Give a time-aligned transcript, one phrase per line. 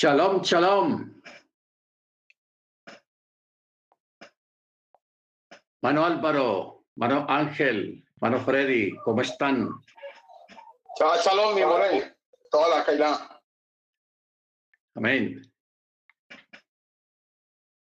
[0.00, 1.20] Shalom, shalom.
[5.82, 9.68] Mano Álvaro, mano Ángel, mano Freddy, ¿cómo están?
[10.98, 12.02] Shalom, mi Morey.
[12.50, 13.42] Toda la Kailá.
[14.94, 15.42] Amén.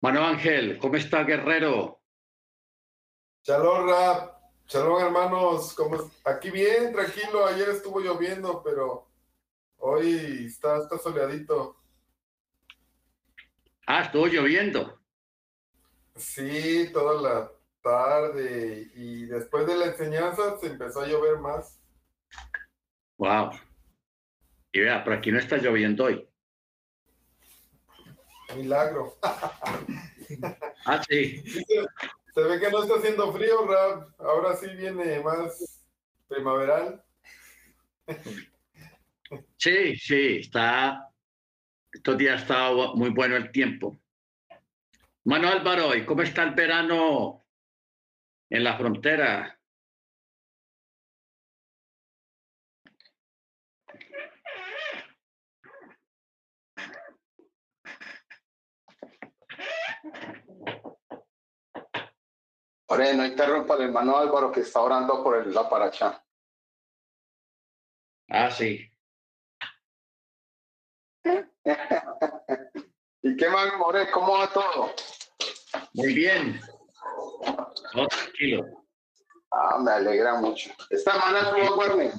[0.02, 2.02] Mano Ángel, ¿cómo está Guerrero?
[3.44, 4.34] Shalom, Rap.
[4.66, 5.76] Shalom, hermanos.
[5.76, 6.12] ¿Cómo?
[6.26, 7.46] Aquí bien, tranquilo.
[7.46, 9.12] Ayer estuvo lloviendo, pero
[9.78, 11.79] hoy está, está soleadito.
[13.92, 15.02] Ah, estuvo lloviendo.
[16.16, 21.82] Sí, toda la, tarde y después de la enseñanza se empezó a llover más.
[23.18, 23.50] Wow.
[24.72, 26.30] Y vea, por aquí no está lloviendo hoy.
[28.56, 29.18] Milagro.
[30.86, 31.42] Ah, sí.
[31.42, 31.86] Sí, se,
[32.36, 34.10] se ve que no está haciendo frío, Rap.
[34.20, 35.84] Ahora sí viene más
[36.28, 37.04] primaveral.
[39.58, 41.09] Sí, sí, está.
[41.92, 44.00] Estos días ha estado muy bueno el tiempo.
[45.26, 47.46] Mano Álvaro, ¿y cómo está el verano
[48.50, 49.60] en la frontera?
[62.92, 66.24] Ore, no interrumpa al hermano Álvaro que está orando por el, la paracha.
[68.30, 68.89] Ah, sí.
[73.22, 74.10] ¿Y qué más, More?
[74.12, 74.94] ¿Cómo va todo?
[75.94, 76.60] Muy bien.
[77.96, 78.66] Oh, tranquilo.
[79.52, 80.72] Ah, me alegra mucho.
[80.90, 82.12] Esta hermana estuvo duerme.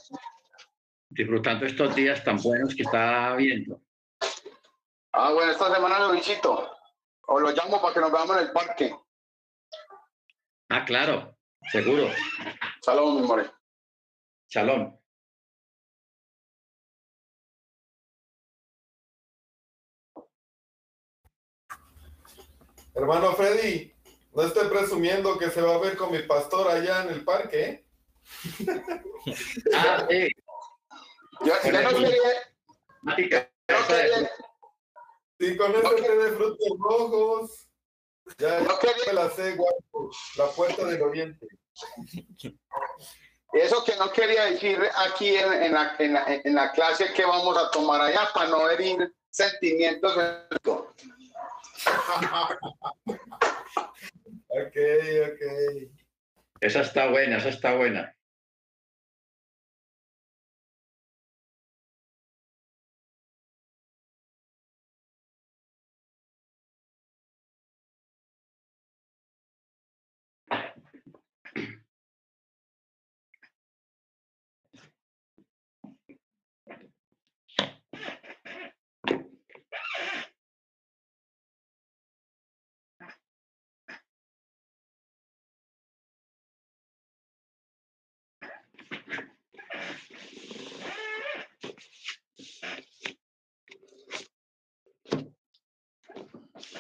[1.09, 3.81] Disfrutando estos días tan buenos que está viendo.
[5.13, 6.71] Ah, bueno, esta semana lo visito.
[7.27, 8.95] O lo llamo para que nos veamos en el parque.
[10.69, 11.37] Ah, claro,
[11.71, 12.09] seguro.
[12.83, 13.51] Saludos, mi More.
[14.49, 15.00] Shalom.
[22.94, 23.92] Hermano Freddy,
[24.35, 27.64] no esté presumiendo que se va a ver con mi pastor allá en el parque,
[27.64, 27.85] ¿eh?
[29.74, 30.29] Ah, sí.
[31.44, 32.22] Yo, yo no quería,
[33.03, 34.31] Mática, no quería,
[35.38, 37.66] Sí, con ese té de frutos rojos.
[38.38, 40.11] Ya, no ya quería- me la sé, guapo.
[40.37, 41.46] La puerta del oriente.
[43.55, 47.24] eso que no quería decir aquí en, en la, en, la, en la clase que
[47.24, 50.14] vamos a tomar allá para no herir sentimientos.
[54.53, 55.43] Ok, ok.
[56.61, 58.14] Esa está buena, esa está buena.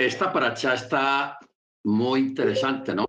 [0.00, 1.38] Esta paracha está
[1.84, 3.04] muy interesante, ¿no?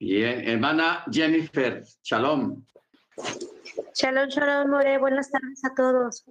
[0.00, 2.64] Bien, hermana Jennifer, shalom.
[3.94, 4.96] Shalom, shalom, More.
[4.96, 6.24] Buenas tardes a todos.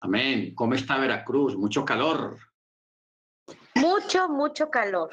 [0.00, 0.52] Amén.
[0.56, 1.56] ¿Cómo está Veracruz?
[1.56, 2.38] Mucho calor.
[3.76, 5.10] Mucho, mucho calor.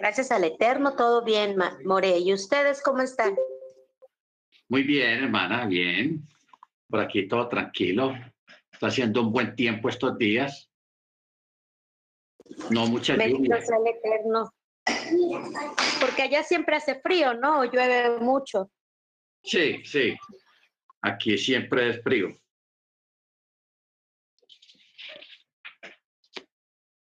[0.00, 2.18] Gracias al Eterno, todo bien, More.
[2.18, 3.36] ¿Y ustedes cómo están?
[4.70, 6.26] Muy bien, hermana, bien.
[6.88, 8.14] Por aquí todo tranquilo.
[8.72, 10.70] Está haciendo un buen tiempo estos días.
[12.70, 13.60] No mucha Bendito lluvia.
[13.60, 14.50] sea el Eterno.
[16.00, 17.60] Porque allá siempre hace frío, ¿no?
[17.60, 18.70] O llueve mucho.
[19.42, 20.16] Sí, sí.
[21.02, 22.34] Aquí siempre es frío.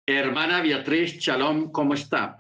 [0.05, 2.37] Hermana Beatriz Chalón, ¿cómo está?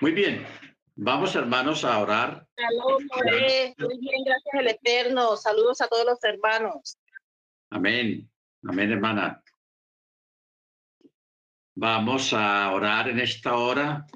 [0.00, 0.46] Muy bien.
[0.96, 2.46] Vamos, hermanos, a orar.
[2.58, 3.74] More.
[3.78, 5.36] Muy bien, gracias al Eterno.
[5.36, 6.98] Saludos a todos los hermanos.
[7.70, 8.30] Amén.
[8.66, 9.42] Amén, hermana.
[11.74, 14.06] Vamos a orar en esta hora.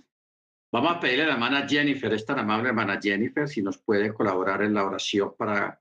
[0.70, 4.12] Vamos a pedirle a la hermana Jennifer, es tan amable hermana Jennifer, si nos puede
[4.12, 5.80] colaborar en la oración para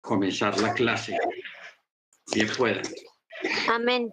[0.00, 1.18] comenzar la clase.
[2.32, 2.80] Bien pueda.
[3.70, 4.12] Amén.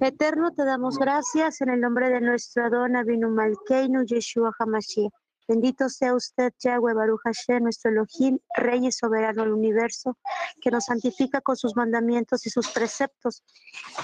[0.00, 5.12] Eterno, te damos gracias en el nombre de nuestro Adón Abinu Malkeinu Yeshua Hamashiach.
[5.48, 10.16] Bendito sea usted, Yahweh Baruch Hashem, nuestro Elohim, Rey y soberano del universo,
[10.60, 13.42] que nos santifica con sus mandamientos y sus preceptos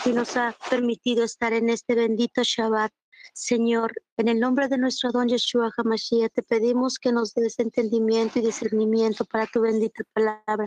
[0.04, 2.92] y nos ha permitido estar en este bendito Shabbat.
[3.32, 8.38] Señor, en el nombre de nuestro Adón Yeshua Hamashiach, te pedimos que nos des entendimiento
[8.38, 10.66] y discernimiento para tu bendita palabra.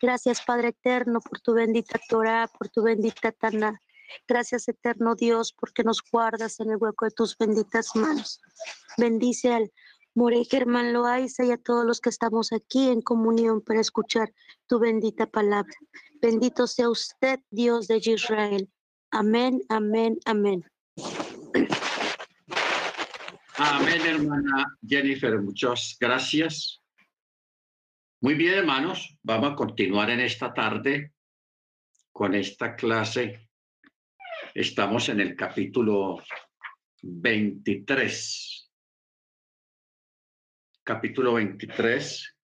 [0.00, 3.80] Gracias, Padre eterno, por tu bendita Torah, por tu bendita Taná.
[4.26, 8.40] Gracias, eterno Dios, porque nos guardas en el hueco de tus benditas manos.
[8.98, 9.72] Bendice al
[10.14, 14.32] More Germán Loaiza y a todos los que estamos aquí en comunión para escuchar
[14.66, 15.74] tu bendita palabra.
[16.22, 18.70] Bendito sea usted, Dios de Israel.
[19.10, 20.64] Amén, amén, amén.
[23.58, 25.40] Amén, hermana Jennifer.
[25.40, 26.82] Muchas gracias.
[28.20, 29.16] Muy bien, hermanos.
[29.22, 31.12] Vamos a continuar en esta tarde
[32.12, 33.45] con esta clase.
[34.58, 36.22] Estamos en el capítulo
[37.02, 38.72] 23.
[40.82, 42.38] Capítulo 23.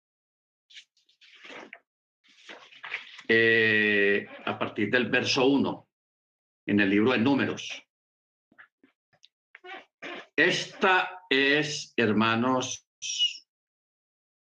[3.28, 5.88] Eh, a partir del verso 1
[6.66, 7.82] en el libro de números.
[10.36, 12.90] Esta es, hermanos,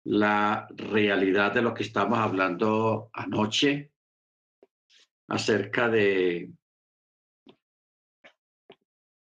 [0.06, 3.92] la realidad de lo que estamos hablando anoche
[5.28, 6.52] acerca de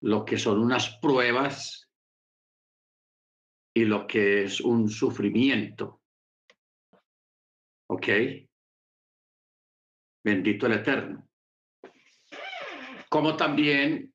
[0.01, 1.91] lo que son unas pruebas
[3.75, 6.03] y lo que es un sufrimiento.
[7.91, 8.07] ¿Ok?
[10.25, 11.29] Bendito el Eterno.
[13.09, 14.13] Como también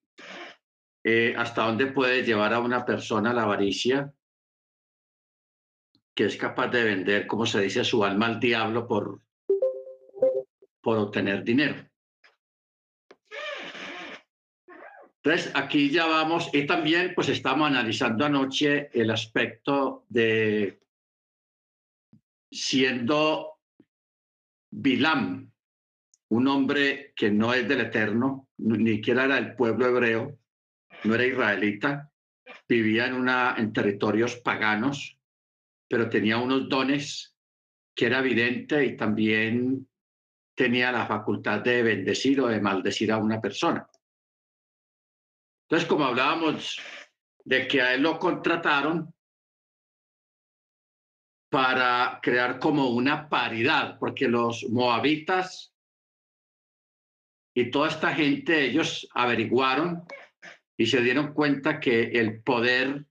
[1.04, 4.14] eh, hasta dónde puede llevar a una persona la avaricia,
[6.16, 9.22] que es capaz de vender, como se dice, su alma al diablo por,
[10.82, 11.90] por obtener dinero.
[15.26, 20.82] Entonces, aquí ya vamos, y también pues estamos analizando anoche el aspecto de
[22.52, 23.62] siendo
[24.70, 25.50] Bilam,
[26.30, 30.38] un hombre que no es del Eterno, ni siquiera era del pueblo hebreo,
[31.06, 32.12] no era israelita,
[32.68, 35.18] vivía en, una, en territorios paganos,
[35.88, 37.34] pero tenía unos dones
[37.96, 39.88] que era evidente y también
[40.54, 43.88] tenía la facultad de bendecir o de maldecir a una persona.
[45.64, 46.80] Entonces, como hablábamos
[47.46, 49.14] de que a él lo contrataron
[51.50, 55.74] para crear como una paridad, porque los moabitas
[57.56, 60.04] y toda esta gente, ellos averiguaron
[60.76, 63.06] y se dieron cuenta que el poder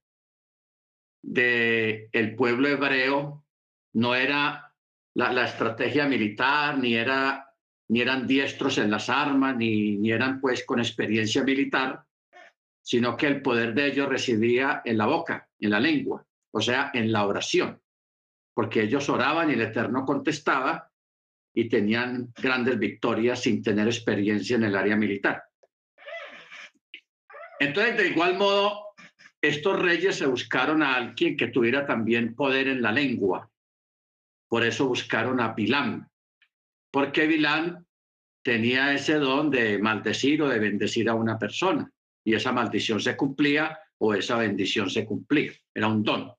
[1.22, 3.46] del el pueblo hebreo
[3.94, 4.74] no era
[5.14, 7.54] la, la, estrategia militar, ni, era,
[7.88, 12.04] ni eran diestros en las armas, ni, ni eran pues con experiencia militar,
[12.82, 16.90] sino que el poder de ellos residía en la boca, en la lengua, o sea,
[16.92, 17.80] en la oración,
[18.52, 20.90] porque ellos oraban y el Eterno contestaba
[21.54, 25.44] y tenían grandes victorias sin tener experiencia en el área militar.
[27.60, 28.94] Entonces, de igual modo,
[29.40, 33.48] estos reyes se buscaron a alguien que tuviera también poder en la lengua.
[34.48, 36.08] Por eso buscaron a Bilán,
[36.90, 37.86] porque Bilán
[38.42, 41.90] tenía ese don de maldecir o de bendecir a una persona,
[42.24, 45.52] y esa maldición se cumplía o esa bendición se cumplía.
[45.74, 46.32] Era un don.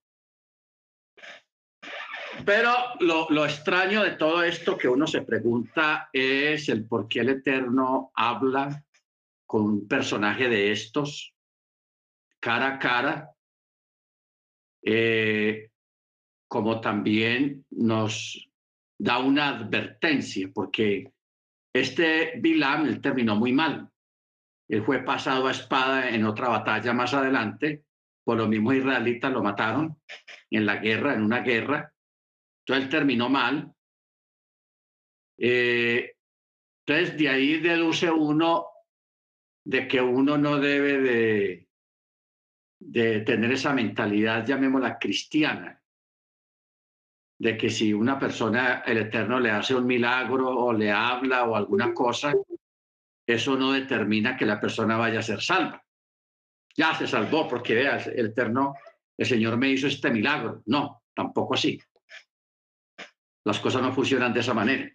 [2.46, 7.20] Pero lo, lo, extraño de todo esto que uno se pregunta es el por qué
[7.20, 8.84] el Eterno habla
[9.46, 11.34] con un personaje de estos
[12.44, 13.34] cara a cara,
[14.84, 15.70] eh,
[16.50, 18.50] como también nos
[19.00, 21.14] da una advertencia, porque
[21.74, 23.90] este Bilam él terminó muy mal.
[24.74, 27.84] Él fue pasado a espada en otra batalla más adelante,
[28.24, 30.02] por los mismos israelitas lo mataron
[30.50, 31.94] en la guerra, en una guerra.
[32.62, 33.72] Entonces él terminó mal.
[35.38, 36.16] Eh,
[36.80, 38.66] entonces de ahí deduce uno
[39.64, 41.68] de que uno no debe de,
[42.80, 45.80] de tener esa mentalidad, llamémosla cristiana,
[47.38, 51.56] de que si una persona, el Eterno le hace un milagro o le habla o
[51.56, 52.34] alguna cosa,
[53.26, 55.84] eso no determina que la persona vaya a ser salva.
[56.76, 58.76] Ya se salvó porque veas, el Eterno,
[59.18, 60.64] el Señor me hizo este milagro.
[60.66, 61.80] No, tampoco así.
[63.46, 64.90] Las cosas no funcionan de esa manera.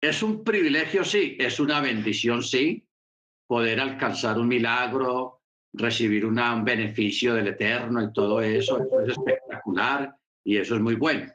[0.00, 2.86] Es un privilegio, sí, es una bendición, sí,
[3.46, 5.42] poder alcanzar un milagro,
[5.72, 10.94] recibir un beneficio del Eterno y todo eso, eso es espectacular y eso es muy
[10.94, 11.32] bueno.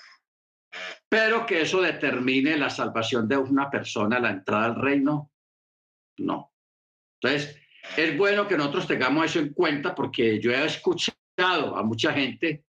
[1.07, 5.31] Pero que eso determine la salvación de una persona, la entrada al reino,
[6.17, 6.53] no.
[7.21, 7.57] Entonces,
[7.97, 12.65] es bueno que nosotros tengamos eso en cuenta porque yo he escuchado a mucha gente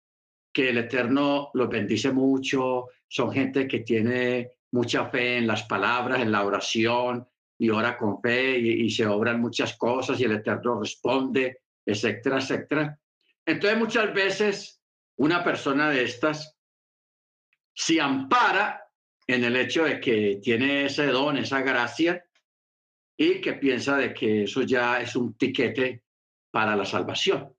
[0.54, 6.22] que el Eterno los bendice mucho, son gente que tiene mucha fe en las palabras,
[6.22, 7.28] en la oración,
[7.58, 12.98] y ora con fe y, se obran muchas cosas y el Eterno responde, etcétera, etcétera.
[13.46, 14.82] Entonces muchas veces
[15.18, 16.58] una persona de estas
[17.80, 18.92] se ampara
[19.26, 22.26] en el hecho de que tiene ese don, esa gracia,
[23.18, 26.04] y que piensa de que eso ya es un tiquete
[26.52, 27.56] para la salvación.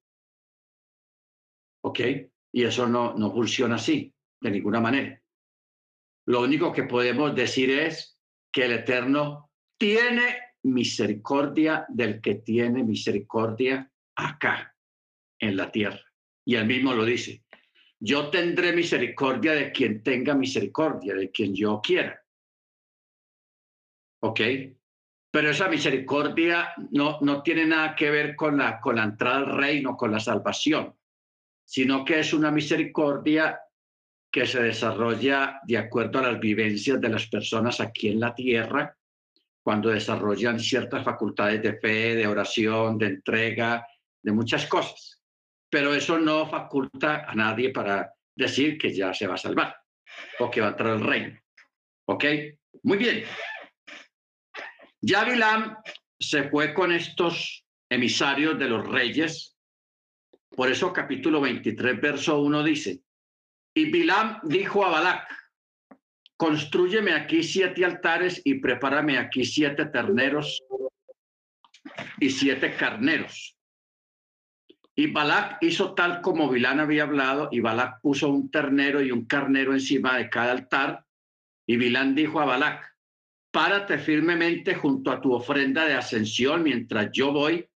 [1.83, 2.01] ¿Ok?
[2.53, 4.12] Y eso no, no funciona así,
[4.43, 5.23] de ninguna manera.
[6.27, 8.21] Lo único que podemos decir es
[8.53, 14.77] que el Eterno tiene misericordia del que tiene misericordia acá,
[15.39, 16.05] en la tierra.
[16.45, 17.43] Y él mismo lo dice,
[18.01, 22.21] yo tendré misericordia de quien tenga misericordia, de quien yo quiera.
[24.23, 24.41] ¿Ok?
[25.31, 29.57] Pero esa misericordia no, no tiene nada que ver con la, con la entrada al
[29.57, 30.97] reino, con la salvación,
[31.65, 33.61] sino que es una misericordia
[34.31, 38.97] que se desarrolla de acuerdo a las vivencias de las personas aquí en la tierra,
[39.63, 43.87] cuando desarrollan ciertas facultades de fe, de oración, de entrega,
[44.23, 45.20] de muchas cosas.
[45.71, 49.77] Pero eso no faculta a nadie para decir que ya se va a salvar
[50.39, 51.41] o que va a entrar al reino.
[52.07, 52.25] ¿Ok?
[52.83, 53.25] Muy bien.
[55.01, 55.77] Ya Bilam
[56.18, 59.57] se fue con estos emisarios de los reyes.
[60.51, 63.01] Por eso capítulo 23, verso 1 dice,
[63.75, 65.29] y Bilam dijo a Balac,
[66.37, 70.61] construyeme aquí siete altares y prepárame aquí siete terneros
[72.18, 73.57] y siete carneros.
[75.01, 79.25] Y Balac hizo tal como Bilán había hablado, y Balac puso un ternero y un
[79.25, 81.07] carnero encima de cada altar.
[81.67, 82.95] Y Bilán dijo a Balac,
[83.51, 87.67] párate firmemente junto a tu ofrenda de ascensión mientras yo voy.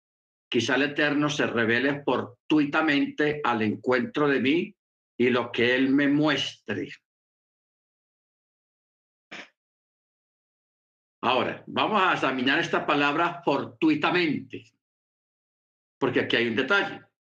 [0.51, 4.77] Quizá el Eterno se revele fortuitamente al encuentro de mí
[5.16, 6.91] y lo que Él me muestre.
[11.22, 14.62] Ahora, vamos a examinar esta palabra fortuitamente,
[15.99, 17.13] porque aquí hay un detalle.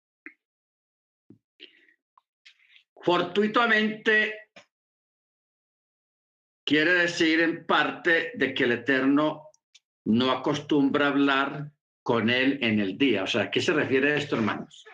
[3.03, 4.49] Fortuitamente
[6.65, 9.49] quiere decir en parte de que el Eterno
[10.05, 13.23] no acostumbra hablar con él en el día.
[13.23, 14.85] O sea, ¿a qué se refiere esto, hermanos?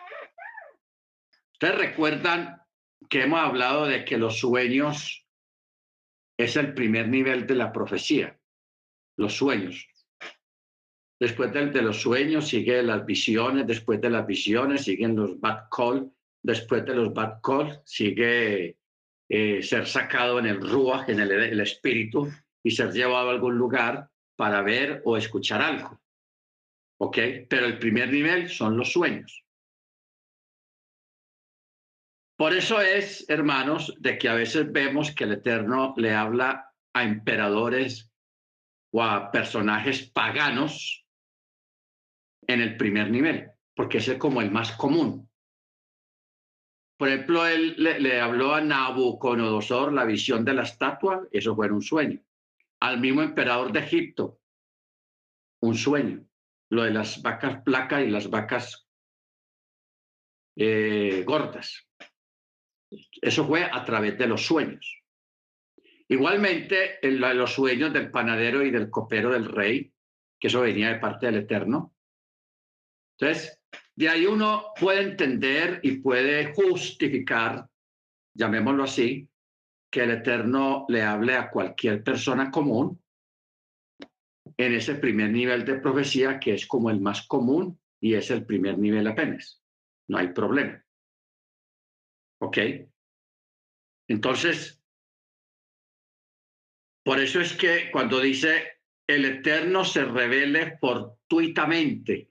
[1.52, 2.60] Ustedes recuerdan
[3.08, 5.24] que hemos hablado de que los sueños
[6.36, 8.40] es el primer nivel de la profecía,
[9.16, 9.86] los sueños.
[11.20, 15.68] Después de, de los sueños siguen las visiones, después de las visiones siguen los bad
[15.70, 18.76] call, después de los bad call sigue
[19.28, 22.28] eh, ser sacado en el ruach, en el, el espíritu,
[22.62, 26.00] y ser llevado a algún lugar para ver o escuchar algo.
[26.98, 27.18] ¿Ok?
[27.48, 29.44] Pero el primer nivel son los sueños.
[32.36, 37.04] Por eso es, hermanos, de que a veces vemos que el Eterno le habla a
[37.04, 38.10] emperadores
[38.92, 41.06] o a personajes paganos
[42.46, 45.29] en el primer nivel, porque ese es como el más común.
[47.00, 51.80] Por ejemplo, él le, habló a Nabucodonosor la visión de la estatua, eso fue un
[51.80, 52.20] sueño.
[52.78, 54.38] Al mismo emperador de Egipto,
[55.62, 56.26] un sueño.
[56.68, 58.86] Lo de las vacas placas y las vacas
[60.56, 61.88] eh, gordas.
[63.22, 65.02] Eso fue a través de los sueños.
[66.06, 69.90] Igualmente, en los sueños del panadero y del copero del rey,
[70.38, 71.94] que eso venía de parte del Eterno.
[73.18, 73.59] Entonces,
[74.00, 77.68] de ahí uno puede entender y puede justificar,
[78.32, 79.28] llamémoslo así,
[79.92, 82.98] que el Eterno le hable a cualquier persona común
[84.56, 88.46] en ese primer nivel de profecía, que es como el más común y es el
[88.46, 89.62] primer nivel apenas.
[90.08, 90.82] No hay problema.
[92.40, 92.56] ¿Ok?
[94.08, 94.82] Entonces,
[97.04, 102.29] por eso es que cuando dice el Eterno se revele fortuitamente,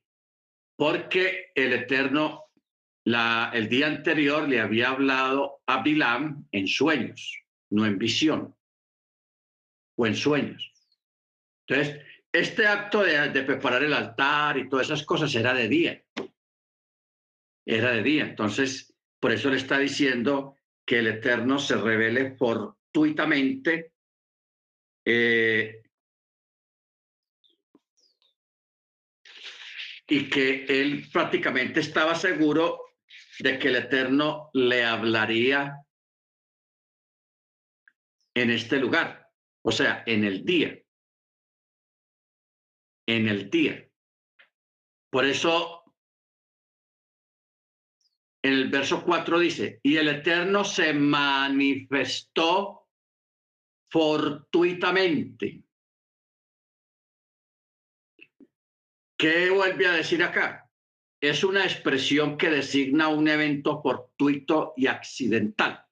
[0.80, 2.46] porque el Eterno
[3.04, 7.38] el día anterior le había hablado a Bilam en sueños,
[7.70, 8.56] no en visión,
[9.98, 10.72] o en sueños.
[11.68, 12.02] Entonces,
[12.32, 16.02] este acto de, de preparar el altar y todas esas cosas era de día.
[17.66, 18.24] Era de día.
[18.24, 20.56] Entonces, por eso le está diciendo
[20.86, 23.92] que el Eterno se revele fortuitamente
[25.04, 25.82] eh,
[30.10, 32.82] y que él prácticamente estaba seguro
[33.40, 35.78] de que el Eterno le hablaría
[38.36, 39.30] en este lugar,
[39.62, 40.78] o sea, en el día,
[43.08, 43.88] en el día.
[45.12, 45.84] Por eso
[48.42, 52.88] en el verso 4 dice, y el Eterno se manifestó
[53.92, 55.64] fortuitamente.
[59.20, 60.72] ¿Qué vuelve a decir acá?
[61.20, 65.86] Es una expresión que designa un evento fortuito y accidental.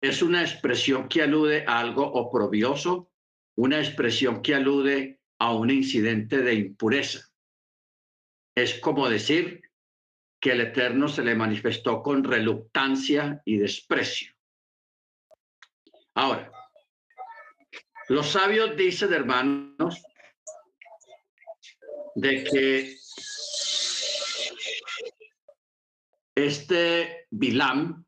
[0.00, 3.12] Es una expresión que alude a algo oprobioso,
[3.56, 7.28] una expresión que alude a un incidente de impureza.
[8.56, 9.60] Es como decir,
[10.40, 14.32] que el Eterno se le manifestó con reluctancia y desprecio.
[16.14, 16.50] Ahora,
[18.08, 20.02] los sabios dicen, hermanos,
[22.20, 22.98] de que
[26.34, 28.04] este Bilam,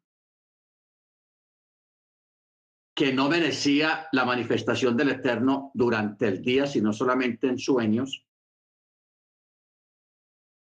[2.94, 8.26] que no merecía la manifestación del Eterno durante el día, sino solamente en sueños.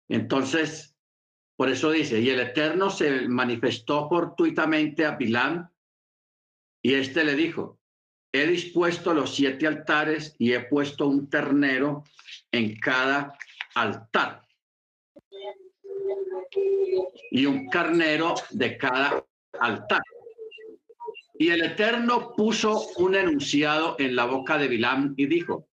[0.07, 0.95] Entonces,
[1.55, 5.69] por eso dice, y el Eterno se manifestó fortuitamente a Bilam,
[6.83, 7.79] y éste le dijo,
[8.33, 12.03] he dispuesto los siete altares y he puesto un ternero
[12.51, 13.37] en cada
[13.75, 14.41] altar
[17.29, 19.23] y un carnero de cada
[19.59, 20.01] altar.
[21.35, 25.67] Y el Eterno puso un enunciado en la boca de Bilam y dijo,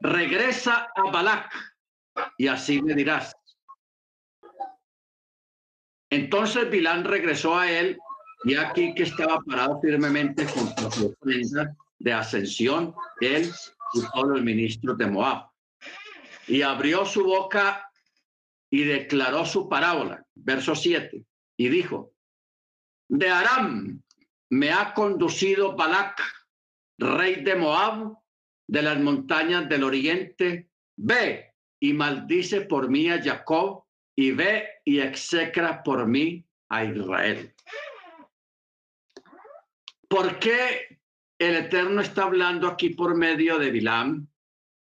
[0.00, 1.52] regresa a Balak
[2.36, 3.34] y así me dirás.
[6.10, 7.98] Entonces Bilam regresó a él
[8.44, 11.14] y aquí que estaba parado firmemente junto a su
[11.98, 13.50] de ascensión, él
[13.94, 15.48] y todos los ministros de Moab.
[16.48, 17.88] Y abrió su boca
[18.70, 21.24] y declaró su parábola, verso 7,
[21.56, 22.12] y dijo,
[23.08, 24.02] de Aram
[24.50, 26.20] me ha conducido Balak,
[26.98, 28.16] rey de Moab,
[28.66, 33.84] de las montañas del oriente, ve y maldice por mí a Jacob,
[34.16, 37.54] y ve y execra por mí a Israel.
[40.12, 40.98] ¿Por qué
[41.38, 44.28] el Eterno está hablando aquí por medio de Bilam?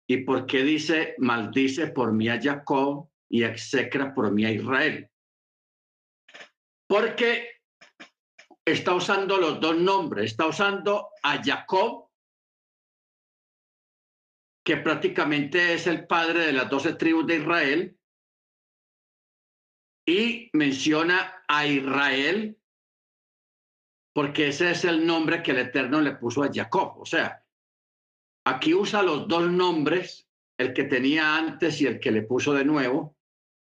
[0.07, 5.09] ¿Y por qué dice, maldice por mí a Jacob y execra por mí a Israel?
[6.87, 7.63] Porque
[8.67, 10.33] está usando los dos nombres.
[10.33, 12.11] Está usando a Jacob,
[14.63, 17.99] que prácticamente es el padre de las doce tribus de Israel,
[20.07, 22.59] y menciona a Israel,
[24.15, 27.01] porque ese es el nombre que el Eterno le puso a Jacob.
[27.01, 27.45] O sea,
[28.47, 32.65] aquí usa los dos nombres, el que tenía antes y el que le puso de
[32.65, 33.17] nuevo,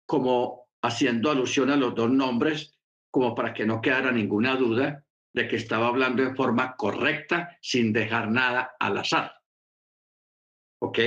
[0.05, 2.77] como haciendo alusión a los dos nombres,
[3.13, 7.93] como para que no quedara ninguna duda de que estaba hablando en forma correcta, sin
[7.93, 9.41] dejar nada al azar.
[10.81, 10.99] ¿Ok?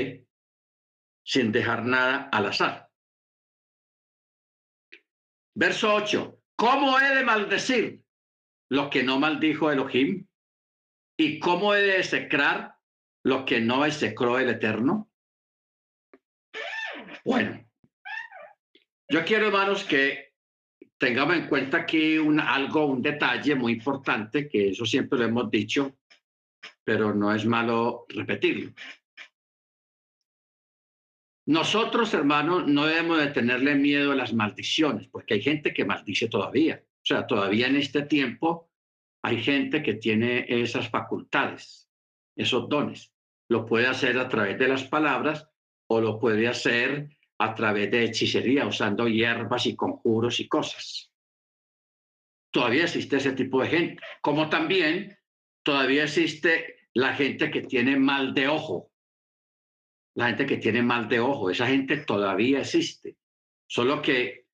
[1.26, 2.90] Sin dejar nada al azar.
[5.54, 6.42] Verso 8.
[6.56, 8.07] ¿Cómo he de maldecir
[8.70, 10.28] lo que no maldijo Elohim?
[11.18, 12.76] ¿Y cómo he de execrar
[13.24, 15.10] lo que no execró el Eterno?
[17.26, 17.68] Bueno,
[19.10, 20.34] yo quiero, hermanos, que
[20.98, 25.50] tengamos en cuenta aquí un, algo, un detalle muy importante, que eso siempre lo hemos
[25.50, 25.98] dicho,
[26.84, 28.72] pero no es malo repetirlo.
[31.48, 36.28] Nosotros, hermanos, no debemos de tenerle miedo a las maldiciones, porque hay gente que maldice
[36.28, 36.84] todavía.
[37.08, 38.70] O sea, todavía en este tiempo
[39.24, 41.90] hay gente que tiene esas facultades,
[42.36, 43.14] esos dones.
[43.50, 45.48] Lo puede hacer a través de las palabras
[45.90, 51.10] o lo puede hacer a través de hechicería, usando hierbas y conjuros y cosas.
[52.52, 55.18] Todavía existe ese tipo de gente, como también
[55.64, 58.92] todavía existe la gente que tiene mal de ojo,
[60.14, 63.16] la gente que tiene mal de ojo, esa gente todavía existe.
[63.66, 64.47] Solo que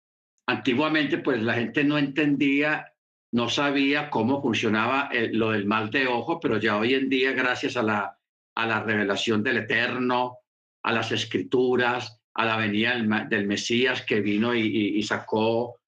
[0.47, 2.93] antiguamente pues la gente no entendía,
[3.31, 7.77] no sabía cómo funcionaba lo del mal de ojo, pero ya hoy en día gracias
[7.77, 8.17] a la,
[8.55, 10.37] a la revelación del Eterno,
[10.83, 12.95] a las escrituras, a la venida
[13.29, 15.79] del, Mesías que vino y, y sacó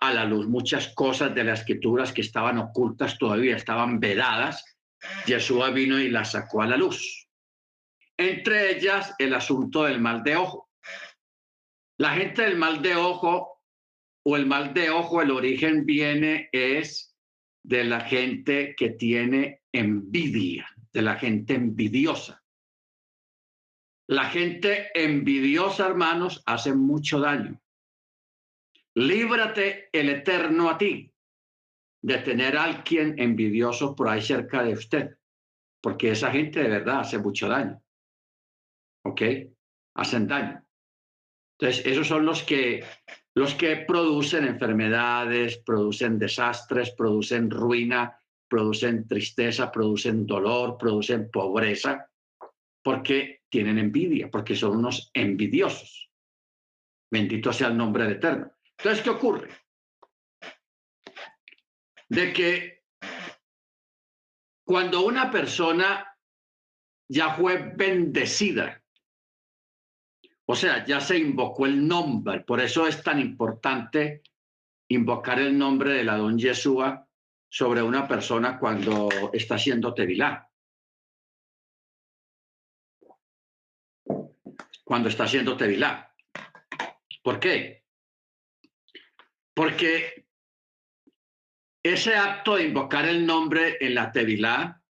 [0.00, 4.64] a la luz muchas cosas de las escrituras que estaban ocultas todavía, estaban vedadas.
[5.26, 7.28] Jesús vino y las sacó a la luz
[8.18, 10.68] entre ellas el asunto del mal de ojo.
[11.98, 13.57] La gente del mal de ojo
[14.30, 17.16] o el mal de ojo, el origen viene es
[17.62, 22.44] de la gente que tiene envidia, de la gente envidiosa.
[24.06, 27.58] La gente envidiosa, hermanos, hace mucho daño.
[28.96, 31.10] Líbrate el eterno a ti
[32.02, 35.16] de tener a alguien envidioso por ahí cerca de usted,
[35.80, 37.82] porque esa gente de verdad hace mucho daño.
[39.04, 39.22] ¿ok?
[39.94, 40.62] Hacen daño.
[41.58, 42.84] Entonces, esos son los que,
[43.38, 52.10] los que producen enfermedades, producen desastres, producen ruina, producen tristeza, producen dolor, producen pobreza,
[52.82, 56.10] porque tienen envidia, porque son unos envidiosos.
[57.12, 58.50] Bendito sea el nombre del Eterno.
[58.76, 59.50] Entonces, ¿qué ocurre?
[62.08, 62.82] De que
[64.66, 66.12] cuando una persona
[67.08, 68.82] ya fue bendecida
[70.50, 74.22] o sea, ya se invocó el nombre, por eso es tan importante
[74.88, 77.06] invocar el nombre de la don Yeshua
[77.50, 80.48] sobre una persona cuando está haciendo tevilá.
[84.88, 86.14] cuando está haciendo Tevilá.
[87.22, 87.84] ¿Por qué?
[89.54, 90.26] Porque
[91.82, 94.82] ese acto de invocar el nombre en la Tevilá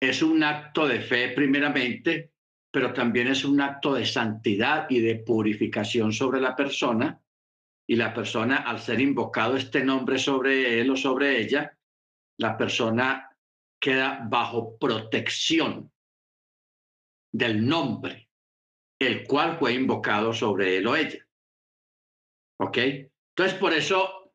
[0.00, 2.34] es un acto de fe primeramente,
[2.76, 7.18] pero también es un acto de santidad y de purificación sobre la persona.
[7.88, 11.74] Y la persona, al ser invocado este nombre sobre él o sobre ella,
[12.38, 13.34] la persona
[13.80, 15.90] queda bajo protección
[17.32, 18.28] del nombre,
[19.00, 21.26] el cual fue invocado sobre él o ella.
[22.60, 22.76] ¿Ok?
[22.76, 24.34] Entonces, por eso,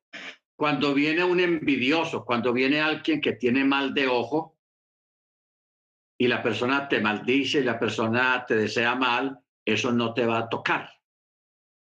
[0.56, 4.51] cuando viene un envidioso, cuando viene alguien que tiene mal de ojo
[6.22, 10.38] y la persona te maldice y la persona te desea mal, eso no te va
[10.38, 10.88] a tocar.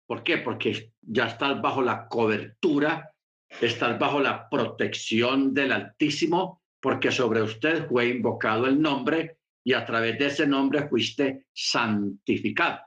[0.08, 0.40] ¿Por qué?
[0.40, 3.14] Porque ya estás bajo la cobertura,
[3.62, 9.86] estás bajo la protección del Altísimo, porque sobre usted fue invocado el nombre y a
[9.86, 12.80] través de ese nombre fuiste santificado.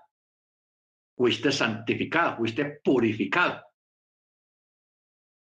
[1.17, 3.63] Fuiste santificado, fuiste purificado.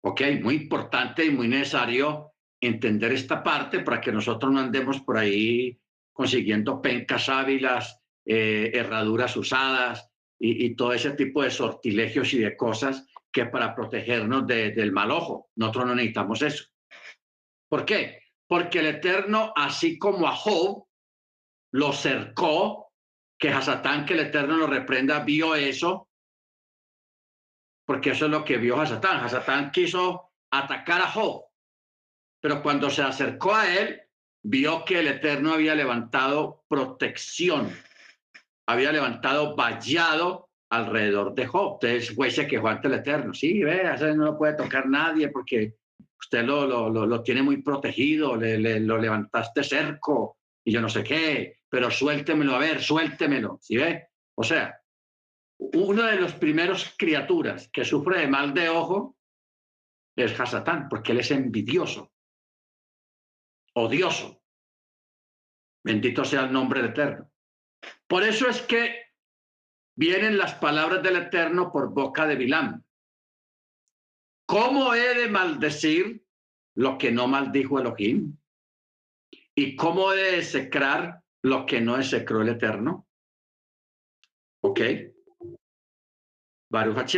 [0.03, 0.22] ¿Ok?
[0.39, 5.82] Muy importante y muy necesario entender esta parte para que nosotros no andemos por ahí
[6.16, 10.09] consiguiendo pencas ávilas, eh, herraduras usadas
[10.39, 15.49] y, todo ese tipo de sortilegios y de cosas que para protegernos del mal ojo.
[15.55, 16.63] Nosotros no necesitamos eso.
[17.68, 18.22] ¿Por qué?
[18.47, 20.86] Porque el Eterno, así como a Job,
[21.74, 22.93] lo cercó,
[23.38, 26.07] que Hasatán, que el Eterno lo reprenda, vio eso,
[27.86, 29.18] porque eso es lo que vio Hasatán.
[29.18, 31.43] Hasatán quiso atacar a Job,
[32.39, 34.05] pero cuando se acercó a él,
[34.47, 37.71] vio que el Eterno había levantado protección,
[38.67, 41.79] había levantado vallado alrededor de Job.
[41.81, 43.33] Entonces fue se quejó el Eterno.
[43.33, 43.83] Sí, ve,
[44.15, 45.75] no lo puede tocar nadie porque
[46.19, 51.03] usted lo, lo, lo, tiene muy protegido, le, lo levantaste cerco y yo no sé
[51.03, 54.07] qué pero suéltemelo, a ver, suéltemelo, ¿sí ve?
[54.37, 54.79] O sea,
[55.57, 59.17] uno de los primeros criaturas que sufre de mal de ojo
[60.15, 62.13] es Hasatán, porque él es envidioso,
[63.76, 64.41] odioso.
[65.84, 67.32] Bendito sea el nombre del Eterno.
[68.07, 69.13] Por eso es que
[69.95, 72.84] vienen las palabras del Eterno por boca de Bilam.
[74.47, 76.26] ¿Cómo he de maldecir
[76.76, 78.38] lo que no maldijo Elohim?
[79.55, 83.07] ¿Y cómo he de execrar lo que no es el eterno.
[84.63, 84.80] ¿Ok?
[86.71, 87.15] Baruch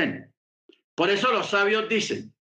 [0.93, 2.35] Por eso los sabios dicen,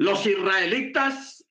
[0.00, 1.46] los israelitas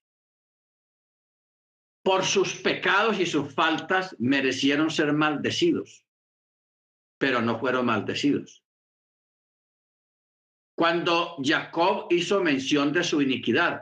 [2.04, 6.04] por sus pecados y sus faltas merecieron ser maldecidos,
[7.20, 8.64] pero no fueron maldecidos.
[10.76, 13.82] Cuando Jacob hizo mención de su iniquidad,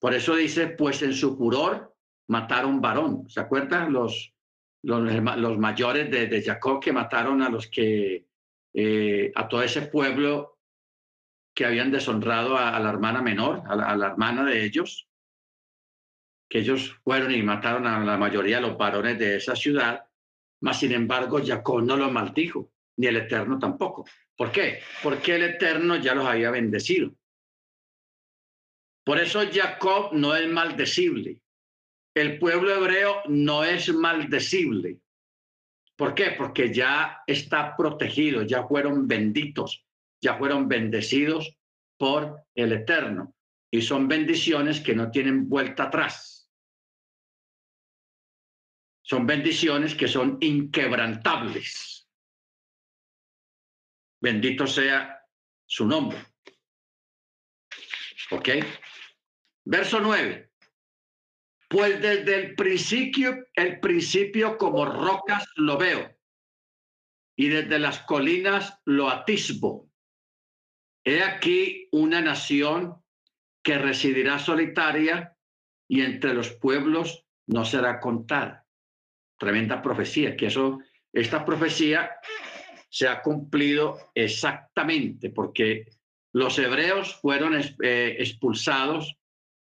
[0.00, 1.94] por eso dice, pues en su furor
[2.26, 3.30] mataron varón.
[3.30, 4.34] ¿Se acuerdan los,
[4.82, 8.26] los, mayores de, Jacob que mataron a los que,
[8.74, 10.59] eh, a todo ese pueblo
[11.54, 15.08] que habían deshonrado a, la hermana menor, a la, hermana de ellos?
[16.48, 20.04] Que ellos fueron y mataron a la mayoría de los varones de esa ciudad,
[20.60, 24.06] mas sin embargo Jacob no los maldijo, ni el Eterno tampoco.
[24.36, 24.80] ¿Por qué?
[25.02, 27.14] Porque el Eterno ya los había bendecido.
[29.04, 31.42] Por eso Jacob no es maldecible
[32.14, 35.00] el pueblo hebreo no es maldecible.
[35.96, 36.32] ¿Por qué?
[36.36, 39.86] Porque ya está protegido, ya fueron benditos,
[40.20, 41.56] ya fueron bendecidos
[41.96, 43.34] por el Eterno.
[43.70, 46.50] Y son bendiciones que no tienen vuelta atrás.
[49.02, 52.08] Son bendiciones que son inquebrantables.
[54.20, 55.24] Bendito sea
[55.66, 56.18] su nombre.
[58.32, 58.48] ¿Ok?
[59.64, 60.50] Verso 9.
[61.68, 66.16] Pues desde el principio, el principio como rocas lo veo,
[67.36, 69.89] y desde las colinas lo atisbo.
[71.04, 73.02] He aquí una nación
[73.62, 75.36] que residirá solitaria
[75.88, 78.66] y entre los pueblos no será contada.
[79.38, 80.78] Tremenda profecía, que eso,
[81.12, 82.10] esta profecía
[82.88, 85.86] se ha cumplido exactamente porque
[86.32, 89.16] los hebreos fueron eh, expulsados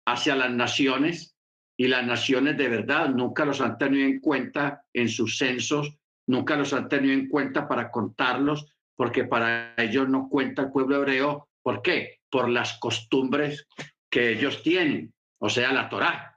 [0.07, 1.37] hacia las naciones
[1.77, 6.57] y las naciones de verdad nunca los han tenido en cuenta en sus censos, nunca
[6.57, 8.67] los han tenido en cuenta para contarlos,
[8.99, 11.51] porque para ellos no cuenta el pueblo hebreo.
[11.63, 12.19] ¿Por qué?
[12.29, 13.69] Por las costumbres
[14.11, 16.37] que ellos tienen, o sea, la Torá.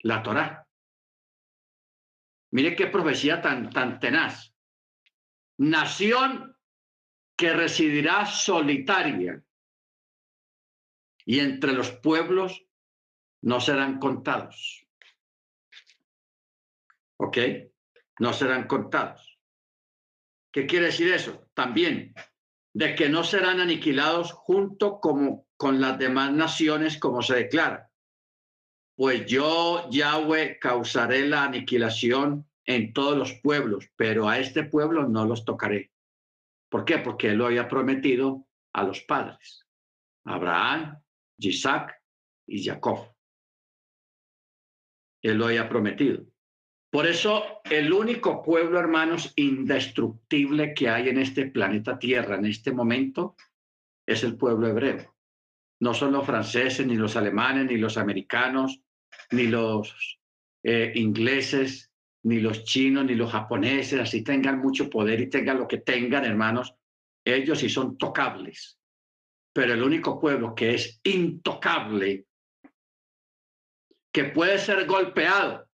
[0.00, 0.68] La Torá.
[2.50, 4.54] Mire qué profecía tan, tan tenaz.
[5.56, 6.54] Nación
[7.34, 9.42] que residirá solitaria
[11.24, 12.62] y entre los pueblos
[13.40, 14.86] no serán contados.
[17.16, 17.38] ¿Ok?
[18.18, 19.31] No serán contados.
[20.52, 21.48] ¿Qué quiere decir eso?
[21.54, 22.14] También
[22.74, 27.90] de que no serán aniquilados junto como, con las demás naciones como se declara.
[28.94, 35.24] Pues yo, Yahweh, causaré la aniquilación en todos los pueblos, pero a este pueblo no
[35.24, 35.90] los tocaré.
[36.70, 36.98] ¿Por qué?
[36.98, 39.66] Porque él lo había prometido a los padres,
[40.24, 41.02] Abraham,
[41.38, 42.00] Isaac
[42.46, 43.14] y Jacob.
[45.22, 46.24] Él lo había prometido.
[46.92, 52.70] Por eso, el único pueblo, hermanos, indestructible que hay en este planeta Tierra en este
[52.70, 53.34] momento
[54.06, 55.16] es el pueblo hebreo.
[55.80, 58.82] No son los franceses, ni los alemanes, ni los americanos,
[59.30, 60.20] ni los
[60.62, 61.90] eh, ingleses,
[62.24, 66.26] ni los chinos, ni los japoneses, así tengan mucho poder y tengan lo que tengan,
[66.26, 66.74] hermanos,
[67.24, 68.78] ellos sí son tocables.
[69.54, 72.26] Pero el único pueblo que es intocable,
[74.12, 75.71] que puede ser golpeado,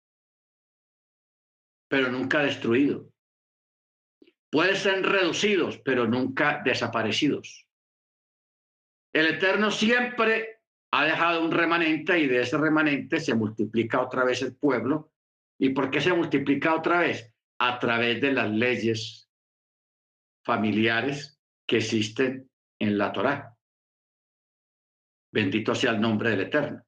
[1.89, 3.11] pero nunca destruido.
[4.51, 7.67] Puede ser reducidos, pero nunca desaparecidos.
[9.13, 10.61] El Eterno siempre
[10.93, 15.13] ha dejado un remanente y de ese remanente se multiplica otra vez el pueblo
[15.59, 17.33] ¿Y por qué se multiplica otra vez?
[17.59, 19.31] A través de las leyes
[20.45, 23.57] familiares que existen en la Torá.
[25.33, 26.83] Bendito sea el nombre del Eterno.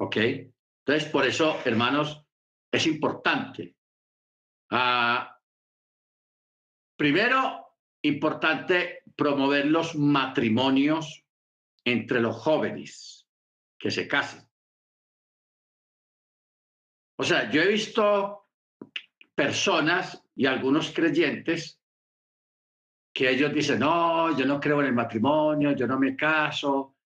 [0.00, 0.16] ¿Ok?
[0.16, 2.24] Entonces, por eso, hermanos,
[2.70, 3.76] es importante.
[4.70, 5.38] Ah,
[6.96, 11.24] primero, importante promover los matrimonios
[11.84, 13.26] entre los jóvenes
[13.78, 14.46] que se casen.
[17.16, 18.48] O sea, yo he visto
[19.34, 21.80] personas y algunos creyentes
[23.12, 26.96] que ellos dicen, no, yo no creo en el matrimonio, yo no me caso,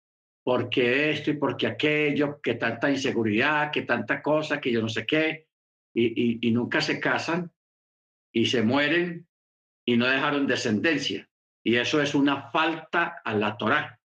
[0.42, 5.06] porque esto y porque aquello, que tanta inseguridad, que tanta cosa, que yo no sé
[5.06, 5.48] qué,
[5.94, 7.52] y, nunca se casan
[8.32, 9.28] y se mueren
[9.84, 11.28] y no dejaron descendencia.
[11.64, 14.00] Y eso es una falta a la Torá.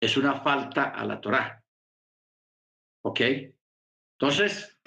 [0.00, 1.62] Es una falta a la Torá.
[3.04, 3.20] ¿Ok?
[4.18, 4.78] Entonces,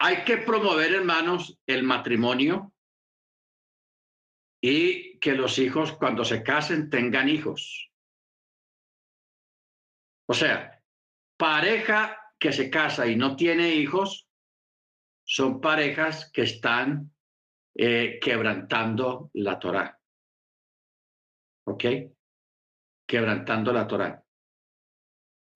[0.00, 2.72] hay que promover, hermanos, el matrimonio
[4.62, 7.90] y que los hijos cuando se casen tengan hijos.
[10.28, 10.82] O sea,
[11.36, 14.26] pareja que se casa y no tiene hijos
[15.24, 17.12] son parejas que están
[17.76, 19.96] eh, quebrantando la Torah.
[21.66, 21.84] ¿Ok?
[23.06, 24.24] Quebrantando la Torah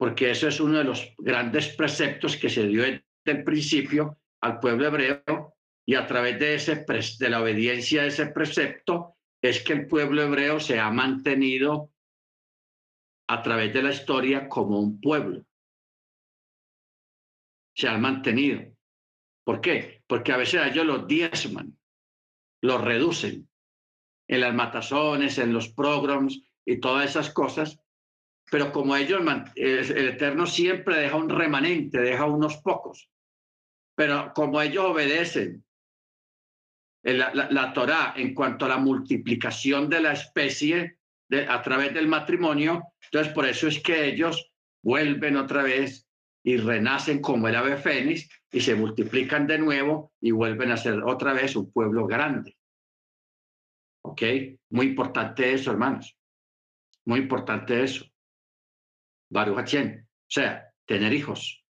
[0.04, 4.60] porque eso es uno de los grandes preceptos que se dio desde el principio al
[4.60, 5.56] pueblo hebreo
[5.86, 6.84] y a través de, ese,
[7.18, 11.90] de la obediencia a ese precepto es que el pueblo hebreo se ha mantenido
[13.28, 15.46] a través de la historia como un pueblo.
[17.76, 18.62] Se ha mantenido.
[19.44, 20.02] ¿Por qué?
[20.06, 21.76] Porque a veces ellos los diezman,
[22.62, 23.48] los reducen
[24.28, 27.78] en las matazones, en los programs y todas esas cosas,
[28.50, 29.20] pero como ellos,
[29.56, 33.10] el Eterno siempre deja un remanente, deja unos pocos,
[33.94, 35.64] pero como ellos obedecen
[37.02, 40.98] la, la, Torah en cuanto a la multiplicación de la especie
[41.28, 44.52] de, a través del matrimonio, entonces por eso es que ellos
[44.82, 46.03] vuelven otra vez
[46.46, 51.02] y renacen como el ave fénix y se multiplican de nuevo y vuelven a ser
[51.02, 52.56] otra vez un pueblo grande.
[54.02, 54.22] ¿Ok?
[54.68, 56.14] Muy importante eso, hermanos.
[57.06, 58.04] Muy importante eso.
[59.30, 59.64] Baruch O
[60.28, 61.64] sea, tener hijos.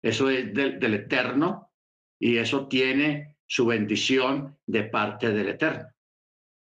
[0.00, 1.72] Eso es del, Eterno
[2.18, 5.88] y eso tiene su bendición de parte del Eterno.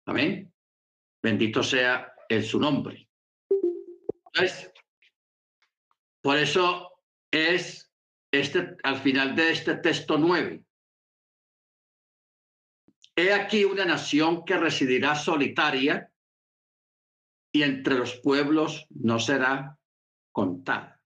[0.07, 0.53] Amén.
[1.23, 3.09] Bendito sea en su nombre.
[6.21, 6.88] por eso
[7.31, 7.91] es
[8.33, 10.65] este, al final de este texto nueve.
[13.17, 16.13] He aquí una nación que residirá solitaria
[17.53, 19.77] y entre los pueblos no será
[20.33, 21.03] contada.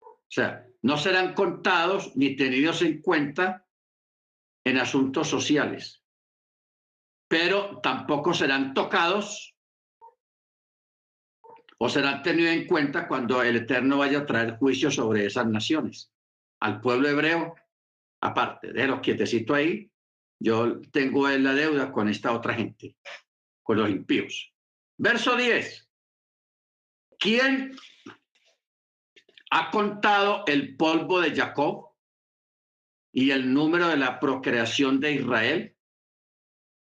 [0.00, 3.66] O sea, no serán contados ni tenidos en cuenta
[4.64, 6.02] en asuntos sociales,
[7.28, 9.55] pero tampoco serán tocados
[11.78, 16.10] o serán tenidos en cuenta cuando el Eterno vaya a traer juicio sobre esas naciones.
[16.60, 17.54] Al pueblo hebreo,
[18.22, 19.90] aparte, de los quietecito ahí,
[20.38, 22.96] yo tengo la deuda con esta otra gente,
[23.62, 24.52] con los impíos.
[24.98, 25.88] Verso 10.
[27.18, 27.76] ¿Quién
[29.50, 31.90] ha contado el polvo de Jacob
[33.12, 35.76] y el número de la procreación de Israel?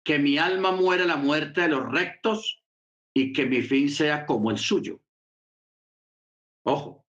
[0.04, 2.57] Que mi alma muera la muerte de los rectos
[3.18, 5.00] y que mi fin sea como el suyo.
[6.64, 7.04] Ojo.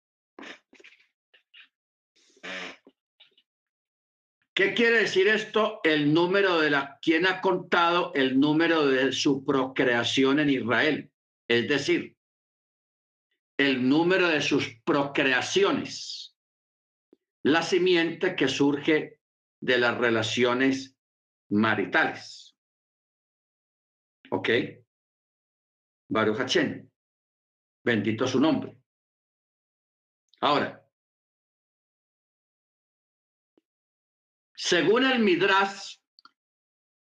[4.54, 5.82] ¿Qué quiere decir esto?
[5.84, 11.12] El número de la, ¿quién ha contado el número de su procreación en Israel?
[11.48, 12.16] Es decir,
[13.58, 16.38] el número de sus procreaciones,
[17.44, 19.20] la simiente que surge
[19.60, 20.96] de las relaciones
[21.50, 22.56] maritales.
[24.30, 24.50] ¿Ok?
[26.10, 26.90] Baruch Hachem.
[27.84, 28.78] Bendito su nombre.
[30.42, 30.86] Ahora,
[34.56, 35.98] según el Midrash,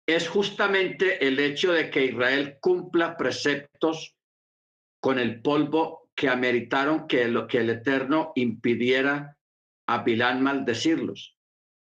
[0.06, 4.16] es justamente el hecho de que Israel cumpla preceptos
[5.00, 9.38] con el polvo que ameritaron que, lo, que el Eterno impidiera
[9.88, 11.38] a Bilán maldecirlos,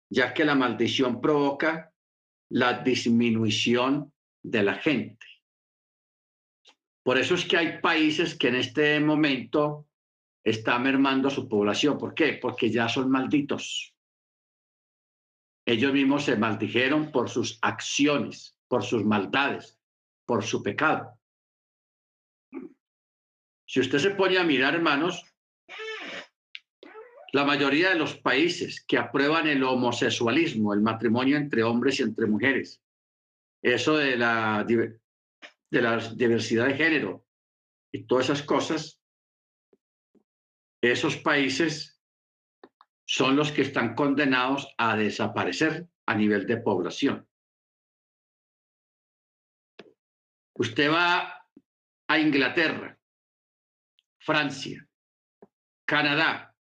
[0.09, 1.91] ya que la maldición provoca
[2.49, 5.25] la disminución de la gente.
[7.09, 9.87] Por eso es que hay países que en este momento
[10.43, 11.97] están mermando su población.
[11.97, 12.33] ¿Por qué?
[12.33, 13.95] Porque ya son malditos.
[15.65, 19.79] Ellos mismos se maldijeron por sus acciones, por sus maldades,
[20.23, 21.17] por su pecado.
[23.65, 25.25] Si usted se pone a mirar, hermanos,
[27.33, 32.27] la mayoría de los países que aprueban el homosexualismo, el matrimonio entre hombres y entre
[32.27, 32.83] mujeres,
[33.63, 34.63] eso de la,
[35.71, 37.25] de la diversidad de género
[37.91, 39.01] y todas esas cosas,
[40.81, 41.99] esos países
[43.05, 47.27] son los que están condenados a desaparecer a nivel de población.
[50.55, 51.45] Usted va
[52.07, 52.99] a Inglaterra,
[54.19, 54.87] Francia,
[55.85, 56.55] Canadá.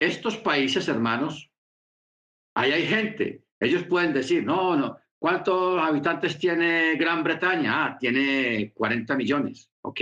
[0.00, 1.50] Estos países, hermanos,
[2.54, 3.44] ahí hay gente.
[3.60, 7.86] Ellos pueden decir, no, no, ¿cuántos habitantes tiene Gran Bretaña?
[7.86, 9.70] Ah, tiene 40 millones.
[9.82, 10.00] Ok.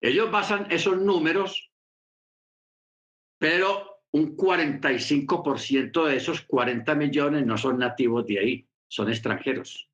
[0.00, 1.72] Ellos basan esos números,
[3.38, 9.90] pero un 45% de esos 40 millones no son nativos de ahí, son extranjeros.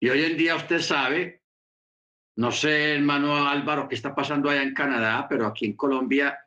[0.00, 1.44] Y hoy en día usted sabe,
[2.36, 6.38] no sé, hermano Álvaro, qué está pasando allá en Canadá, pero aquí en Colombia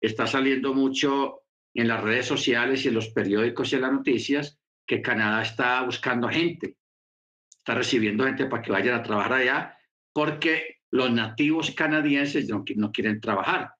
[0.00, 1.39] está saliendo mucho
[1.74, 5.82] en las redes sociales y en los periódicos y en las noticias que Canadá está
[5.82, 6.76] buscando gente,
[7.56, 9.78] está recibiendo gente para que vayan a trabajar allá,
[10.12, 13.72] porque los nativos canadienses no, no quieren trabajar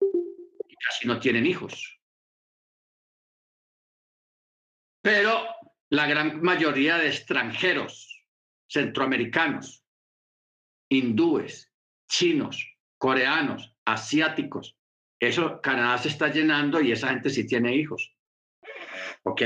[0.00, 1.98] y casi no tienen hijos.
[5.02, 5.46] Pero
[5.90, 8.24] la gran mayoría de extranjeros,
[8.68, 9.84] centroamericanos,
[10.88, 11.72] hindúes,
[12.08, 12.62] chinos,
[12.98, 14.76] coreanos, asiáticos,
[15.22, 18.12] eso Canadá se está llenando y esa gente sí tiene hijos.
[19.22, 19.42] ¿Ok?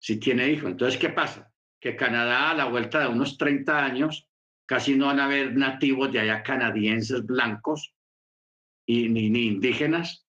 [0.00, 0.72] Sí tiene hijos.
[0.72, 1.52] Entonces, ¿qué pasa?
[1.80, 4.28] Que Canadá a la vuelta de unos 30 años
[4.66, 7.94] casi no van a haber nativos de allá canadienses blancos
[8.84, 10.26] y ni, ni indígenas.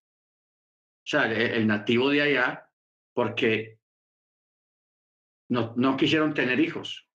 [1.04, 2.70] O sea, el, nativo de allá,
[3.12, 3.80] porque
[5.48, 7.08] no, no quisieron tener hijos.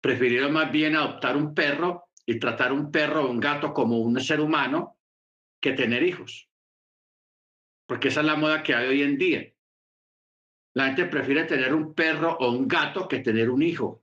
[0.00, 4.20] Prefirieron más bien adoptar un perro y tratar un perro o un gato como un
[4.20, 5.00] ser humano
[5.60, 6.48] que tener hijos.
[7.86, 9.52] Porque esa es la moda que hay hoy en día.
[10.74, 14.02] La gente prefiere tener un perro o un gato que tener un hijo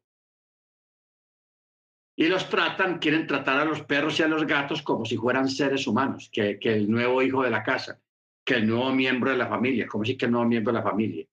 [2.15, 5.49] y los tratan, quieren tratar a los perros y a los gatos como si fueran
[5.49, 7.99] seres humanos, que, que, el nuevo hijo de la casa,
[8.45, 10.83] que el nuevo miembro de la familia, como si que el nuevo miembro de la
[10.83, 11.25] familia.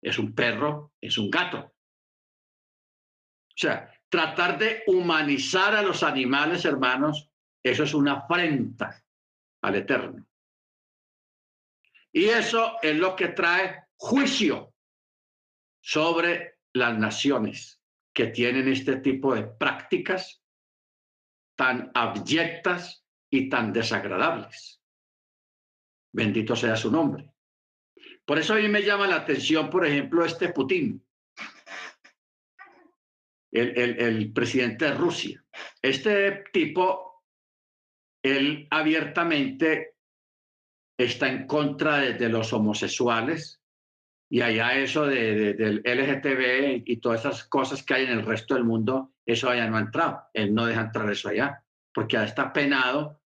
[0.00, 1.58] Es un perro, es un gato.
[1.58, 7.28] O sea, tratar de humanizar a los animales, hermanos,
[7.62, 9.02] eso es una afrenta
[9.62, 10.24] al Eterno.
[12.12, 14.74] Y eso es lo que trae juicio
[15.80, 17.80] sobre las naciones
[18.12, 20.42] que tienen este tipo de prácticas
[21.56, 24.80] tan abyectas y tan desagradables.
[26.12, 27.30] Bendito sea su nombre.
[28.24, 31.04] Por eso a mí me llama la atención, por ejemplo, este Putin,
[33.50, 35.44] el, presidente de Rusia.
[35.82, 37.24] Este tipo,
[38.22, 39.96] él abiertamente
[41.04, 43.60] está en contra de, los homosexuales,
[44.28, 48.54] y allá eso de, del LGTB y todas esas cosas que hay en el resto
[48.54, 50.22] del mundo, eso allá no ha entrado.
[50.32, 53.20] Él no deja entrar eso allá, porque ya está penado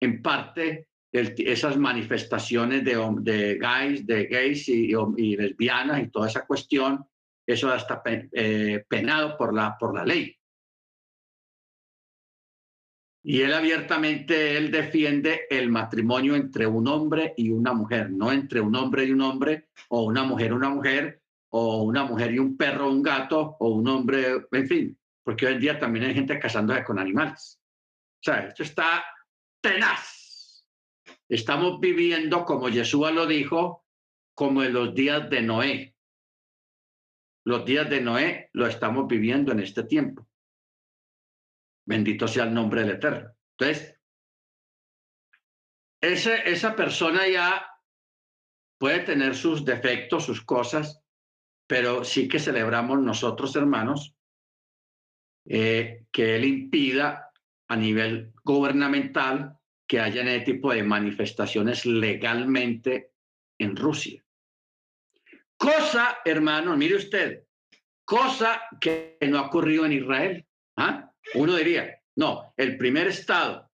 [0.00, 6.46] en parte esas manifestaciones de, de gays, de gays y, y, lesbianas y toda esa
[6.46, 7.06] cuestión,
[7.46, 10.34] eso ya está eh, penado por la, por la ley.
[13.24, 18.60] Y él abiertamente, él defiende el matrimonio entre un hombre y una mujer, no entre
[18.60, 22.40] un hombre y un hombre, o una mujer y una mujer, o una mujer y
[22.40, 26.14] un perro, un gato, o un hombre, en fin, porque hoy en día también hay
[26.14, 27.60] gente casándose con animales.
[28.20, 29.04] O sea, esto está
[29.60, 30.66] tenaz.
[31.28, 33.84] estamos viviendo, como Yeshua lo dijo,
[34.34, 35.96] como en los días de Noé.
[37.44, 40.26] Los días de Noé lo estamos viviendo en este tiempo.
[41.86, 43.32] Bendito sea el nombre del Eterno.
[43.58, 43.98] Entonces,
[46.00, 47.66] ese, esa persona ya
[48.78, 51.00] puede tener sus defectos, sus cosas,
[51.66, 54.14] pero sí que celebramos nosotros, hermanos,
[55.46, 57.30] eh, que él impida
[57.68, 63.12] a nivel gubernamental que haya ese tipo de manifestaciones legalmente
[63.58, 64.24] en Rusia.
[65.56, 67.44] Cosa, hermano, mire usted,
[68.04, 70.46] cosa que no ha ocurrido en Israel.
[70.76, 71.11] ¿ah?
[71.34, 73.70] Uno diría, no, el primer estado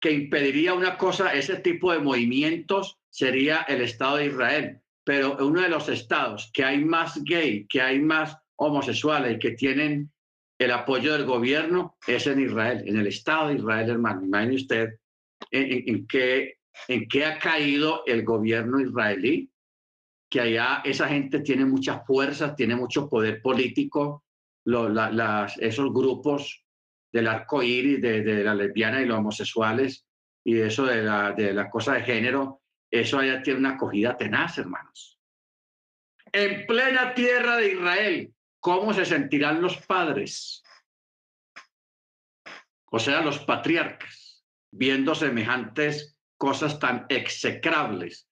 [0.00, 4.80] que impediría una cosa, ese tipo de movimientos, sería el Estado de Israel.
[5.04, 9.52] Pero uno de los estados que hay más gay, que hay más homosexuales y que
[9.52, 10.12] tienen
[10.58, 14.24] el apoyo del gobierno es en Israel, en el Estado de Israel, hermano.
[14.24, 14.88] Imagine usted
[15.50, 16.58] en, qué,
[16.88, 19.50] en qué ha caído el gobierno israelí,
[20.28, 24.24] que allá esa gente tiene mucha fuerza, tiene mucho poder político,
[24.64, 26.64] las, esos grupos
[27.12, 30.06] del arco iris, de, de la lesbiana y los homosexuales,
[30.44, 34.58] y eso de la, de la cosa de género, eso allá tiene una acogida tenaz,
[34.58, 35.20] hermanos.
[36.32, 40.62] En plena tierra de Israel, ¿cómo se sentirán los padres?
[42.90, 48.28] O sea, los patriarcas, viendo semejantes cosas tan execrables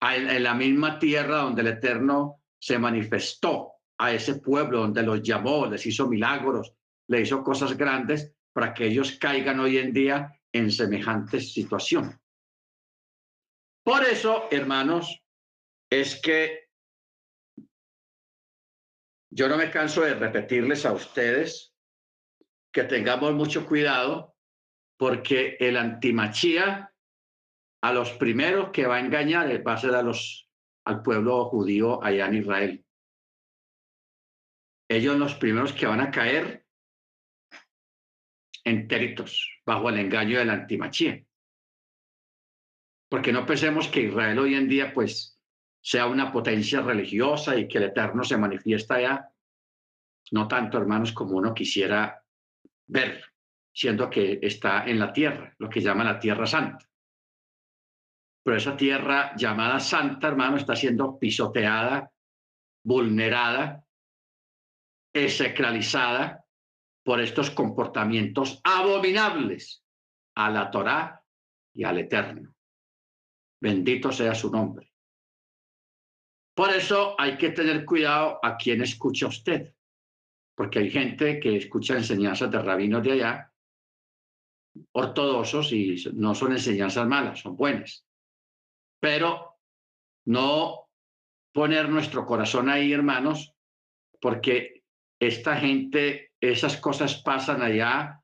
[0.00, 5.66] en, la misma tierra donde el Eterno se manifestó a ese pueblo, donde los llamó,
[5.66, 6.74] les hizo milagros,
[7.10, 12.20] le hizo cosas grandes para que ellos caigan hoy en día en semejante situación.
[13.84, 15.20] Por eso, hermanos,
[15.90, 16.68] es que
[19.32, 21.74] yo no me canso de repetirles a ustedes
[22.72, 24.36] que tengamos mucho cuidado
[24.96, 26.94] porque el antimachía
[27.82, 30.48] a los primeros que va a engañar va a ser a los,
[30.84, 32.86] al pueblo judío allá en Israel.
[34.88, 36.59] Ellos los primeros que van a caer
[38.64, 41.22] entéritos bajo el engaño del antimachía.
[43.08, 45.38] Porque no pensemos que Israel hoy en día pues
[45.82, 49.28] sea una potencia religiosa y que el Eterno se manifiesta allá.
[50.32, 52.22] No tanto, hermanos, como uno quisiera
[52.86, 53.24] ver,
[53.72, 56.86] siendo que está en la tierra, lo que llama la tierra santa.
[58.42, 62.10] Pero esa tierra llamada santa, hermano, está siendo pisoteada,
[62.84, 63.84] vulnerada,
[65.12, 66.39] execralizada
[67.10, 69.84] por estos comportamientos abominables
[70.36, 71.20] a la Torá
[71.74, 72.54] y al Eterno.
[73.60, 74.92] Bendito sea su nombre.
[76.54, 79.74] Por eso hay que tener cuidado a quien escucha usted,
[80.54, 83.52] porque hay gente que escucha enseñanzas de rabinos de allá,
[84.92, 88.06] ortodoxos, y no son enseñanzas malas, son buenas.
[89.00, 89.58] Pero
[90.26, 90.88] no
[91.52, 93.52] poner nuestro corazón ahí, hermanos,
[94.20, 94.79] porque
[95.20, 98.20] esta gente, esas cosas pasan allá.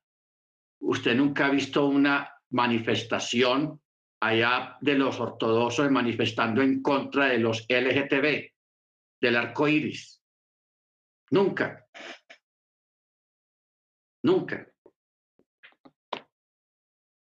[0.80, 3.80] Usted nunca ha visto una manifestación
[4.20, 8.50] allá de los ortodoxos manifestando en contra de los LGTB,
[9.20, 10.22] del arco iris.
[11.30, 11.86] Nunca.
[14.22, 14.66] Nunca.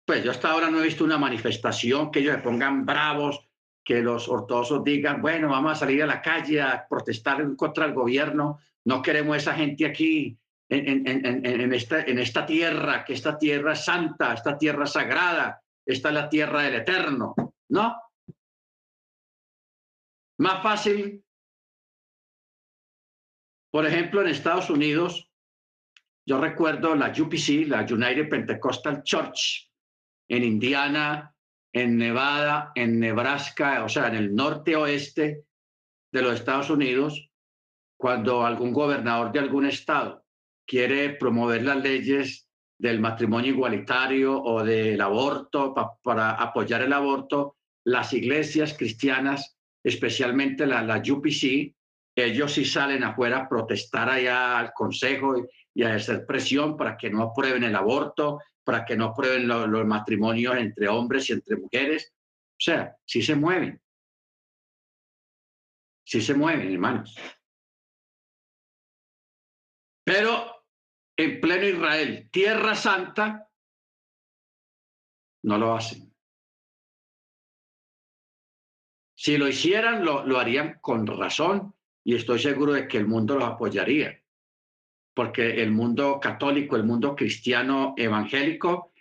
[0.05, 3.49] Pues yo hasta ahora no he visto una manifestación que ellos se pongan bravos,
[3.83, 7.93] que los ortodoxos digan, bueno, vamos a salir a la calle a protestar contra el
[7.93, 10.37] gobierno, no queremos esa gente aquí
[10.69, 16.29] en, esta, esta tierra, que esta tierra es santa, esta tierra sagrada, esta es la
[16.29, 17.35] tierra del eterno,
[17.69, 17.95] ¿no?
[20.39, 21.23] Más fácil,
[23.71, 25.29] por ejemplo, en Estados Unidos,
[26.27, 29.71] yo recuerdo la UPC, la United Pentecostal Church,
[30.27, 31.35] en Indiana,
[31.71, 35.45] en Nevada, en Nebraska, o sea, en el norte oeste
[36.11, 37.29] de los Estados Unidos,
[37.97, 40.25] cuando algún gobernador de algún estado
[40.65, 45.73] quiere promover las leyes del matrimonio igualitario o del aborto,
[46.03, 51.73] para apoyar el aborto, las iglesias cristianas, especialmente la, la UPC,
[52.15, 55.35] ellos sí salen afuera a protestar allá al Consejo
[55.73, 59.85] y, a ejercer presión para que no aprueben el aborto, para que no aprueben los
[59.85, 62.13] matrimonios entre hombres y entre mujeres.
[62.51, 63.81] O sea, sí se mueven.
[66.05, 67.17] Sí se mueven, hermanos.
[70.05, 70.63] Pero
[71.17, 73.49] en pleno Israel, tierra santa,
[75.43, 76.13] no lo hacen.
[79.15, 81.73] Si lo hicieran, lo, harían con razón
[82.03, 84.21] y estoy seguro de que el mundo los apoyaría,
[85.15, 88.91] porque el mundo católico, el mundo cristiano evangélico,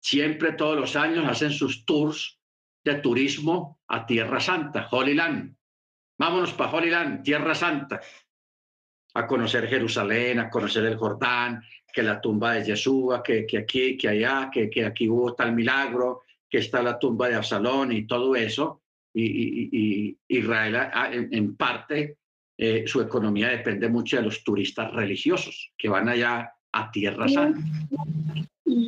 [0.00, 2.40] siempre todos los años hacen sus tours
[2.82, 5.54] de turismo a Tierra Santa, Holy Land.
[6.18, 8.00] Vámonos para Holy Land, Tierra Santa,
[9.16, 13.96] a conocer Jerusalén, a conocer el Jordán, que la tumba de Yeshua, que, que aquí,
[13.96, 18.06] que allá, que, que aquí hubo tal milagro, que está la tumba de Absalón y
[18.06, 18.82] todo eso.
[19.14, 20.76] Y, Israel,
[21.30, 22.18] en, parte,
[22.58, 27.58] eh, su economía depende mucho de los turistas religiosos que van allá a Tierra Santa.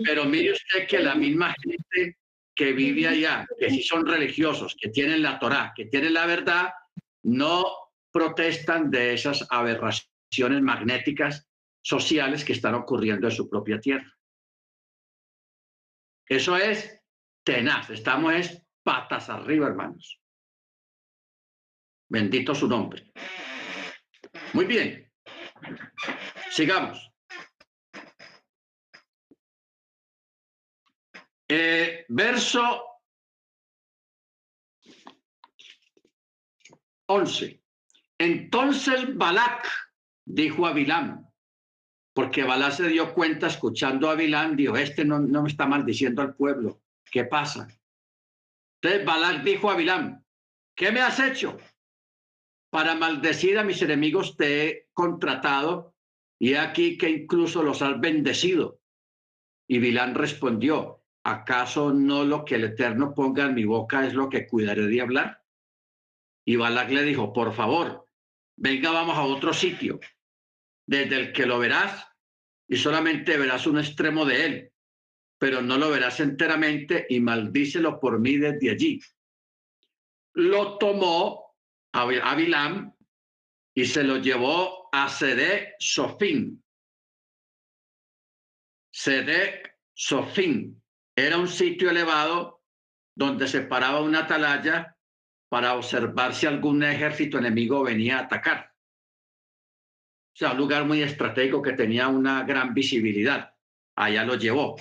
[0.05, 2.19] Pero mire usted que la misma gente
[2.55, 6.69] que vive allá, que si son religiosos, que tienen la Torá, que tienen la verdad,
[7.23, 7.65] no
[8.13, 10.18] protestan de esas aberraciones
[10.63, 11.49] magnéticas
[11.81, 14.13] sociales que están ocurriendo en su propia tierra.
[16.27, 17.01] Eso es
[17.43, 20.21] tenaz, estamos es patas arriba, hermanos.
[22.11, 23.13] Bendito su nombre.
[24.53, 25.11] Muy bien,
[26.51, 27.11] sigamos.
[31.51, 33.01] Eh, verso
[37.07, 37.63] 11.
[38.19, 39.88] Entonces Balac
[40.29, 41.27] dijo a Bilam,
[42.13, 46.21] porque Balac se dio cuenta escuchando a Bilam, dijo, este no, no me está maldiciendo
[46.21, 47.67] al pueblo, ¿qué pasa?
[48.81, 50.23] Entonces Balac dijo a Bilam,
[50.77, 51.57] ¿qué me has hecho?
[52.71, 55.95] Para maldecir a mis enemigos te he contratado
[56.39, 58.81] y aquí que incluso los has bendecido.
[59.67, 64.29] Y Bilam respondió, ¿acaso no lo que el Eterno ponga en mi boca es lo
[64.29, 65.43] que cuidaré de hablar?
[66.45, 68.07] Y Balak le dijo, por favor,
[68.57, 70.01] venga, vamos a otro sitio,
[70.89, 72.09] desde el que lo verás
[72.67, 74.73] y solamente verás un extremo de él,
[75.39, 78.99] pero no lo verás enteramente y maldícelo por mí desde allí.
[80.33, 81.55] Lo tomó
[81.93, 82.95] a Bilam
[83.75, 86.65] y se lo llevó a Sede Sofín.
[88.91, 90.83] Sede Sofín,
[91.15, 92.63] era un sitio elevado
[93.15, 94.97] donde se paraba una atalaya
[95.51, 98.68] para observar si algún ejército enemigo venía a atacar.
[100.39, 103.57] Sea, un lugar muy estratégico que tenía una gran visibilidad.
[103.97, 104.77] Allá lo llevó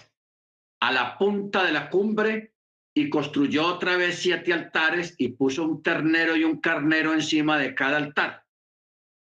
[0.80, 2.54] a la punta de la cumbre
[2.94, 7.74] y construyó otra vez siete altares y puso un ternero y un carnero encima de
[7.74, 8.46] cada altar.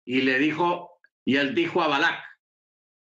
[0.06, 2.24] Y le dijo, y él dijo a Balac,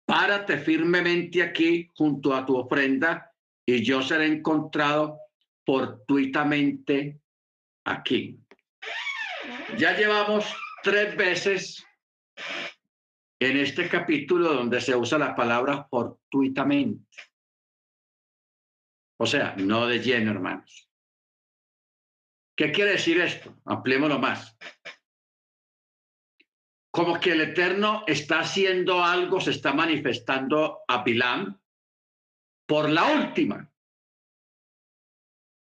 [0.06, 3.30] párate firmemente aquí junto a tu ofrenda
[3.66, 5.18] y yo seré encontrado
[5.66, 7.20] fortuitamente
[7.84, 8.40] aquí.
[9.76, 10.46] Ya llevamos
[10.82, 11.84] tres veces
[13.40, 17.16] en este capítulo donde se usa la palabra fortuitamente.
[19.18, 20.90] O sea, no de lleno, hermanos.
[22.54, 23.56] ¿Qué quiere decir esto?
[23.64, 24.56] Ampliémoslo más.
[26.92, 31.58] Como que el Eterno está haciendo algo, se está manifestando a Bilam
[32.66, 33.72] por la última.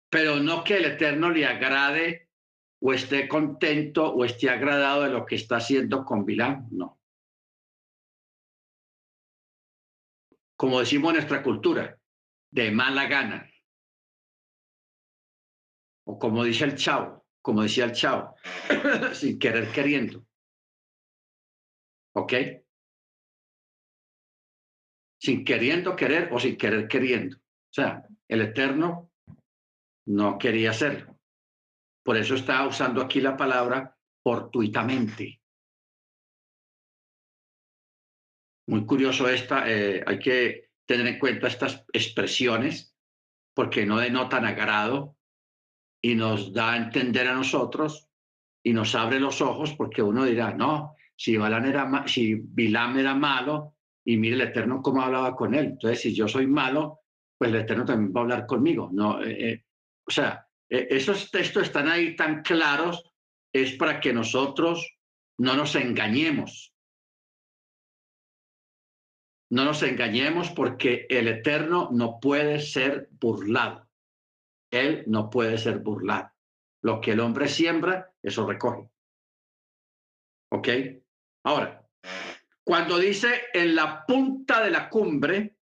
[0.10, 2.30] Pero no que el Eterno le agrade
[2.80, 6.97] o esté contento o esté agradado de lo que está haciendo con Bilán, no.
[10.58, 11.98] Como decimos en nuestra cultura,
[12.52, 13.50] de mala gana.
[16.06, 18.36] O como dice el chavo, como decía el chavo,
[19.14, 20.26] sin querer queriendo.
[22.14, 22.34] ¿Ok?
[25.20, 27.38] sin queriendo querer o sin querer queriendo.
[27.38, 29.12] O sea, el Eterno
[30.06, 31.20] no quería hacerlo.
[32.04, 35.37] Por eso está usando aquí la palabra fortuitamente.
[38.68, 42.96] Muy curioso esta, eh, hay que tener en cuenta estas expresiones
[43.54, 45.16] porque no denotan agrado
[46.02, 48.08] y nos da a entender a nosotros
[48.64, 53.78] y nos abre los ojos porque uno dirá, no, si, era, si Bilam era malo,
[54.08, 55.66] y mire el Eterno cómo hablaba con él.
[55.66, 57.02] Entonces, si yo soy malo,
[57.38, 58.90] pues el Eterno también va a hablar conmigo.
[58.94, 59.66] No, eh, eh,
[60.08, 63.04] o sea, eh, esos textos están ahí tan claros,
[63.52, 64.98] es para que nosotros
[65.40, 66.74] no nos engañemos.
[69.50, 73.88] No nos engañemos porque el Eterno no puede ser burlado.
[74.72, 76.32] Él no puede ser burlado.
[76.84, 78.90] Lo que el hombre siembra, eso recoge.
[80.52, 80.68] ¿Ok?
[81.46, 81.88] Ahora,
[82.64, 85.58] cuando dice en la punta de la cumbre,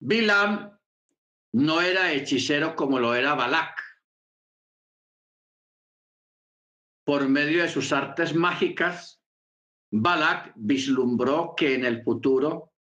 [0.00, 0.78] Bilam
[1.52, 3.82] no era hechicero como lo era Balak.
[7.04, 9.19] Por medio de sus artes mágicas,
[9.90, 12.72] Balak vislumbró que en el futuro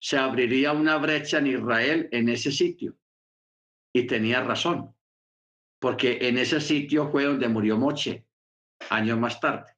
[0.00, 2.96] se abriría una brecha en Israel en ese sitio.
[3.92, 4.94] Y tenía razón,
[5.78, 8.26] porque en ese sitio fue donde murió Moche
[8.88, 9.76] años más tarde.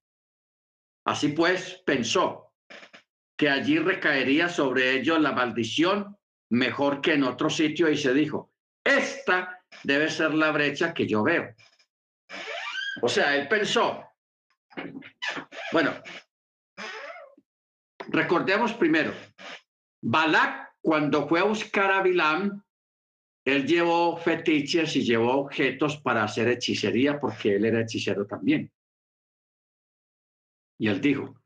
[1.05, 2.53] Así pues, pensó,
[3.37, 6.17] que allí recaería sobre ellos la maldición
[6.51, 8.53] mejor que en otro sitio y se dijo,
[8.85, 11.55] esta debe ser la brecha que yo veo.
[13.01, 14.05] O sea, él pensó,
[15.73, 15.95] bueno,
[18.13, 19.13] recordemos primero,
[20.03, 22.63] Balak cuando fue a buscar a Bilam,
[23.45, 28.71] él llevó fetiches y llevó objetos para hacer hechicería porque él era hechicero también.
[30.79, 31.41] Y él dijo,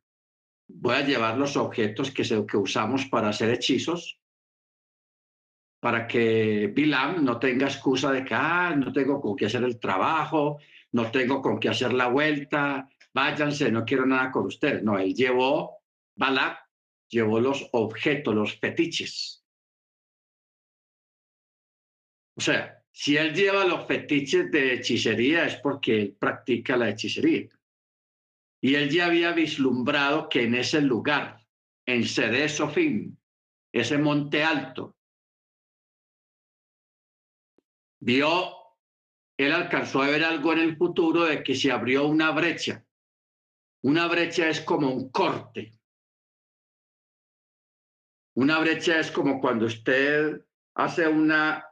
[0.68, 4.18] voy a llevar los objetos que, que usamos para hacer hechizos
[5.86, 9.78] para que Bilam no tenga excusa de que ah, no tengo con qué hacer el
[9.78, 10.58] trabajo,
[10.92, 14.82] no tengo con qué hacer la vuelta, váyanse, no quiero nada con ustedes.
[14.82, 15.78] No, él llevó,
[16.16, 16.58] Balak
[17.08, 19.44] llevó los objetos, los fetiches.
[22.36, 27.48] O sea, si él lleva los fetiches de hechicería es porque él practica la hechicería.
[28.60, 31.46] Y él ya había vislumbrado que en ese lugar,
[31.86, 33.16] en Sede Sofim,
[33.72, 34.96] ese monte alto,
[38.00, 38.54] vio,
[39.36, 42.84] él alcanzó a ver algo en el futuro de que se abrió una brecha.
[43.82, 45.75] Una brecha es como un corte.
[48.36, 50.44] Una brecha es como cuando usted
[50.74, 51.66] hace una,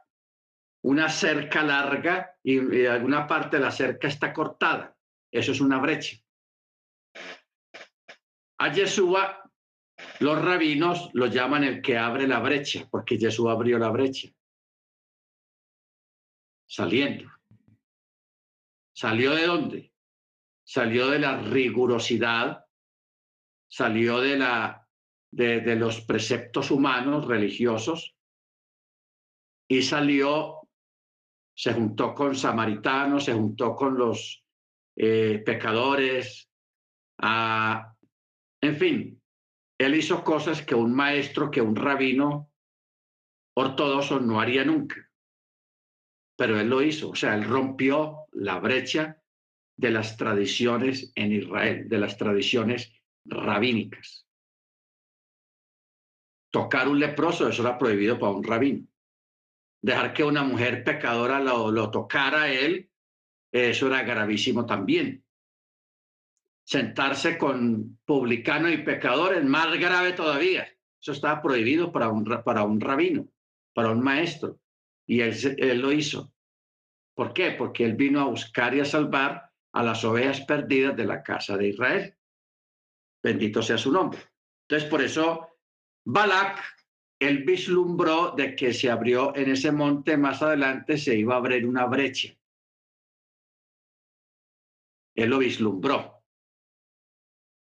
[0.83, 4.97] una cerca larga y, alguna parte de la cerca está cortada.
[5.31, 6.17] Eso es una brecha.
[8.57, 9.51] A Yeshua,
[10.19, 14.29] los rabinos lo llaman el que abre la brecha, porque Jesús abrió la brecha.
[16.67, 17.31] Saliendo.
[18.91, 19.93] ¿Salió de dónde?
[20.63, 22.65] Salió de la rigurosidad,
[23.67, 24.84] salió de, la,
[25.35, 28.15] de, los preceptos humanos, religiosos,
[29.67, 30.61] y salió,
[31.53, 34.45] se juntó con samaritanos, se juntó con los
[34.95, 36.49] eh, pecadores,
[37.17, 37.93] a,
[38.61, 39.21] en fin,
[39.77, 42.49] él hizo cosas que un maestro, que un rabino
[43.57, 44.95] ortodoxo no haría nunca.
[46.37, 49.21] Pero él lo hizo, o sea, él rompió la brecha
[49.77, 52.93] de las tradiciones en Israel, de las tradiciones
[53.25, 54.24] rabínicas.
[56.55, 58.87] Tocar un leproso, eso era prohibido para un rabino.
[59.81, 62.89] Dejar que una mujer pecadora lo, tocara a él,
[63.51, 65.21] eso era gravísimo también
[66.63, 70.65] sentarse con publicanos y pecadores, más grave todavía.
[70.97, 73.27] Eso estaba prohibido para un, para un rabino,
[73.73, 74.57] para un maestro.
[75.05, 76.31] Y él, él lo hizo.
[77.13, 77.51] ¿Por qué?
[77.51, 81.57] Porque él vino a buscar y a salvar a las ovejas perdidas de la casa
[81.57, 82.15] de Israel.
[83.21, 84.21] Bendito sea su nombre.
[84.61, 85.54] Entonces, por eso,
[86.05, 86.61] Balak,
[87.19, 91.65] él vislumbró de que se abrió en ese monte más adelante, se iba a abrir
[91.65, 92.35] una brecha.
[95.15, 96.23] Él lo vislumbró.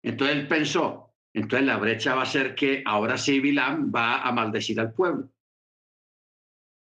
[0.03, 4.31] Entonces él pensó, entonces la brecha va a ser que ahora sí Bilam va a
[4.33, 5.31] maldecir al pueblo.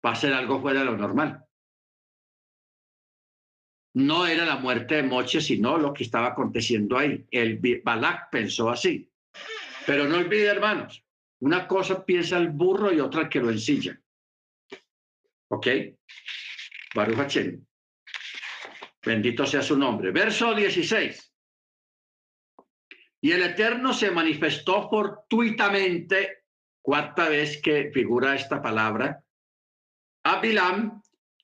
[0.06, 1.46] Va a ser algo fuera de lo normal.
[3.96, 7.28] No era la muerte de Moche, sino lo que estaba aconteciendo ahí.
[7.32, 9.12] El Balak pensó así.
[9.86, 11.04] Pero no olvide, hermanos,
[11.42, 14.00] una cosa piensa el burro y otra que lo ensilla.
[15.50, 15.68] ¿Ok?
[16.94, 17.38] Baruch
[19.06, 20.12] Bendito sea su nombre.
[20.12, 21.34] Verso 16.
[23.22, 26.44] Y el Eterno se manifestó fortuitamente,
[26.82, 29.24] cuarta vez que figura esta palabra,
[30.24, 30.42] a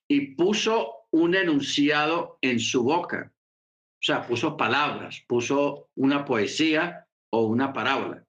[0.08, 3.32] y puso un enunciado en su boca.
[3.32, 8.25] O sea, puso palabras, puso una poesía o una parábola.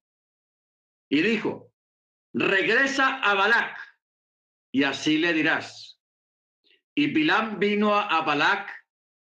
[1.10, 1.72] Y dijo,
[2.34, 3.78] regresa a Balak
[4.72, 6.00] y así le dirás.
[6.96, 8.70] Y Bilam vino a Balak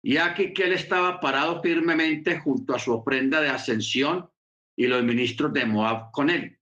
[0.04, 4.30] y aquí que él estaba parado firmemente junto a su ofrenda de ascensión
[4.76, 6.60] y los ministros de Moab con él.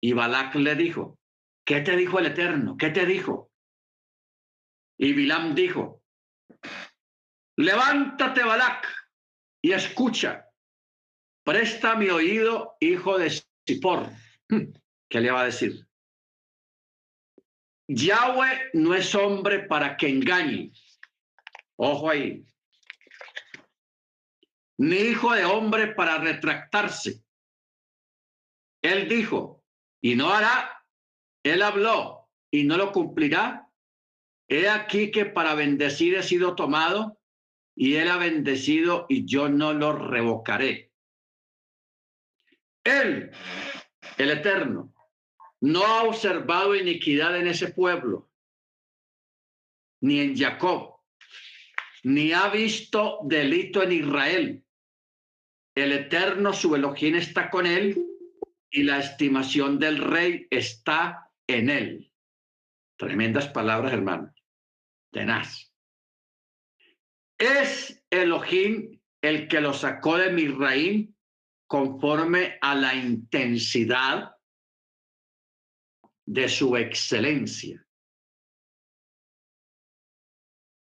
[0.00, 1.18] Y Balak le dijo,
[1.64, 2.76] ¿qué te dijo el Eterno?
[2.76, 3.52] ¿Qué te dijo?
[4.98, 6.02] Y Bilam dijo,
[7.56, 8.86] levántate Balak
[9.62, 10.48] y escucha,
[11.44, 13.30] presta mi oído, hijo de
[13.68, 14.08] Sipor.
[15.10, 15.86] ¿Qué le va a decir?
[17.86, 20.72] Yahweh no es hombre para que engañe
[21.76, 22.44] Ojo ahí.
[24.78, 27.22] Ni hijo de hombre para retractarse.
[28.82, 29.62] Él dijo,
[30.00, 30.84] y no hará.
[31.44, 33.68] Él habló, y no lo cumplirá.
[34.48, 37.20] He aquí que para bendecir he sido tomado,
[37.76, 40.87] y él ha bendecido, y yo no lo revocaré.
[42.88, 44.92] El Eterno,
[45.60, 48.30] no ha observado iniquidad en ese pueblo,
[50.00, 50.98] ni en Jacob
[52.04, 54.64] ni ha visto delito en Israel.
[55.74, 58.02] El Eterno, su Elohim, está con él
[58.70, 62.12] y la estimación del rey está en él.
[62.96, 64.32] Tremendas palabras, hermanos.
[65.12, 65.72] Tenaz.
[67.38, 71.14] Es Elohim el que lo sacó de Misraim
[71.68, 74.34] conforme a la intensidad
[76.26, 77.86] de su excelencia.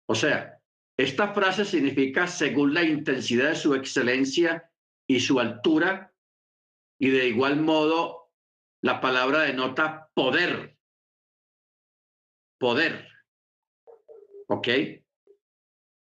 [0.07, 0.61] O sea,
[0.97, 4.70] esta frase significa según la intensidad de su excelencia
[5.09, 6.15] y su altura,
[7.01, 8.31] y de igual modo
[8.82, 10.77] la palabra denota poder.
[12.59, 13.09] Poder.
[14.49, 14.69] ¿Ok?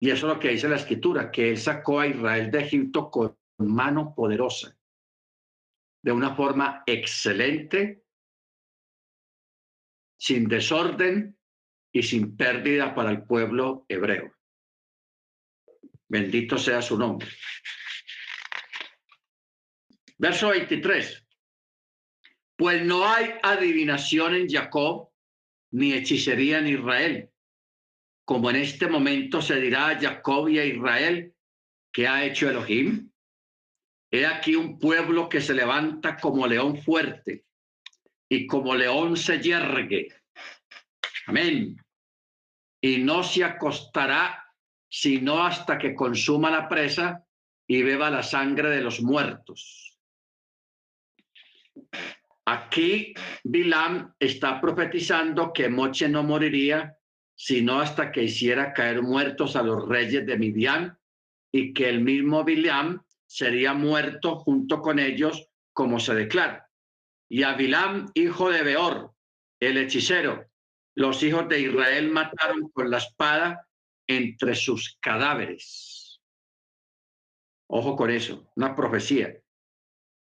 [0.03, 3.11] Y eso es lo que dice la escritura, que él sacó a Israel de Egipto
[3.11, 4.77] con mano poderosa,
[6.03, 8.05] de una forma excelente,
[10.19, 11.39] sin desorden
[11.93, 14.35] y sin pérdida para el pueblo hebreo.
[16.09, 17.29] Bendito sea su nombre.
[20.19, 21.27] Verso 23.
[22.57, 25.11] Pues no hay adivinación en Jacob,
[25.71, 27.31] ni hechicería en Israel.
[28.27, 31.35] Como en este momento se dirá a Jacob y a Israel,
[31.93, 33.10] que ha hecho Elohim?
[34.11, 37.45] He aquí un pueblo que se levanta como león fuerte
[38.29, 40.09] y como león se yergue
[41.27, 41.77] Amén.
[42.83, 44.45] Y no se acostará
[44.89, 47.25] sino hasta que consuma la presa
[47.69, 49.97] y beba la sangre de los muertos.
[52.47, 53.15] Aquí
[53.45, 56.97] Bilam está profetizando que Moche no moriría
[57.37, 60.99] sino hasta que hiciera caer muertos a los reyes de Midian
[61.53, 66.69] y que el mismo Bilam sería muerto junto con ellos, como se declara.
[67.29, 69.15] Y a Bilam, hijo de Beor,
[69.61, 70.51] el hechicero,
[70.97, 73.69] los hijos de Israel mataron con la espada
[74.09, 76.21] entre sus cadáveres.
[77.69, 79.33] Ojo con eso, una profecía.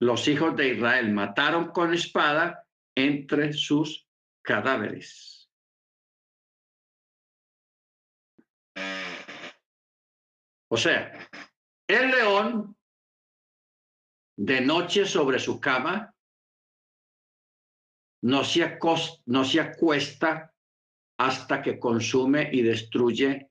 [0.01, 4.09] Los hijos de Israel mataron con espada entre sus
[4.43, 5.51] cadáveres.
[10.69, 11.29] O sea,
[11.87, 12.76] el león
[14.37, 16.15] de noche sobre su cama
[18.23, 18.79] no se,
[19.27, 20.53] no se acuesta
[21.19, 23.51] hasta que consume y destruye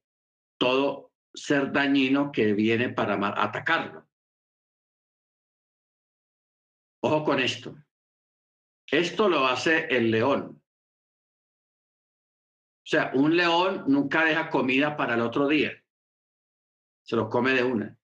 [0.60, 4.07] todo ser dañino que viene para atacarlo.
[7.02, 7.76] Ojo con esto.
[8.88, 10.62] Esto lo hace el león.
[12.86, 15.72] O sea, un león nunca deja comida para el otro día.
[17.03, 17.98] Se lo come de una.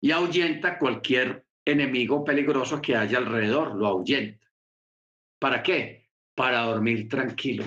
[0.00, 4.46] Y ahuyenta cualquier enemigo peligroso que haya alrededor, lo ahuyenta.
[5.38, 6.08] ¿Para qué?
[6.34, 7.64] Para dormir tranquilo.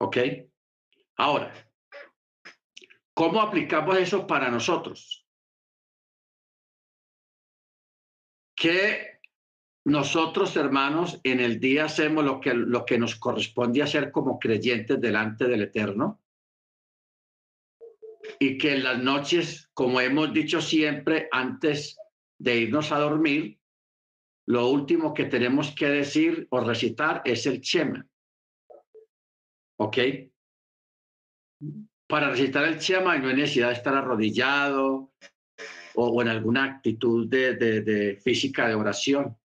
[0.00, 0.16] ¿Ok?
[1.16, 1.52] Ahora,
[3.14, 5.26] ¿cómo aplicamos eso para nosotros?
[8.56, 9.20] Que
[9.84, 15.00] nosotros, hermanos, en el día hacemos lo que, lo que nos corresponde hacer como creyentes
[15.00, 16.20] delante del Eterno.
[18.38, 21.96] Y que en las noches, como hemos dicho siempre, antes
[22.38, 23.58] de irnos a dormir,
[24.46, 28.06] lo último que tenemos que decir o recitar es el Shema.
[29.78, 29.98] ¿Ok?
[32.06, 35.12] Para recitar el Shema no hay necesidad de estar arrodillado
[35.94, 39.36] o, en alguna actitud de, de física de oración.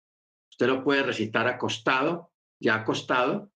[0.49, 3.51] Usted lo puede recitar acostado, ya acostado,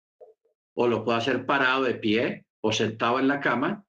[0.76, 3.85] o lo puede hacer parado de pie o sentado en la cama.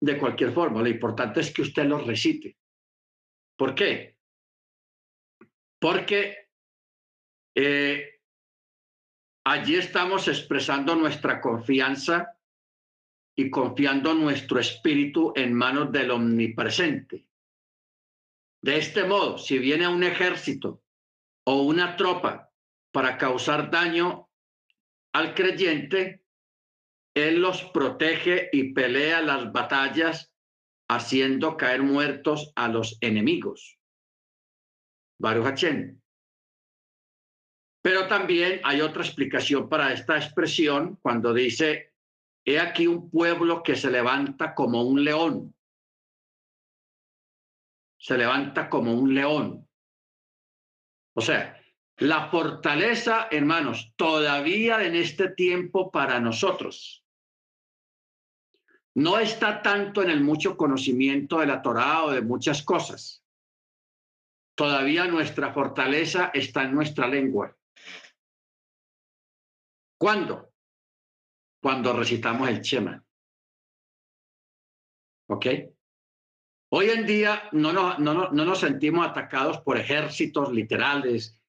[0.00, 2.56] De cualquier forma, lo importante es que usted lo recite.
[3.56, 4.16] ¿Por qué?
[5.78, 6.48] Porque
[7.54, 8.20] eh,
[9.44, 12.38] allí estamos expresando nuestra confianza
[13.36, 17.26] y confiando nuestro espíritu en manos del omnipresente.
[18.62, 20.82] De este modo, si viene un ejército
[21.44, 22.52] o una tropa
[22.92, 24.28] para causar daño
[25.12, 26.24] al creyente,
[27.28, 30.32] él los protege y pelea las batallas
[30.88, 33.78] haciendo caer muertos a los enemigos.
[35.20, 35.64] Baruch
[37.82, 41.94] Pero también hay otra explicación para esta expresión cuando dice,
[42.44, 45.54] he aquí un pueblo que se levanta como un león.
[47.98, 49.68] Se levanta como un león.
[51.14, 51.60] O sea,
[51.98, 56.99] la fortaleza, hermanos, todavía en este tiempo para nosotros
[58.94, 63.20] no está tanto en el mucho conocimiento de la Torá o de muchas cosas
[64.60, 67.56] Todavía nuestra fortaleza está en nuestra lengua.
[69.98, 70.52] ¿Cuándo?
[71.62, 73.02] Cuando recitamos el Shema.
[75.30, 75.46] ¿Ok?
[76.72, 81.40] Hoy en día no nos, no, no, no nos sentimos atacados por ejércitos literales,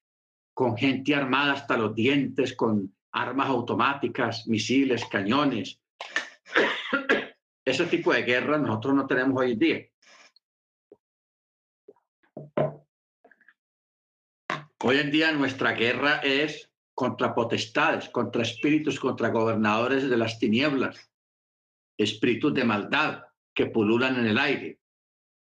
[0.53, 5.81] con gente armada hasta los dientes, con armas automáticas, misiles, cañones.
[7.63, 9.87] Ese tipo de guerra nosotros no tenemos hoy en día.
[14.83, 21.11] Hoy en día nuestra guerra es contra potestades, contra espíritus, contra gobernadores de las tinieblas,
[21.97, 23.23] espíritus de maldad
[23.53, 24.79] que pululan en el aire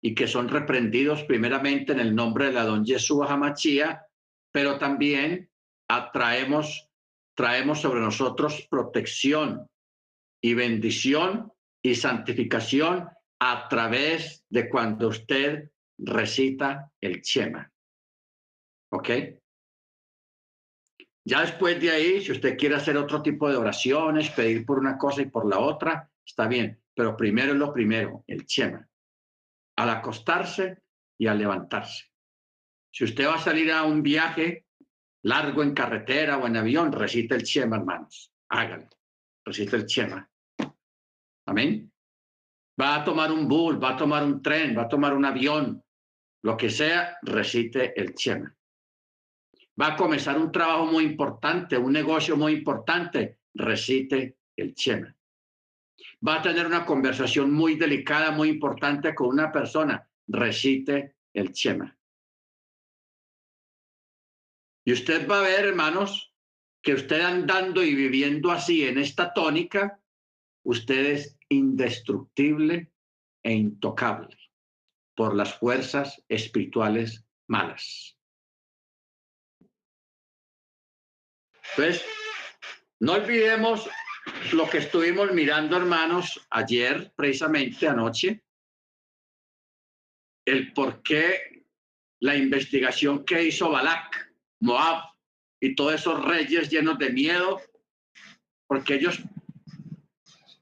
[0.02, 4.08] y que son reprendidos primeramente en el nombre de la don Yeshua Hamachía,
[4.52, 5.52] pero también
[5.88, 6.90] atraemos,
[7.36, 9.70] traemos sobre nosotros protección
[10.42, 11.52] y bendición
[11.88, 13.08] y santificación
[13.40, 17.72] a través de cuando usted recita el Chema.
[18.92, 19.10] ¿Ok?
[21.24, 24.98] Ya después de ahí, si usted quiere hacer otro tipo de oraciones, pedir por una
[24.98, 26.82] cosa y por la otra, está bien.
[26.94, 28.86] Pero primero es lo primero, el Chema.
[29.78, 30.82] Al acostarse
[31.18, 32.06] y al levantarse.
[32.92, 34.66] Si usted va a salir a un viaje
[35.24, 38.34] largo en carretera o en avión, recita el Chema, hermanos.
[38.50, 38.90] Hágalo.
[39.46, 40.30] Recita el Chema.
[41.48, 41.92] Amén.
[42.80, 45.84] Va a tomar un bus, va a tomar un tren, va a tomar un avión,
[46.44, 48.58] lo que sea, recite el Chema
[49.80, 55.16] va a comenzar un trabajo muy importante, un negocio muy importante, recite el Chema.
[56.28, 61.96] Va a tener una conversación muy delicada, muy importante con una persona, recite el Chema.
[64.84, 66.34] Y usted va a ver, hermanos,
[66.82, 70.02] que usted andando y viviendo así en esta tónica,
[70.64, 71.18] usted
[71.50, 72.92] indestructible
[73.44, 74.38] e intocable
[75.16, 78.18] por las fuerzas espirituales malas.
[81.72, 82.06] Entonces,
[83.00, 83.90] no olvidemos
[84.54, 88.44] lo que estuvimos mirando, hermanos, ayer, precisamente anoche,
[90.46, 91.66] el por qué
[92.22, 95.04] la investigación que hizo Balak, Moab
[95.60, 97.62] y todos esos reyes llenos de miedo,
[98.68, 99.20] porque ellos,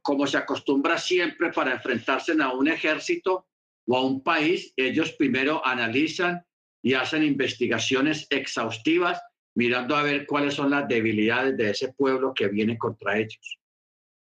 [0.06, 3.48] como se acostumbra siempre para enfrentarse a un ejército
[3.88, 6.45] o a un país, ellos primero analizan
[6.84, 9.19] y hacen investigaciones exhaustivas
[9.56, 13.57] mirando a ver cuáles son las debilidades de ese pueblo que viene contra ellos.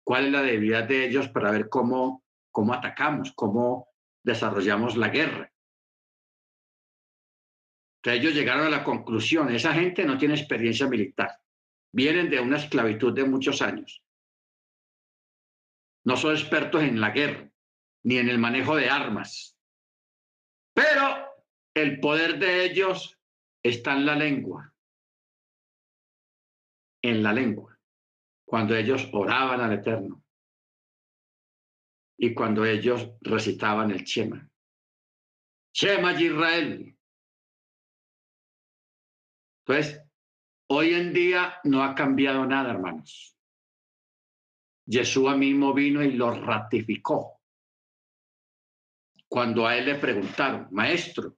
[0.02, 3.88] ¿Cuál es la debilidad de ellos para ver cómo, cómo atacamos, cómo
[4.22, 5.52] desarrollamos la guerra?
[7.98, 11.38] Entonces ellos llegaron a la conclusión, esa gente no tiene experiencia militar,
[11.92, 14.03] vienen de una esclavitud de muchos años.
[16.04, 17.50] No son expertos en la guerra,
[18.04, 19.58] ni en el manejo de armas.
[20.74, 21.28] Pero
[21.74, 23.18] el poder de ellos
[23.62, 24.74] está en la lengua
[27.04, 27.78] en la lengua,
[28.46, 30.24] cuando ellos oraban al Eterno
[32.16, 34.48] y cuando ellos recitaban el Shema.
[35.74, 36.96] Shema Israel.
[39.66, 40.02] Entonces,
[40.68, 43.33] hoy en día no ha cambiado nada, hermanos.
[44.86, 47.40] Jesús mismo vino y lo ratificó.
[49.28, 51.36] Cuando a él le preguntaron, maestro,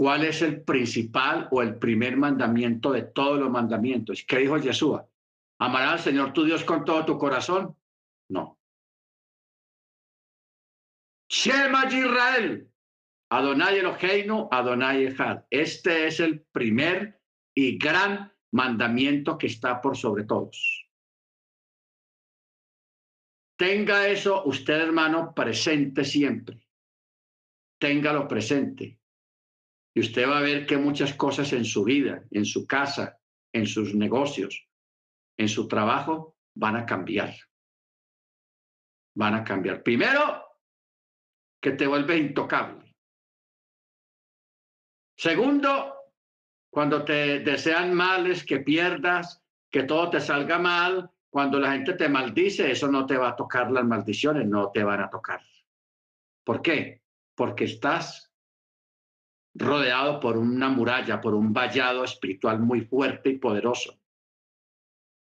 [0.00, 4.24] ¿Cuál es el principal o el primer mandamiento de todos los mandamientos?
[4.26, 4.98] ¿Qué dijo Jesús?
[5.58, 7.76] ¿Amarás al Señor tu Dios con todo tu corazón?
[8.30, 8.58] No.
[11.28, 12.66] Shema Israel.
[13.28, 15.44] Adonai Eloheinu, Adonai Echad.
[15.50, 17.20] Este es el primer
[17.54, 20.89] y gran mandamiento que está por sobre todos.
[23.60, 26.66] Tenga eso usted, hermano, presente siempre.
[27.78, 28.98] Téngalo presente.
[29.94, 33.20] Y usted va a ver que muchas cosas en su vida, en su casa,
[33.52, 34.66] en sus negocios,
[35.36, 37.34] en su trabajo, van a cambiar.
[39.14, 39.82] Van a cambiar.
[39.82, 40.42] Primero,
[41.60, 42.96] que te vuelve intocable.
[45.18, 45.96] Segundo,
[46.70, 52.08] cuando te desean males, que pierdas, que todo te salga mal, cuando la gente te
[52.08, 55.40] maldice, eso no te va a tocar las maldiciones, no te van a tocar.
[56.44, 57.02] ¿Por qué?
[57.36, 58.32] Porque estás
[59.54, 64.00] rodeado por una muralla, por un vallado espiritual muy fuerte y poderoso,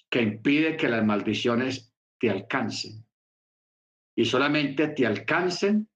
[0.10, 3.06] que impide que las maldiciones te alcancen.
[4.16, 5.88] Y solamente te alcancen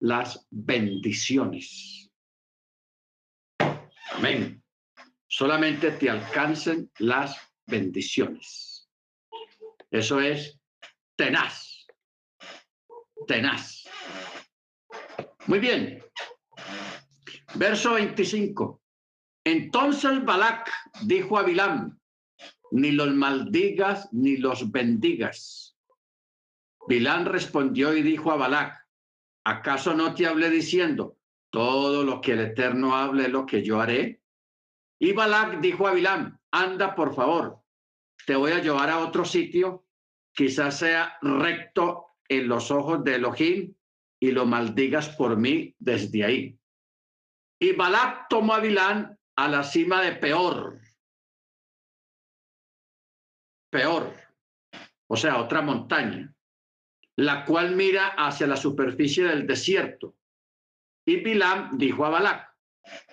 [0.00, 2.10] las bendiciones.
[4.12, 4.62] Amén.
[5.26, 7.36] Solamente te alcancen las
[7.66, 8.71] bendiciones.
[9.92, 10.58] Eso es
[11.16, 11.86] tenaz.
[13.28, 13.84] Tenaz.
[15.46, 16.02] Muy bien.
[17.54, 18.82] Verso 25.
[19.44, 20.70] Entonces Balac
[21.02, 21.98] dijo a Bilam,
[22.72, 25.76] ni los maldigas ni los bendigas.
[26.88, 28.82] Bilam respondió y dijo a Balac,
[29.44, 31.18] ¿Acaso no te hablé diciendo,
[31.50, 34.22] todo lo que el Eterno hable es lo que yo haré?
[35.00, 37.58] Y Balak dijo a Bilam, anda por favor,
[38.24, 39.81] te voy a llevar a otro sitio,
[40.34, 43.74] quizás sea recto en los ojos de Elohim
[44.20, 46.58] y lo maldigas por mí desde ahí.
[47.60, 50.80] Y Balak tomó a Bilam a la cima de Peor.
[53.70, 54.14] Peor,
[55.08, 56.34] o sea, otra montaña,
[57.16, 60.16] la cual mira hacia la superficie del desierto.
[61.06, 62.52] Y Bilam dijo a Balak,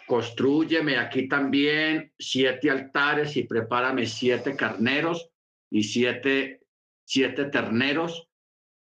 [0.07, 5.29] construyeme aquí también siete altares y prepárame siete carneros
[5.69, 6.58] y siete,
[7.09, 8.29] siete terneros.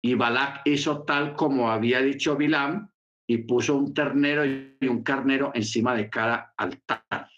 [0.03, 2.90] Y Balak hizo tal como había dicho Bilam
[3.28, 7.31] y puso un ternero y un carnero encima de cada altar.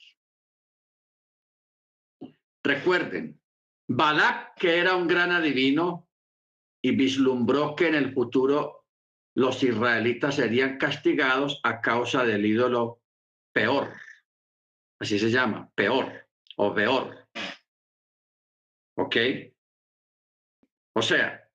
[2.65, 3.41] Recuerden,
[3.89, 6.09] Balak, que era un gran adivino
[6.83, 8.87] y vislumbró que en el futuro
[9.35, 13.03] los israelitas serían castigados a causa del ídolo
[13.53, 13.93] peor.
[15.01, 17.29] Así se llama, peor o peor.
[18.97, 19.17] ¿Ok?
[20.99, 21.49] O sea,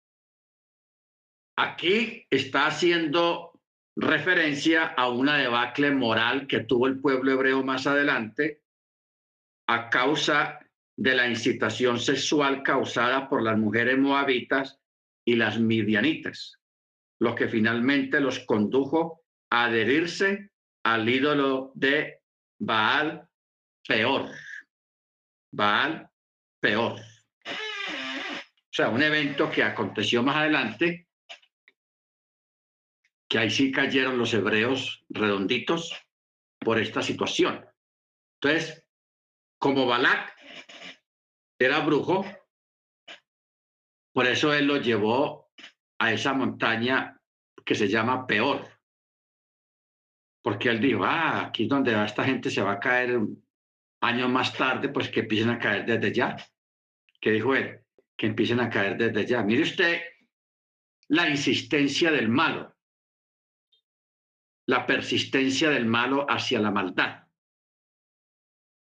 [1.57, 3.59] aquí está haciendo
[3.93, 8.63] referencia a una debacle moral que tuvo el pueblo hebreo más adelante
[9.67, 10.59] a causa
[10.95, 14.79] de la incitación sexual causada por las mujeres moabitas
[15.27, 16.61] y las midianitas,
[17.19, 20.51] lo que finalmente los condujo a adherirse
[20.85, 22.21] al ídolo de
[22.61, 23.27] Baal
[23.85, 24.29] peor.
[25.51, 26.09] Baal
[26.61, 27.12] peor.
[28.73, 31.07] O sea, un evento que aconteció más adelante,
[33.29, 35.93] que ahí sí cayeron los hebreos redonditos
[36.57, 37.63] por esta situación.
[38.41, 38.83] Entonces,
[39.59, 40.35] como Balak
[41.59, 42.25] era brujo,
[44.11, 45.51] por eso él lo llevó
[45.99, 47.21] a esa montaña
[47.63, 48.67] que se llama Peor,
[50.41, 53.19] porque él dijo, ah, aquí es donde esta gente se va a caer
[54.01, 56.35] años más tarde, pues que empiecen a caer desde ya.
[57.21, 57.82] ¿Qué dijo él?
[58.17, 59.43] Que empiecen a caer desde ya.
[59.43, 60.01] Mire usted
[61.09, 62.75] la insistencia del malo,
[64.67, 67.27] la persistencia del malo hacia la maldad.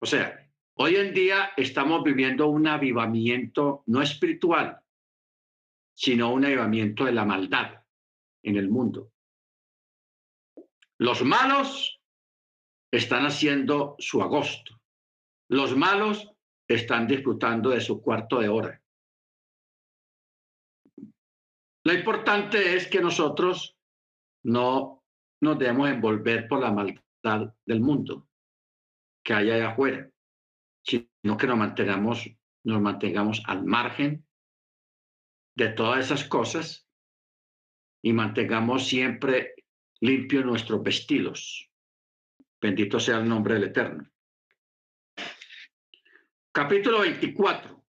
[0.02, 4.82] O sea, hoy en día estamos viviendo un avivamiento no espiritual,
[5.94, 7.84] sino un avivamiento de la maldad
[8.44, 9.12] en el mundo.
[10.98, 12.02] Los malos
[12.92, 14.82] están haciendo su agosto.
[15.50, 16.32] Los malos
[16.68, 18.79] están disfrutando de su cuarto de hora.
[21.90, 23.76] Lo importante es que nosotros
[24.44, 25.04] no
[25.42, 28.30] nos debemos envolver por la maldad del mundo
[29.26, 30.08] que hay allá afuera,
[30.84, 32.30] sino que nos mantengamos,
[32.64, 34.24] nos mantengamos al margen
[35.58, 36.88] de todas esas cosas
[38.04, 39.56] y mantengamos siempre
[40.00, 41.72] limpio nuestros vestidos.
[42.62, 44.08] Bendito sea el nombre del Eterno.
[46.52, 47.84] Capítulo 24.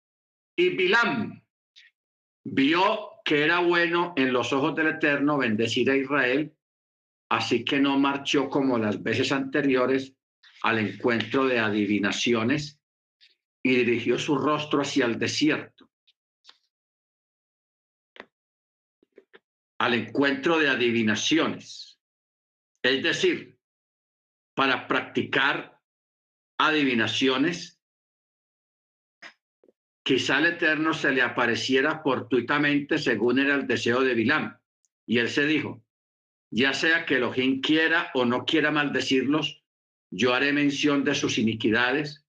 [0.56, 1.44] Y Bilam
[2.44, 6.56] vio que era bueno en los ojos del Eterno bendecir a Israel,
[7.28, 10.14] así que no marchó como las veces anteriores
[10.62, 12.80] al encuentro de adivinaciones
[13.62, 15.90] y dirigió su rostro hacia el desierto.
[19.78, 21.88] Al encuentro de adivinaciones
[22.82, 23.58] es decir,
[24.54, 25.78] para practicar
[26.58, 27.77] adivinaciones,
[30.08, 34.58] quizá el Eterno se le apareciera fortuitamente según era el deseo de Bilam.
[35.06, 35.84] Y él se dijo,
[36.50, 39.62] ya sea que Elohim quiera o no quiera maldecirlos,
[40.10, 42.24] yo haré mención de sus iniquidades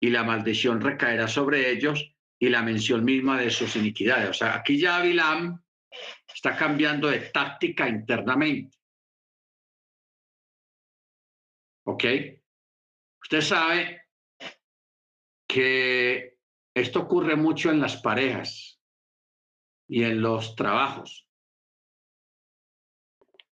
[0.00, 4.30] y la maldición recaerá sobre ellos y la mención misma de sus iniquidades.
[4.30, 5.62] O sea, aquí ya Bilam
[6.34, 8.78] está cambiando de táctica internamente.
[11.84, 12.04] ¿Ok?
[13.20, 14.06] Usted sabe
[15.46, 16.37] que
[16.80, 18.80] esto ocurre mucho en las parejas
[19.88, 21.26] y en los trabajos.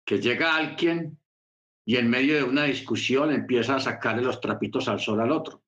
[0.05, 1.19] Que llega alguien
[1.85, 5.63] y en medio de una discusión empieza a sacarle los trapitos al sol al otro.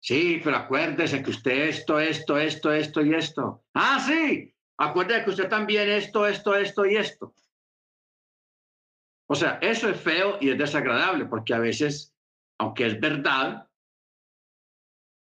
[0.00, 3.64] Sí, pero acuérdese que usted esto, esto, esto, esto y esto.
[3.74, 7.34] Ah, sí, acuérdese que usted también esto, esto, esto y esto.
[9.26, 12.14] O sea, eso es feo y es desagradable porque a veces,
[12.58, 13.69] aunque es verdad,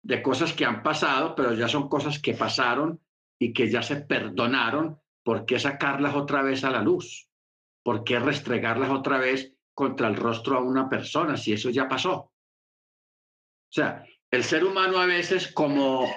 [0.09, 2.98] de cosas que han pasado, pero ya son cosas que pasaron
[3.39, 7.28] y que ya se perdonaron, ¿por qué sacarlas otra vez a la luz?
[7.85, 12.14] ¿Por qué restregarlas otra vez contra el rostro a una persona si eso ya pasó?
[12.14, 12.32] O
[13.70, 16.10] sea, el ser humano a veces como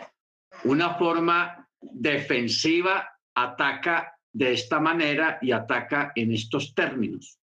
[0.63, 7.40] una forma defensiva ataca de esta manera y ataca en estos términos,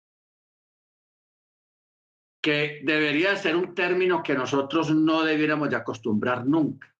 [2.40, 6.94] que debería ser un término que nosotros no debiéramos de acostumbrar nunca.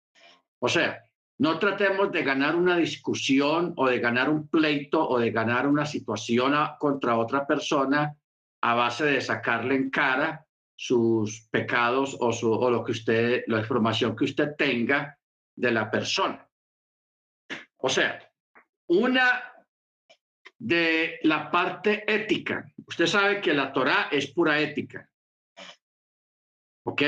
[0.58, 1.04] O sea,
[1.38, 5.86] no tratemos de ganar una discusión o de ganar un pleito o de ganar una
[5.86, 8.16] situación contra otra persona
[8.60, 10.44] a base de sacarle en cara
[10.74, 15.16] sus pecados o, su, o lo que usted, la información que usted tenga
[15.54, 16.48] de la persona.
[17.76, 18.18] O sea,
[18.88, 19.42] una
[20.58, 22.64] de la parte ética.
[22.86, 25.08] Usted sabe que la Torah es pura ética.
[26.88, 27.02] ¿Ok?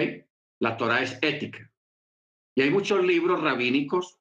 [0.61, 1.73] La Torah es ética.
[2.55, 4.19] Y hay muchos libros rabínicos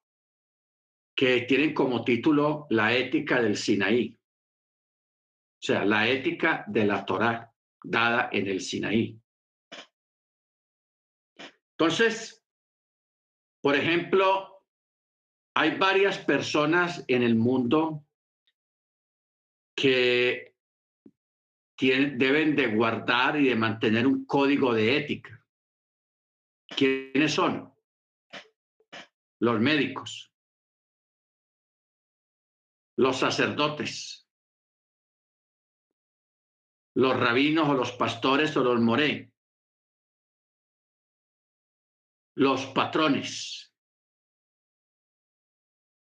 [1.14, 4.18] que tienen como título La ética del Sinaí.
[4.18, 7.54] O sea, la ética de la Torá
[7.84, 9.20] dada en el Sinaí.
[11.72, 12.42] Entonces,
[13.62, 14.64] por ejemplo,
[15.56, 18.06] hay varias personas en el mundo
[19.76, 20.56] que
[21.78, 25.39] deben de guardar y de mantener un código de ética.
[26.76, 27.74] ¿Quiénes son?
[29.40, 30.34] Los médicos,
[32.98, 34.28] los sacerdotes,
[36.96, 39.32] los rabinos o los pastores o los moré,
[42.36, 43.74] los patrones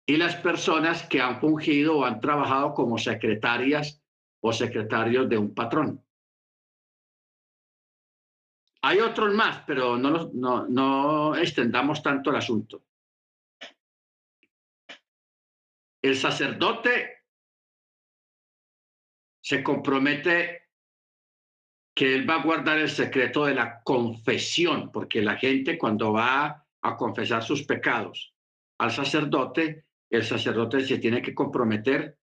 [0.07, 4.03] y las personas que han fungido o han trabajado como secretarias
[4.41, 6.03] o secretarios de un patrón.
[8.81, 12.83] Hay otros más, pero no, no, no extendamos tanto el asunto.
[16.01, 17.25] El sacerdote
[19.41, 20.69] se compromete
[21.93, 26.65] que él va a guardar el secreto de la confesión, porque la gente cuando va
[26.81, 28.33] a confesar sus pecados
[28.77, 32.17] al sacerdote, el sacerdote se tiene que comprometer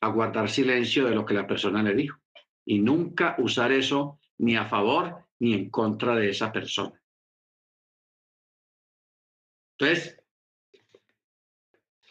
[0.00, 2.18] a guardar silencio de lo que la persona le dijo
[2.64, 7.00] y nunca usar eso ni a favor ni en contra de esa persona.
[9.78, 10.20] Entonces,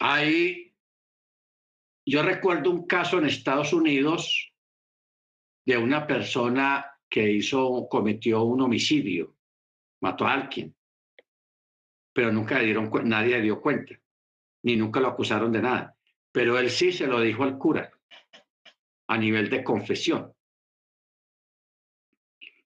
[0.02, 0.74] Ahí,
[2.06, 4.50] yo recuerdo un caso en Estados Unidos
[5.66, 9.36] de una persona que hizo, cometió un homicidio,
[10.00, 10.74] mató a alguien,
[12.14, 13.94] pero nunca le dieron, nadie le dio cuenta,
[14.62, 15.94] ni nunca lo acusaron de nada.
[16.32, 17.90] Pero él sí se lo dijo al cura
[19.06, 20.34] a nivel de confesión.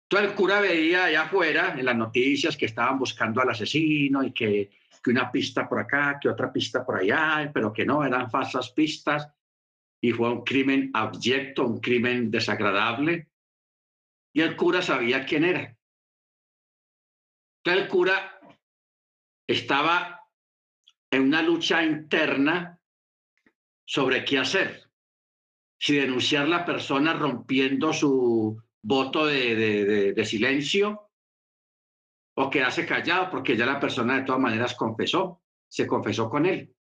[0.04, 4.32] Entonces el cura veía allá afuera en las noticias que estaban buscando al asesino y
[4.32, 4.70] que
[5.04, 8.70] que una pista por acá, que otra pista por allá, pero que no, eran falsas
[8.70, 9.30] pistas
[10.00, 13.28] y fue un crimen abyecto, un crimen desagradable.
[14.32, 15.76] Y el cura sabía quién era.
[17.58, 18.40] Entonces el cura
[19.46, 20.26] estaba
[21.10, 22.80] en una lucha interna
[23.84, 24.90] sobre qué hacer.
[25.78, 31.10] Si denunciar a la persona rompiendo su voto de, de silencio
[32.36, 36.74] o quedarse callado porque ya la persona de todas maneras confesó, se confesó con él.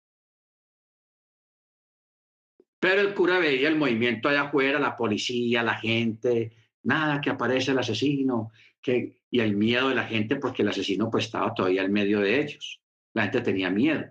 [2.81, 7.71] Pero el cura veía el movimiento allá afuera, la policía, la gente, nada, que aparece
[7.71, 8.51] el asesino,
[8.81, 12.21] que, y el miedo de la gente porque el asesino pues estaba todavía en medio
[12.21, 12.83] de ellos.
[13.15, 14.05] La gente tenía miedo.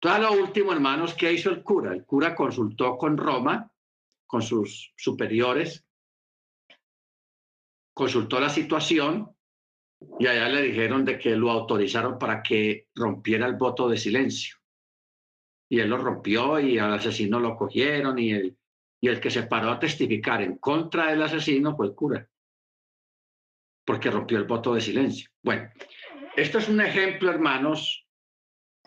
[0.00, 1.92] Todo lo último, hermanos, ¿qué hizo el cura?
[1.92, 3.69] El cura consultó con Roma,
[4.30, 5.84] con sus superiores,
[7.92, 9.34] consultó la situación
[10.20, 14.56] y allá le dijeron de que lo autorizaron para que rompiera el voto de silencio.
[15.68, 18.56] Y él lo rompió y al asesino lo cogieron y el,
[19.00, 22.30] y el que se paró a testificar en contra del asesino fue el cura,
[23.84, 25.28] porque rompió el voto de silencio.
[25.42, 25.68] Bueno,
[26.36, 28.06] esto es un ejemplo, hermanos,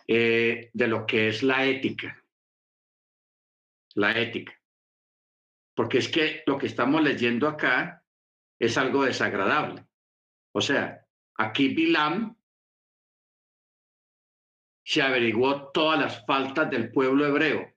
[0.07, 2.17] eh, de lo que es la ética.
[3.95, 4.62] La ética.
[5.75, 8.03] Porque es que lo que estamos leyendo acá
[8.59, 9.85] es algo desagradable.
[10.53, 11.05] O sea,
[11.35, 12.37] aquí Bilam
[14.85, 17.73] se averiguó todas las faltas del pueblo hebreo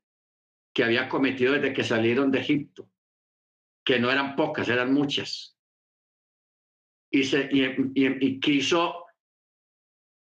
[0.74, 2.90] que había cometido desde que salieron de Egipto,
[3.84, 5.56] que no eran pocas, eran muchas.
[7.10, 9.06] Y, se, y, quiso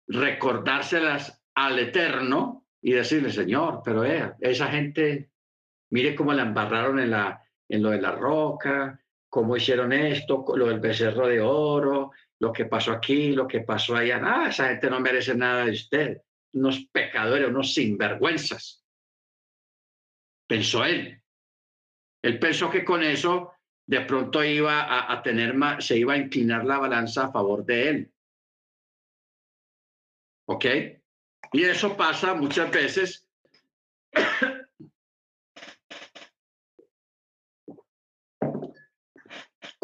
[0.07, 5.31] recordárselas al Eterno y decirle, Señor, pero eh, esa gente,
[5.89, 10.67] mire cómo la embarraron en, la, en lo de la roca, cómo hicieron esto, lo
[10.67, 14.21] del becerro de oro, lo que pasó aquí, lo que pasó allá.
[14.23, 16.21] Ah, esa gente no merece nada de usted.
[16.53, 18.83] Unos pecadores, unos sinvergüenzas.
[20.47, 21.21] Pensó él.
[22.21, 23.51] Él pensó que con eso
[23.87, 27.89] de pronto iba a, a tener se iba a inclinar la balanza a favor de
[27.89, 28.11] él.
[30.47, 30.65] ¿Ok?
[31.53, 33.24] Y eso pasa muchas veces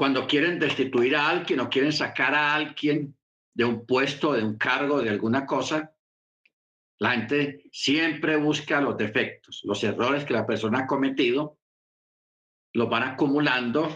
[0.02, 3.16] cuando quieren destituir a alguien o quieren sacar a alguien
[3.54, 5.94] de un puesto, de un cargo, de alguna cosa,
[6.98, 11.60] la gente siempre busca los defectos, los errores que la persona ha cometido,
[12.74, 13.96] los van acumulando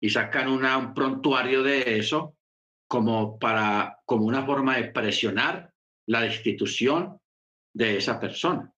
[0.00, 2.36] y sacan un prontuario de eso
[2.88, 5.72] como, para, como una forma de presionar
[6.06, 7.20] la destitución
[7.72, 8.74] de esa persona.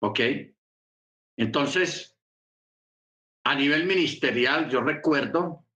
[0.00, 0.20] ¿Ok?
[1.36, 2.11] Entonces,
[3.44, 5.66] a nivel ministerial, yo recuerdo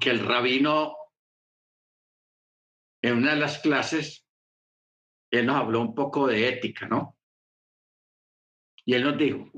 [0.00, 0.96] que el rabino,
[3.02, 4.26] en una de las clases,
[5.30, 7.18] él nos habló un poco de ética, ¿no?
[8.84, 9.50] Y él nos dijo,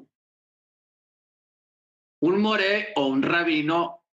[2.22, 4.04] un moré o un rabino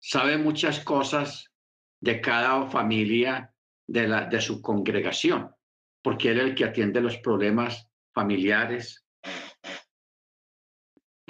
[0.00, 1.52] sabe muchas cosas
[2.00, 3.54] de cada familia
[3.86, 5.54] de, la, de su congregación,
[6.02, 9.04] porque él es el que atiende los problemas familiares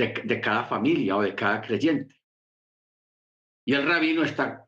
[0.01, 2.16] de, cada familia o de cada creyente.
[3.64, 4.66] Y el rabino está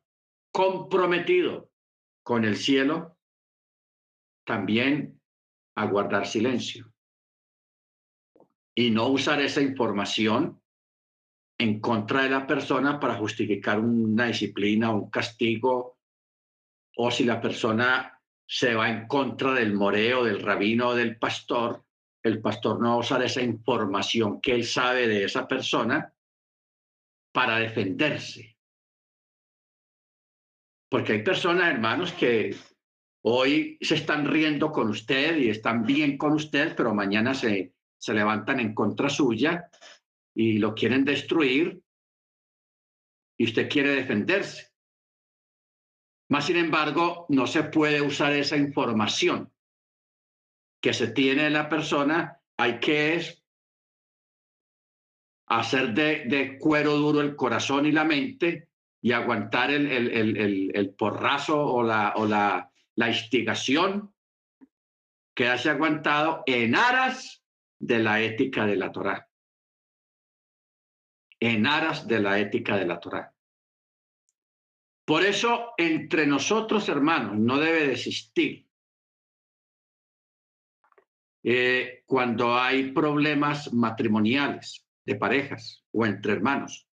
[0.53, 1.71] comprometido
[2.23, 3.17] con el cielo
[4.45, 5.21] también
[5.77, 6.93] a guardar silencio
[8.75, 10.61] y no usar esa información
[11.59, 15.99] en contra de la persona para justificar una disciplina, un castigo,
[16.97, 21.85] o si la persona se va en contra del moreo, del rabino o del pastor,
[22.23, 26.15] el pastor no va a usar esa información que él sabe de esa persona
[27.33, 28.57] para defenderse.
[30.89, 32.55] Porque hay personas, hermanos, que
[33.25, 38.15] hoy se están riendo con usted y están bien con usted, pero mañana se, se
[38.15, 39.69] levantan en contra suya
[40.35, 41.83] y lo quieren destruir
[43.39, 44.71] y usted quiere defenderse.
[46.29, 49.52] Más sin embargo, no se puede usar esa información
[50.83, 53.23] que se tiene de la persona, hay que
[55.47, 58.69] hacer de, de, cuero duro el corazón y la mente
[59.01, 64.15] y aguantar el, el, el, el porrazo o, la, o la, la instigación
[65.35, 67.43] que hace aguantado en aras
[67.79, 69.29] de la ética de la Torá
[71.43, 73.35] en aras de la ética de la Torá.
[75.05, 78.69] Por eso, entre nosotros, hermanos, no debe desistir.
[81.45, 86.89] Eh, cuando hay problemas matrimoniales de parejas o entre hermanos.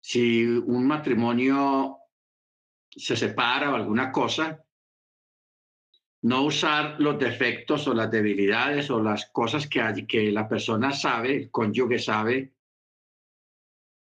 [0.00, 1.98] Si un matrimonio
[2.90, 4.62] se separa o alguna cosa,
[6.22, 10.92] no usar los defectos o las debilidades o las cosas que, hay, que la persona
[10.92, 12.52] sabe, el cónyuge sabe,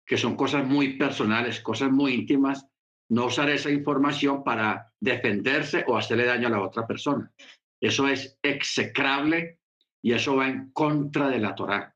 [0.05, 2.65] que son cosas muy personales, cosas muy íntimas,
[3.09, 7.31] no usar esa información para defenderse o hacerle daño a la otra persona.
[7.79, 9.59] Eso es execrable
[10.01, 11.95] y eso va en contra de la Torá.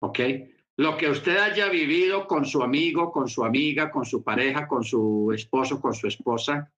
[0.00, 0.20] ¿Ok?
[0.76, 4.82] Lo que usted haya vivido con su amigo, con su amiga, con su pareja, con
[4.84, 6.72] su esposo, con su esposa,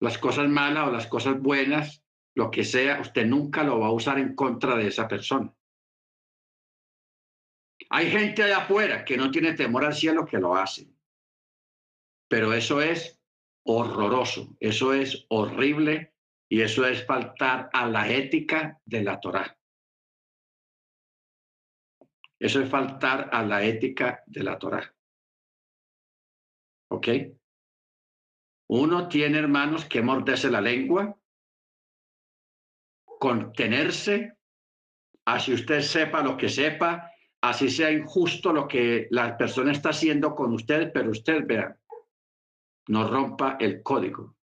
[0.00, 2.02] las cosas malas o las cosas buenas,
[2.34, 5.54] lo que sea, usted nunca lo va a usar en contra de esa persona.
[7.92, 10.88] Hay gente allá afuera que no tiene temor al cielo que lo hace.
[12.28, 13.20] Pero eso es
[13.64, 16.14] horroroso, eso es horrible
[16.48, 19.58] y eso es faltar a la ética de la Torá.
[22.38, 24.94] Eso es faltar a la ética de la Torá.
[26.92, 27.08] ¿Ok?
[28.68, 31.18] Uno tiene, hermanos, que morderse la lengua,
[33.18, 34.38] contenerse,
[35.26, 37.09] así usted sepa lo que sepa,
[37.42, 41.78] así sea injusto lo que la persona está haciendo con usted, pero usted vea,
[42.88, 44.36] no rompa el código.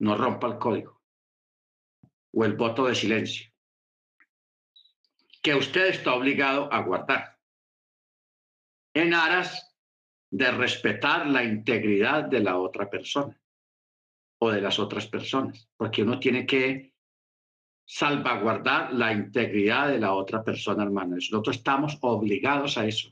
[0.00, 1.02] No rompa el código.
[2.34, 3.52] O el voto de silencio.
[5.42, 7.38] Que usted está obligado a guardar.
[8.94, 9.76] En aras
[10.30, 13.38] de respetar la integridad de la otra persona
[14.40, 16.91] o de las otras personas, porque uno tiene que
[17.84, 21.16] salvaguardar la integridad de la otra persona, hermano.
[21.16, 23.10] Nosotros estamos obligados a eso.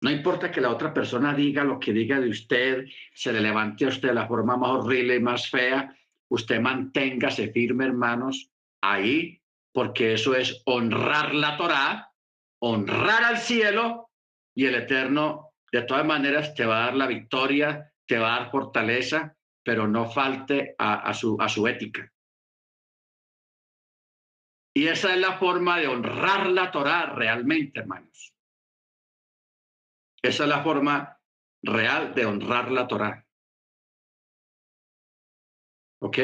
[0.00, 3.84] No importa que la otra persona diga lo que diga de usted, se le levante
[3.84, 5.96] a usted de la forma más horrible y más fea,
[6.28, 9.40] usted manténgase firme, hermanos, ahí,
[9.72, 12.12] porque eso es honrar la Torá,
[12.60, 14.10] honrar al cielo
[14.54, 18.38] y el Eterno de todas maneras te va a dar la victoria, te va a
[18.40, 22.10] dar fortaleza, pero no falte a, su, a su ética.
[24.78, 28.32] Y esa es la forma de honrar la Torá realmente, hermanos.
[30.22, 31.20] Esa es la forma
[31.64, 33.26] real de honrar la Torá.
[36.00, 36.18] ¿Ok?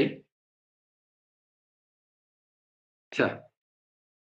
[3.10, 3.44] O sea,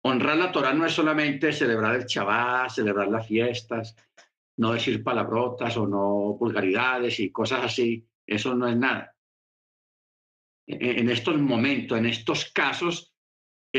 [0.06, 3.98] honrar la Torah no es solamente celebrar el Shabbat, celebrar las fiestas,
[4.56, 8.08] no decir palabrotas o no vulgaridades y cosas así.
[8.26, 9.14] Eso no es nada.
[10.68, 13.15] En estos momentos, en estos casos,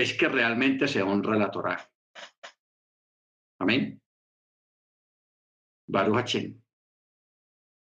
[0.02, 1.90] es que realmente se honra la Torah.
[3.58, 4.00] Amén.
[5.88, 6.62] Baruch Hachem.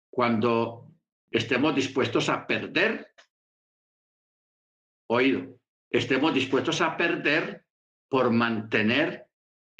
[0.09, 0.87] Cuando
[1.29, 3.13] estemos dispuestos a perder,
[5.09, 5.59] oído,
[5.89, 7.65] estemos dispuestos a perder
[8.09, 9.29] por mantener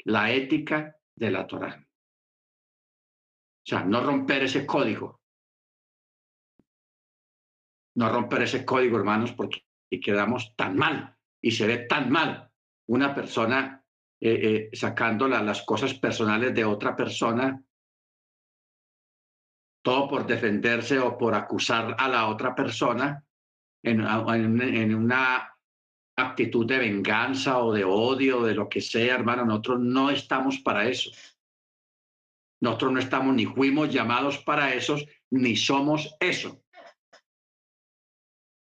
[0.00, 1.82] la ética de la Torah.
[1.82, 5.22] O sea, no romper ese código.
[7.96, 9.64] No romper ese código, hermanos, porque
[10.02, 12.50] quedamos tan mal y se ve tan mal
[12.88, 13.84] una persona
[14.20, 17.62] eh, eh, sacando las cosas personales de otra persona,
[19.82, 23.24] todo por defenderse o por acusar a la otra persona
[23.82, 25.54] en, en una
[26.16, 30.88] actitud de venganza o de odio, de lo que sea, hermano, nosotros no estamos para
[30.88, 31.10] eso.
[32.60, 34.96] Nosotros no estamos ni fuimos llamados para eso,
[35.30, 36.60] ni somos eso.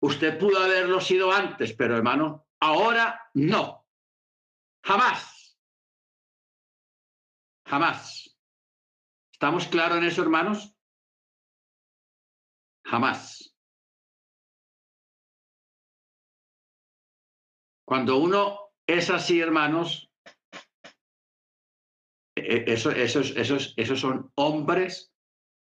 [0.02, 3.86] Usted pudo haberlo sido antes, pero hermano, ahora no.
[4.84, 5.58] Jamás.
[7.66, 8.38] Jamás.
[9.32, 10.74] ¿Estamos claros en eso, hermanos?
[12.86, 13.54] Jamás.
[17.86, 20.12] Cuando uno es así, hermanos,
[22.36, 25.14] e, eso, esos, esos, esos son hombres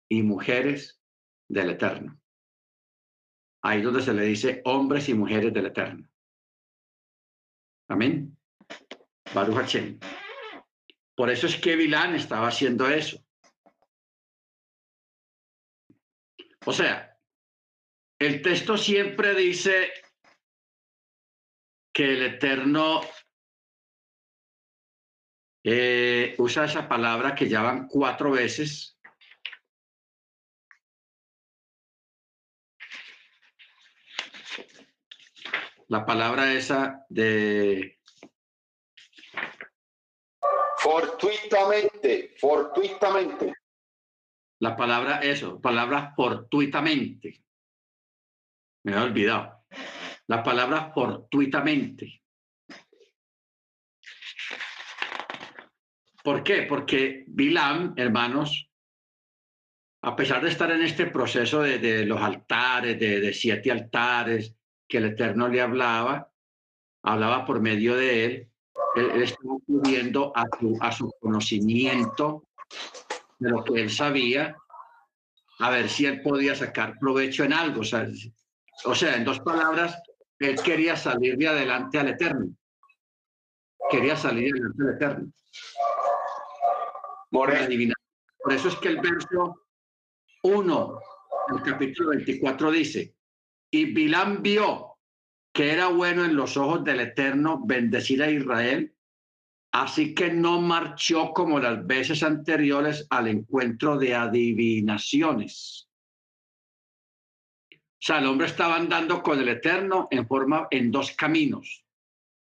[0.09, 1.01] y mujeres
[1.48, 2.20] del Eterno.
[3.64, 6.11] Ahí donde se le dice hombres y mujeres del Eterno.
[7.93, 8.35] Amén.
[9.35, 10.01] Baruch Hashem.
[11.14, 13.23] Por eso es que Vilán estaba haciendo eso.
[16.64, 17.19] O sea,
[18.19, 19.93] el texto siempre dice
[21.93, 23.02] que el Eterno
[25.62, 28.98] eh, usa esa palabra que ya van cuatro veces.
[35.93, 38.01] La palabra esa de...
[40.78, 43.52] Fortuitamente, fortuitamente.
[44.60, 47.44] La palabra eso, palabra fortuitamente.
[48.85, 49.66] Me he olvidado
[50.28, 52.23] la palabra fortuitamente.
[56.24, 56.62] ¿Por qué?
[56.62, 58.70] Porque Bilam, hermanos,
[60.05, 64.56] a pesar de estar en este proceso de, los altares, de, siete altares,
[64.93, 66.31] que el Eterno le hablaba,
[67.02, 68.51] hablaba por medio de él,
[68.94, 72.47] él, estaba acudiendo a su, a su conocimiento
[73.39, 74.55] de lo que él sabía,
[75.60, 77.81] a ver si él podía sacar provecho en algo.
[77.81, 79.98] o sea en dos palabras,
[80.39, 82.55] él quería salir de adelante al Eterno.
[83.90, 85.32] Quería salir de adelante al Eterno.
[87.31, 87.51] Por
[88.52, 89.62] eso es que el verso
[90.43, 90.98] 1
[91.48, 93.14] del capítulo 24 dice,
[93.72, 94.98] y Bilán vio
[95.52, 98.94] que era bueno en los ojos del Eterno bendecir a Israel,
[99.72, 105.88] así que no marchó como las veces anteriores al encuentro de adivinaciones.
[107.70, 111.84] O sea, el hombre estaba andando con el Eterno en forma, en dos caminos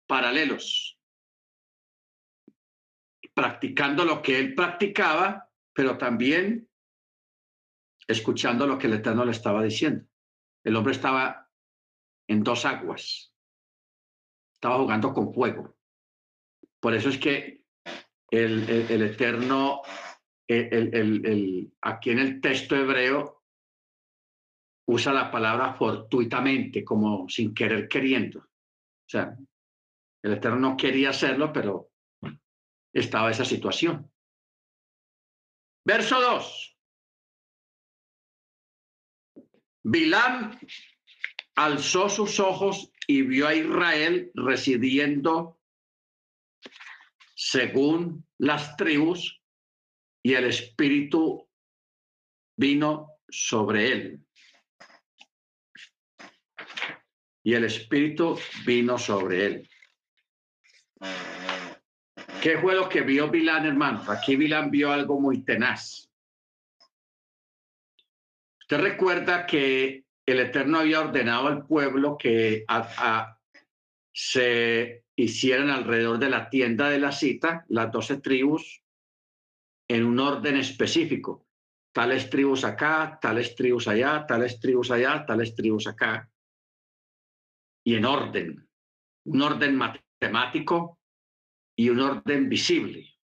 [0.06, 0.98] paralelos,
[3.34, 6.68] practicando lo que él practicaba, pero también
[8.06, 10.06] escuchando lo que el Eterno le estaba diciendo.
[10.64, 11.50] El hombre estaba
[12.26, 13.34] en dos aguas,
[14.54, 15.76] estaba jugando con fuego.
[16.80, 17.64] Por eso es que
[18.30, 18.68] el,
[19.02, 19.82] Eterno,
[20.48, 23.44] el, aquí en el texto hebreo,
[24.86, 28.40] usa la palabra fortuitamente, como sin querer queriendo.
[28.40, 29.36] O sea,
[30.22, 31.90] el Eterno no quería hacerlo, pero
[32.92, 34.10] estaba esa situación.
[35.86, 36.73] Verso 2.
[39.84, 40.58] Bilam
[41.54, 45.60] alzó sus ojos y vio a Israel residiendo
[47.36, 49.40] según las tribus
[50.22, 51.48] y el espíritu
[52.56, 54.24] vino sobre él.
[57.44, 59.70] y el Espíritu vino sobre él.
[62.42, 64.02] ¿Qué fue lo que vio Bilán, hermano?
[64.10, 66.10] Aquí Bilán vio algo muy tenaz.
[68.64, 72.64] Usted recuerda que el Eterno había ordenado al pueblo que
[74.12, 78.82] se hicieran alrededor de la tienda de la cita las doce tribus
[79.86, 81.46] en un orden específico.
[81.92, 86.30] Tales tribus acá, tales tribus allá, tales tribus allá, tales tribus acá
[87.84, 88.66] y en orden,
[89.26, 89.78] un orden
[90.18, 90.98] temático
[91.76, 93.14] y un orden visible.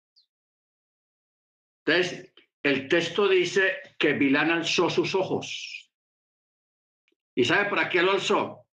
[1.83, 2.30] Entonces,
[2.63, 5.91] el texto dice que Bilán alzó sus ojos.
[7.35, 8.67] ¿Y sabe para qué lo alzó?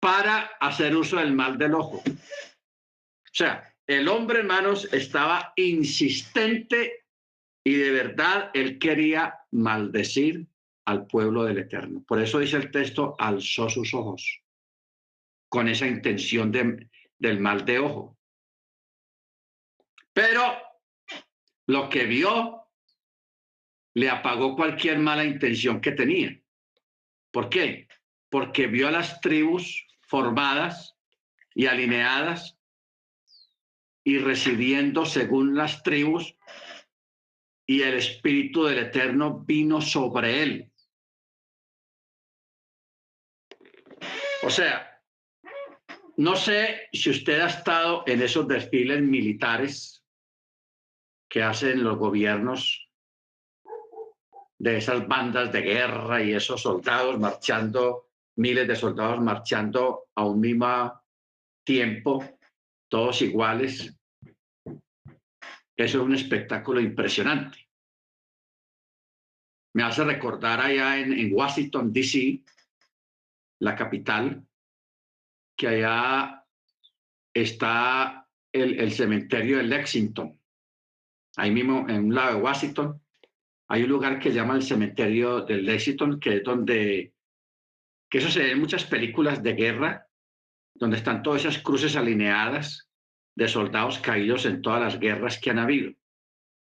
[0.00, 2.02] Para hacer uso del mal del ojo.
[2.06, 7.06] O sea, el hombre, hermanos, estaba insistente
[7.64, 10.46] y de verdad él quería maldecir
[10.86, 12.04] al pueblo del Eterno.
[12.06, 14.42] Por eso dice el texto, alzó sus ojos
[15.48, 18.18] con esa intención de, del mal de ojo.
[20.12, 20.42] Pero
[21.66, 22.66] lo que vio
[23.94, 26.40] le apagó cualquier mala intención que tenía.
[27.30, 27.88] ¿Por qué?
[28.28, 30.96] Porque vio a las tribus formadas
[31.54, 32.58] y alineadas
[34.04, 36.36] y recibiendo según las tribus
[37.66, 40.70] y el Espíritu del Eterno vino sobre él.
[44.42, 45.02] O sea,
[46.18, 50.03] no sé si usted ha estado en esos desfiles militares
[51.34, 52.88] que hacen los gobiernos
[54.56, 60.38] de esas bandas de guerra y esos soldados marchando, miles de soldados marchando a un
[60.38, 61.02] mismo
[61.64, 62.24] tiempo,
[62.88, 63.98] todos iguales.
[64.64, 67.68] Eso es un espectáculo impresionante.
[69.74, 72.44] Me hace recordar allá en, Washington, D.C.,
[73.58, 74.46] la capital,
[75.58, 76.46] que allá
[77.34, 80.38] está el, el, cementerio de Lexington.
[81.36, 83.00] Ahí mismo, en un lado de Washington,
[83.68, 87.12] hay un lugar que se llama el cementerio de Lexington, que es donde,
[88.08, 90.06] que eso se ve en muchas películas de guerra,
[90.74, 92.88] donde están todas esas cruces alineadas
[93.34, 95.92] de soldados caídos en todas las guerras que han habido,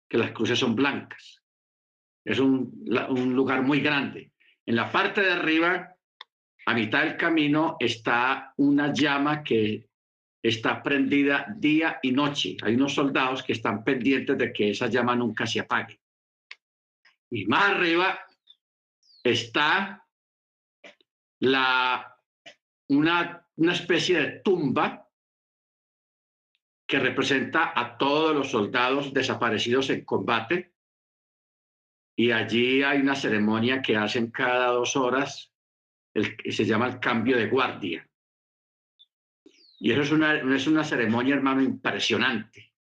[0.09, 1.41] que las cruces son blancas.
[2.23, 2.71] Es un,
[3.09, 4.31] un lugar muy grande.
[4.65, 5.93] En la parte de arriba
[6.65, 9.89] a mitad del camino está una llama que
[10.43, 12.57] está prendida día y noche.
[12.61, 16.01] Hay unos soldados que están pendientes de que esa llama nunca se apague.
[17.29, 18.19] Y más arriba
[19.23, 20.05] está
[21.39, 22.19] la,
[22.89, 25.09] una, una especie de tumba
[26.85, 30.73] que representa a todos los soldados desaparecidos en combate.
[32.15, 35.53] Y allí hay una ceremonia que hacen cada dos horas
[36.13, 38.07] el, se llama el cambio de guardia.
[39.83, 42.73] Y eso es una, es una ceremonia, hermano, impresionante.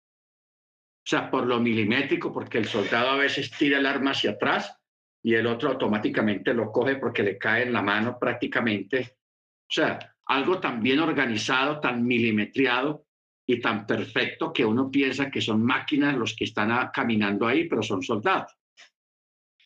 [0.98, 4.78] O sea, por lo milimétrico, porque el soldado a veces tira el arma hacia atrás
[5.20, 9.16] y el otro automáticamente lo coge porque le cae en la mano prácticamente.
[9.62, 13.04] O sea, algo tan bien organizado, tan milimetriado
[13.44, 17.82] y tan perfecto que uno piensa que son máquinas los que están caminando ahí, pero
[17.82, 18.56] son soldados.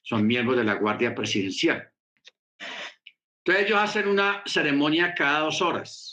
[0.02, 1.86] Son miembros de la Guardia Presidencial.
[3.44, 6.05] Entonces ellos hacen una ceremonia cada dos horas,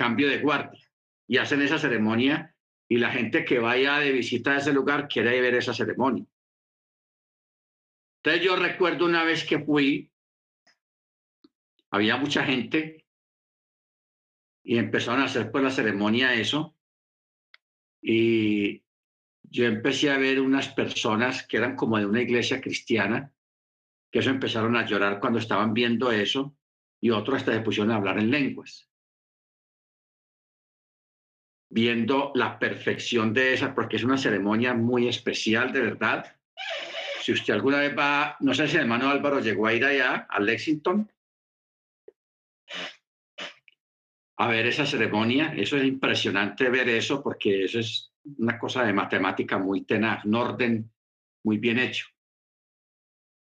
[0.00, 0.80] cambio de guardia,
[1.28, 2.56] y hacen esa ceremonia
[2.88, 6.24] y la gente que vaya de visita a ese lugar quiere ver esa ceremonia.
[8.16, 10.10] Entonces yo recuerdo una vez que fui,
[11.90, 13.04] había mucha gente
[14.64, 16.74] y empezaron a hacer pues la ceremonia eso
[18.00, 18.82] y
[19.42, 23.34] yo empecé a ver unas personas que eran como de una iglesia cristiana
[24.10, 26.56] que eso empezaron a llorar cuando estaban viendo eso
[27.02, 28.89] y otros hasta se pusieron a hablar en lenguas.
[31.70, 36.36] Viendo la perfección de esa, porque es una ceremonia muy especial, de verdad.
[37.22, 40.26] Si usted alguna vez va, no sé si el hermano Álvaro llegó a ir allá,
[40.28, 41.10] a Lexington,
[44.38, 45.52] a ver esa ceremonia.
[45.54, 50.34] Eso es impresionante ver eso, porque eso es una cosa de matemática muy tenaz, un
[50.34, 50.90] orden
[51.44, 52.06] muy bien hecho.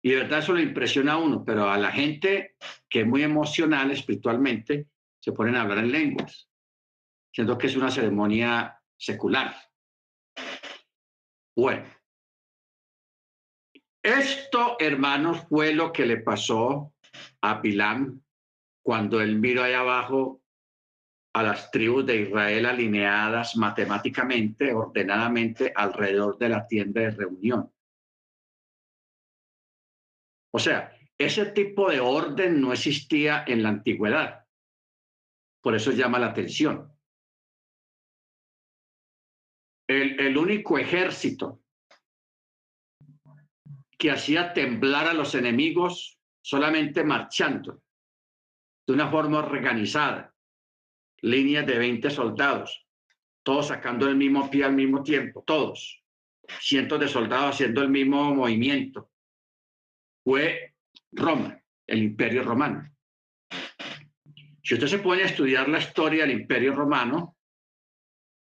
[0.03, 2.55] Y de verdad eso le impresiona a uno, pero a la gente
[2.89, 4.87] que es muy emocional espiritualmente,
[5.19, 6.49] se ponen a hablar en lenguas,
[7.31, 9.55] siendo que es una ceremonia secular.
[11.55, 11.85] Bueno,
[14.03, 16.93] esto, hermanos, fue lo que le pasó
[17.41, 18.21] a Pilam
[18.83, 20.41] cuando él miró ahí abajo
[21.33, 27.71] a las tribus de Israel alineadas matemáticamente, ordenadamente alrededor de la tienda de reunión.
[30.53, 34.45] O sea, ese tipo de orden no existía en la antigüedad.
[35.61, 36.90] Por eso llama la atención.
[39.91, 41.61] El, único ejército
[43.97, 47.83] que hacía temblar a los enemigos solamente marchando
[48.87, 50.33] de una forma organizada,
[51.21, 52.87] líneas de 20 soldados,
[53.43, 56.01] todos sacando el mismo pie al mismo tiempo, todos,
[56.61, 59.11] cientos de soldados haciendo el mismo movimiento,
[60.23, 60.73] fue
[61.11, 62.89] Roma, el imperio romano.
[64.63, 67.35] Si usted se pone a estudiar la historia del Imperio Romano,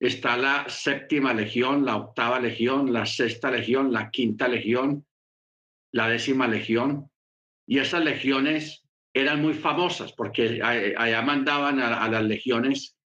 [0.01, 5.05] está la séptima legión, la octava legión, la sexta legión, la quinta legión,
[5.93, 7.11] la décima legión,
[7.67, 8.83] y esas legiones
[9.13, 12.97] eran muy famosas porque allá mandaban a, las legiones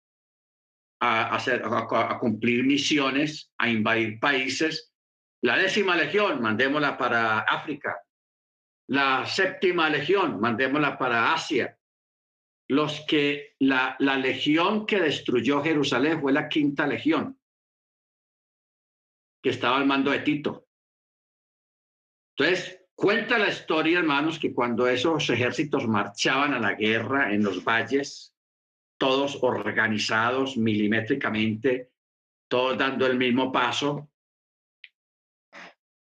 [1.01, 4.93] a, hacer, a, cumplir misiones, a invadir países.
[5.41, 7.99] La décima legión, mandémosla para África.
[8.87, 11.77] La séptima legión, mandémosla para Asia.
[12.67, 17.39] Los que la, la legión que destruyó Jerusalén fue la quinta legión,
[19.43, 20.67] que estaba al mando de Tito.
[22.37, 27.61] Entonces, Cuenta la historia, hermanos, que cuando esos ejércitos marchaban a la guerra en los
[27.61, 28.33] valles,
[28.97, 31.91] todos organizados milimétricamente,
[32.47, 34.09] todos dando el mismo paso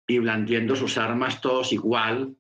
[0.08, 2.38] y blandiendo sus armas todos igual,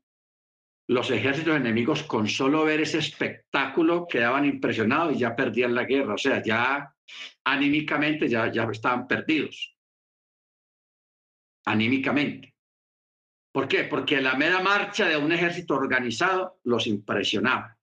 [0.94, 6.14] los ejércitos enemigos con solo ver ese espectáculo quedaban impresionados y ya perdían la guerra,
[6.14, 6.94] o sea, ya
[7.44, 9.76] anímicamente ya, ya estaban perdidos,
[11.66, 12.54] anímicamente.
[13.52, 13.84] ¿Por qué?
[13.86, 17.78] Porque la mera marcha de un ejército organizado los impresionaba.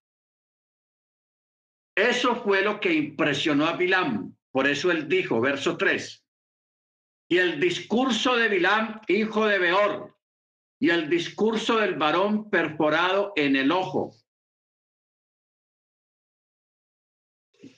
[1.94, 4.36] Eso fue lo que impresionó a Bilam.
[4.52, 6.24] Por eso él dijo, verso 3,
[7.28, 10.16] y el discurso de Bilam, hijo de Beor,
[10.80, 14.16] y el discurso del varón perforado en el ojo.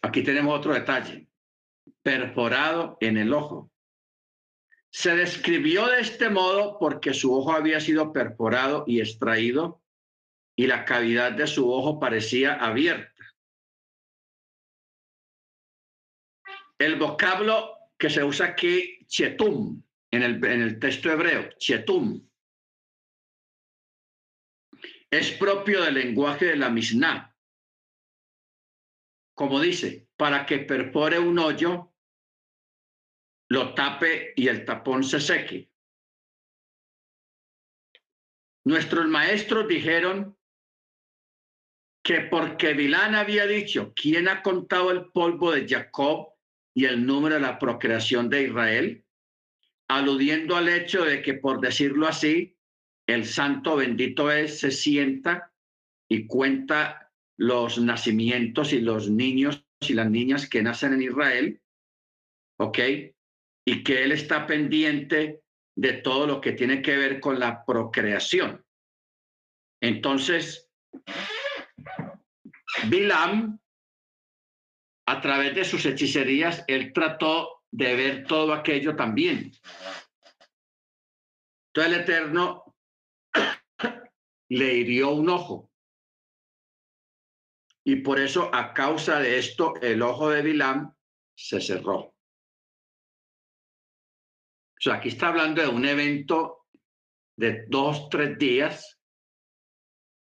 [0.03, 1.27] Aquí tenemos otro detalle,
[2.03, 3.73] perforado en el ojo.
[4.91, 9.83] Se describió de este modo porque su ojo había sido perforado y extraído
[10.55, 13.11] y la cavidad de su ojo parecía abierta.
[16.79, 22.29] El vocablo que se usa aquí, chetum, en el, en el texto hebreo, chetum,
[25.13, 27.37] es propio del lenguaje de la Mishnah.
[29.35, 31.93] Como dice, para que perfore un hoyo
[33.51, 35.71] lo tape y el tapón se seque.
[38.65, 40.39] Nuestros maestros dijeron
[42.03, 46.33] que porque Vilán había dicho, ¿quién ha contado el polvo de Jacob
[46.75, 49.05] y el número de la procreación de Israel?
[49.89, 52.52] Aludiendo al hecho de que, por decirlo así,
[53.07, 55.53] el santo bendito es, se sienta
[56.09, 61.61] y cuenta los nacimientos y los niños y las niñas que nacen en Israel,
[62.59, 62.79] ¿ok?
[63.65, 65.43] y que él está pendiente
[65.77, 68.65] de todo lo que tiene que ver con la procreación.
[69.81, 70.69] Entonces,
[72.89, 73.59] Bilam,
[75.07, 79.53] a través de sus hechicerías, él trató de ver todo aquello también.
[81.69, 82.72] Entonces el Eterno
[84.49, 85.71] le hirió un ojo.
[87.85, 90.95] Y por eso, a causa de esto, el ojo de Bilam
[91.35, 91.97] se cerró.
[91.97, 92.15] O
[94.79, 96.67] sea, aquí está hablando de un evento
[97.37, 99.01] de dos, tres días,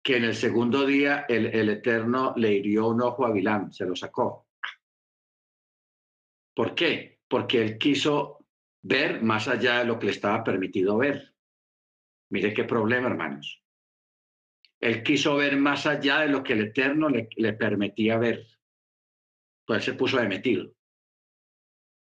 [0.04, 3.86] que en el segundo día el, el Eterno le hirió un ojo a Bilam, se
[3.86, 4.48] lo sacó.
[6.56, 7.20] ¿Por qué?
[7.28, 8.46] Porque él quiso
[8.82, 11.36] ver más allá de lo que le estaba permitido ver.
[12.30, 13.64] Mire qué problema, hermanos.
[14.80, 18.46] Él quiso ver más allá de lo que el Eterno le, permitía ver.
[19.66, 20.72] Pues se puso de metido.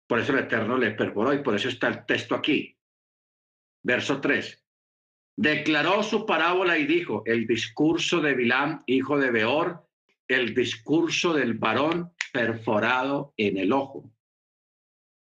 [0.07, 2.77] Por eso el Eterno le perforó y por eso está el texto aquí.
[3.83, 4.65] Verso 3.
[5.37, 9.89] Declaró su parábola y dijo, el discurso de Bilam, hijo de Beor,
[10.29, 14.11] el discurso del varón perforado en el ojo.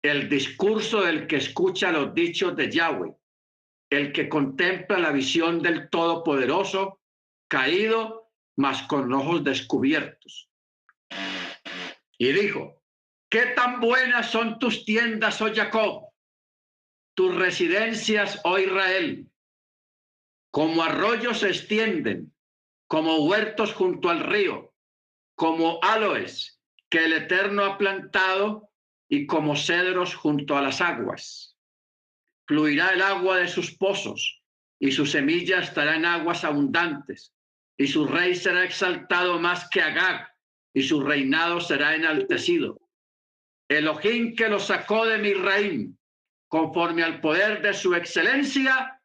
[0.01, 3.13] El discurso del que escucha los dichos de Yahweh,
[3.89, 6.99] el que contempla la visión del Todopoderoso,
[7.47, 10.49] caído, mas con ojos descubiertos.
[12.17, 12.79] Y dijo,
[13.29, 16.09] ¿Qué tan buenas son tus tiendas, oh Jacob?
[17.13, 19.29] Tus residencias, oh Israel.
[20.51, 22.33] Como arroyos se extienden,
[22.87, 24.73] como huertos junto al río,
[25.35, 26.59] como aloes
[26.89, 28.71] que el Eterno ha plantado
[29.07, 31.48] y como cedros junto a las aguas.
[32.49, 34.41] Fluirá el agua de sus pozos
[34.79, 37.31] y su semilla estará en aguas abundantes
[37.77, 40.27] y su rey será exaltado más que Agag
[40.73, 42.81] y su reinado será enaltecido
[43.69, 45.95] Elohim que lo sacó de mi reino,
[46.47, 48.99] conforme al poder de su excelencia,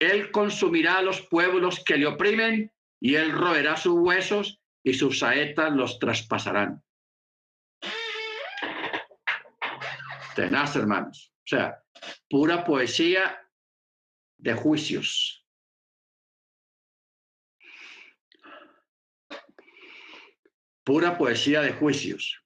[0.00, 5.20] él consumirá a los pueblos que le oprimen y él roerá sus huesos y sus
[5.20, 6.82] saetas los traspasarán.
[10.34, 11.32] Tenaz, hermanos.
[11.36, 11.80] O sea,
[12.28, 13.38] pura poesía
[14.38, 15.40] de juicios.
[20.90, 22.42] pura poesía de juicios.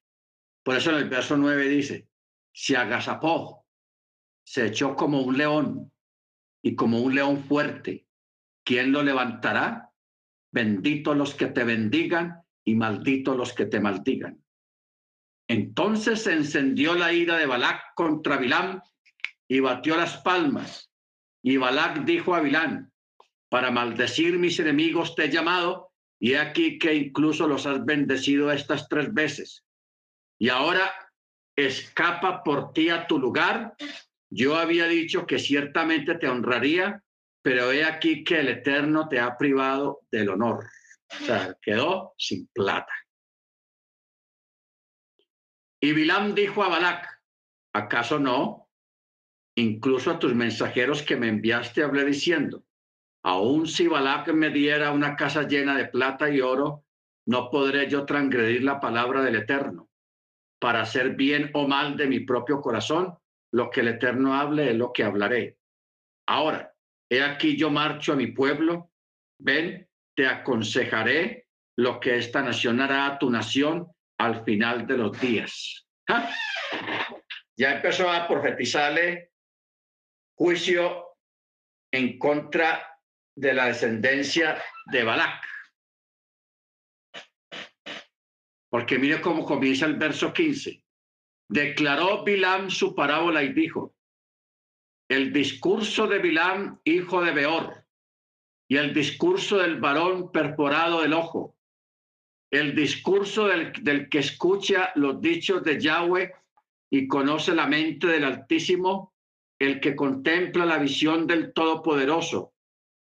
[0.62, 2.08] Por eso en el verso 9 dice,
[2.52, 3.66] se agazapó,
[4.46, 5.90] se echó como un león
[6.62, 8.06] y como un león fuerte.
[8.62, 9.90] ¿Quién lo levantará?
[10.52, 14.44] Bendito los que te bendigan y maldito los que te maldigan.
[15.48, 18.82] Entonces se encendió la ira de Balac contra Bilam
[19.54, 20.90] y batió las palmas.
[21.40, 22.92] Y Balac dijo a Bilán,
[23.48, 28.50] para maldecir mis enemigos te he llamado, y he aquí que incluso los has bendecido
[28.50, 29.64] estas tres veces.
[30.40, 30.92] Y ahora
[31.54, 33.76] escapa por ti a tu lugar.
[34.28, 37.00] Yo había dicho que ciertamente te honraría,
[37.40, 40.66] pero he aquí que el Eterno te ha privado del honor.
[41.20, 42.92] O sea, quedó sin plata.
[45.80, 47.22] Y Bilam dijo a Balac,
[47.72, 48.63] ¿acaso no?
[49.56, 52.64] Incluso a tus mensajeros que me enviaste hablé diciendo,
[53.22, 56.84] aun si Balac me diera una casa llena de plata y oro,
[57.26, 59.88] no podré yo transgredir la palabra del Eterno.
[60.60, 63.16] Para hacer bien o mal de mi propio corazón,
[63.52, 65.56] lo que el Eterno hable es lo que hablaré.
[66.26, 66.74] Ahora,
[67.08, 68.90] he aquí yo marcho a mi pueblo,
[69.38, 75.20] ven, te aconsejaré lo que esta nación hará a tu nación al final de los
[75.20, 75.86] días.
[77.56, 79.32] Ya empezó a profetizarle
[80.34, 81.16] juicio
[81.92, 83.00] en contra
[83.36, 85.44] de la descendencia de Balac.
[88.70, 90.82] Porque mire cómo comienza el verso 15.
[91.48, 93.94] Declaró Bilam su parábola y dijo,
[95.08, 97.86] el discurso de Bilam, hijo de Beor,
[98.68, 101.56] y el discurso del varón perforado del ojo,
[102.50, 106.32] el discurso del, del que escucha los dichos de Yahweh
[106.90, 109.13] y conoce la mente del Altísimo,
[109.58, 112.54] el que contempla la visión del Todopoderoso,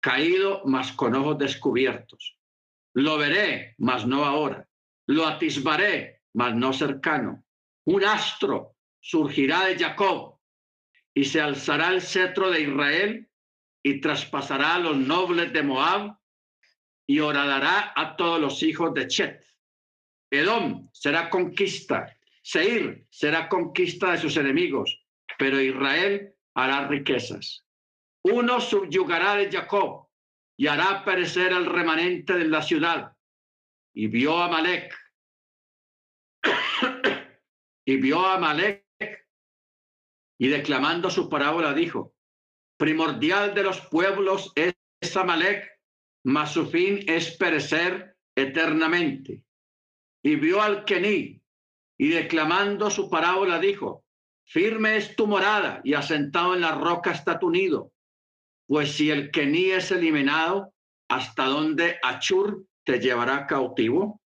[0.02, 2.38] caído, mas con ojos descubiertos.
[2.94, 4.68] Lo veré, mas no ahora.
[5.08, 7.44] Lo atisbaré, mas no cercano.
[7.86, 10.40] Un astro surgirá de Jacob
[11.14, 13.30] y se alzará el cetro de Israel
[13.84, 16.18] y traspasará a los nobles de Moab
[17.08, 19.44] y horadará a todos los hijos de Chet.
[20.32, 25.04] Edom será conquista, Seir será conquista de sus enemigos,
[25.38, 27.66] pero Israel hará riquezas.
[28.24, 30.08] Uno subyugará de Jacob
[30.58, 33.16] y hará perecer al remanente de la ciudad.
[33.94, 34.94] Y vio a Malek.
[37.86, 38.86] y vio a Malek
[40.40, 42.16] y declamando su parábola dijo,
[42.78, 44.74] primordial de los pueblos es
[45.16, 45.70] Amalek,
[46.24, 49.44] mas su fin es perecer eternamente.
[50.24, 51.42] Y vio al Kení,
[51.98, 54.06] y declamando su parábola dijo,
[54.50, 57.94] firme es tu morada y asentado en la roca está tu nido.
[58.68, 60.74] Pues si el Kení es eliminado,
[61.10, 64.22] ¿hasta dónde Achur te llevará cautivo?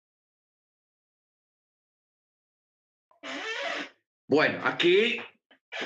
[4.27, 5.19] Bueno, aquí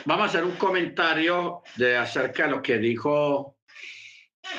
[0.06, 3.58] Vamos a hacer un comentario de acerca de lo que dijo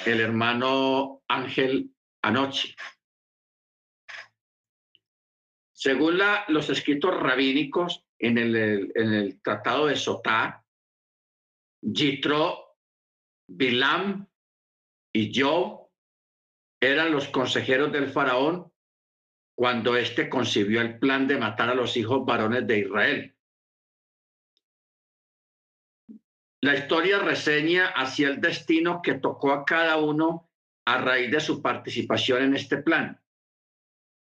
[0.04, 1.90] el hermano Ángel
[2.22, 2.74] anoche.
[5.72, 10.64] Según los escritos rabínicos en el, Tratado de Sotá,
[11.82, 12.76] Jitro,
[13.48, 14.26] Bilam
[15.12, 15.88] y Job
[16.80, 18.72] eran los consejeros del faraón
[19.56, 23.36] cuando éste concibió el plan de matar a los hijos varones de Israel.
[26.60, 30.50] La historia reseña hacia el destino que tocó a cada uno
[30.86, 33.20] a raíz de su participación en este plan.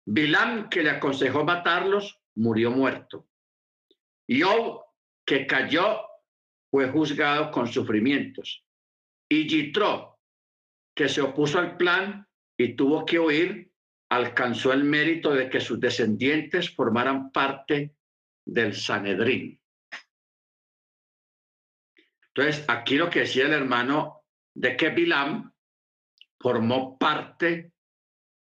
[0.05, 3.26] Bilán, que le aconsejó matarlos, murió muerto.
[4.29, 4.83] Job,
[5.25, 6.01] que cayó,
[6.69, 8.65] fue juzgado con sufrimientos.
[9.29, 10.19] Y Yitro,
[10.95, 12.27] que se opuso al plan
[12.57, 13.71] y tuvo que huir,
[14.09, 17.95] alcanzó el mérito de que sus descendientes formaran parte
[18.45, 19.61] del Sanedrín.
[22.29, 24.23] Entonces, aquí lo que decía el hermano
[24.55, 25.53] de que Bilam
[26.39, 27.73] formó parte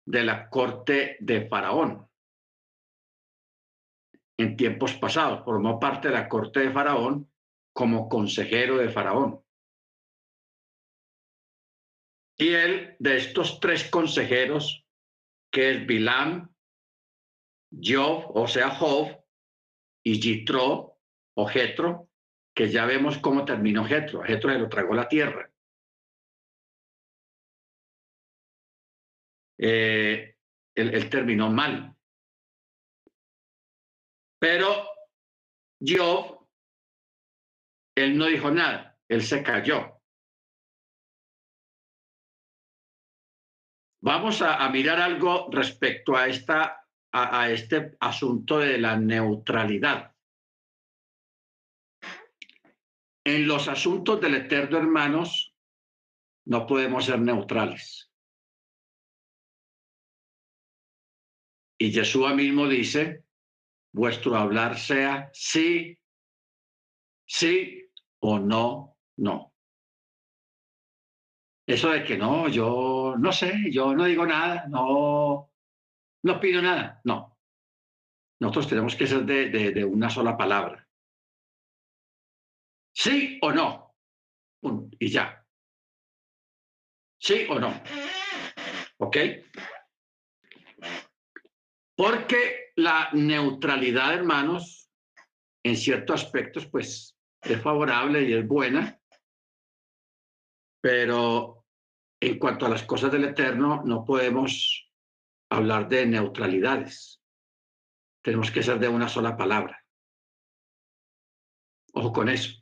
[0.06, 2.08] de la corte de Faraón.
[4.38, 7.30] En tiempos pasados, formó parte de la corte de Faraón
[7.72, 9.42] como consejero de Faraón.
[12.38, 14.84] Y él, de estos tres consejeros,
[15.52, 16.52] que es Bilam,
[17.70, 19.22] Job, o sea, Job,
[20.04, 20.98] y Jitro,
[21.34, 22.08] o Jetro,
[22.54, 24.22] que ya vemos cómo terminó Jetro.
[24.22, 25.50] Jetro se lo tragó la tierra.
[29.58, 30.36] Eh,
[30.74, 31.96] él, terminó mal.
[34.42, 34.88] Pero
[35.80, 36.48] Job,
[37.94, 40.02] él no dijo nada, él se cayó.
[44.02, 50.12] Vamos a, mirar algo respecto a esta a, a este asunto de la neutralidad.
[53.24, 55.54] En los asuntos del eterno, hermanos,
[56.46, 58.12] no podemos ser neutrales.
[61.78, 63.24] Y Yeshua mismo dice,
[63.92, 65.98] vuestro hablar sea sí,
[67.26, 67.88] sí
[68.20, 69.52] o no, no.
[71.66, 75.52] Eso de que no, yo no sé, yo no digo nada, no,
[76.24, 77.38] no pido nada, no.
[78.40, 80.88] Nosotros tenemos que ser de, de, de una sola palabra.
[82.92, 83.94] Sí o no.
[84.98, 85.46] Y ya.
[87.18, 87.72] Sí o no.
[88.98, 89.16] ¿Ok?
[91.96, 94.90] Porque la neutralidad, hermanos,
[95.64, 99.00] en ciertos aspectos, pues es favorable y es buena,
[100.80, 101.64] pero
[102.20, 104.90] en cuanto a las cosas del Eterno, no podemos
[105.50, 107.20] hablar de neutralidades.
[108.22, 109.84] Tenemos que ser de una sola palabra.
[111.94, 112.52] Ojo con eso.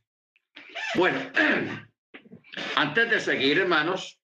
[0.95, 1.21] Bueno,
[2.77, 4.21] antes de seguir, hermanos,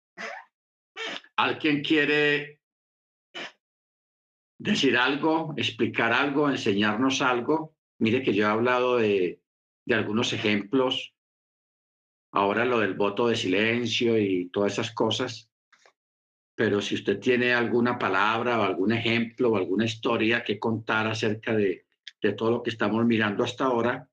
[1.36, 2.55] ¿alguien quiere
[4.58, 7.74] decir algo, explicar algo, enseñarnos algo.
[7.98, 9.40] Mire que yo he hablado de,
[9.84, 11.14] de algunos ejemplos,
[12.32, 15.50] ahora lo del voto de silencio y todas esas cosas,
[16.54, 21.54] pero si usted tiene alguna palabra o algún ejemplo o alguna historia que contar acerca
[21.54, 21.86] de,
[22.20, 24.08] de todo lo que estamos mirando hasta ahora,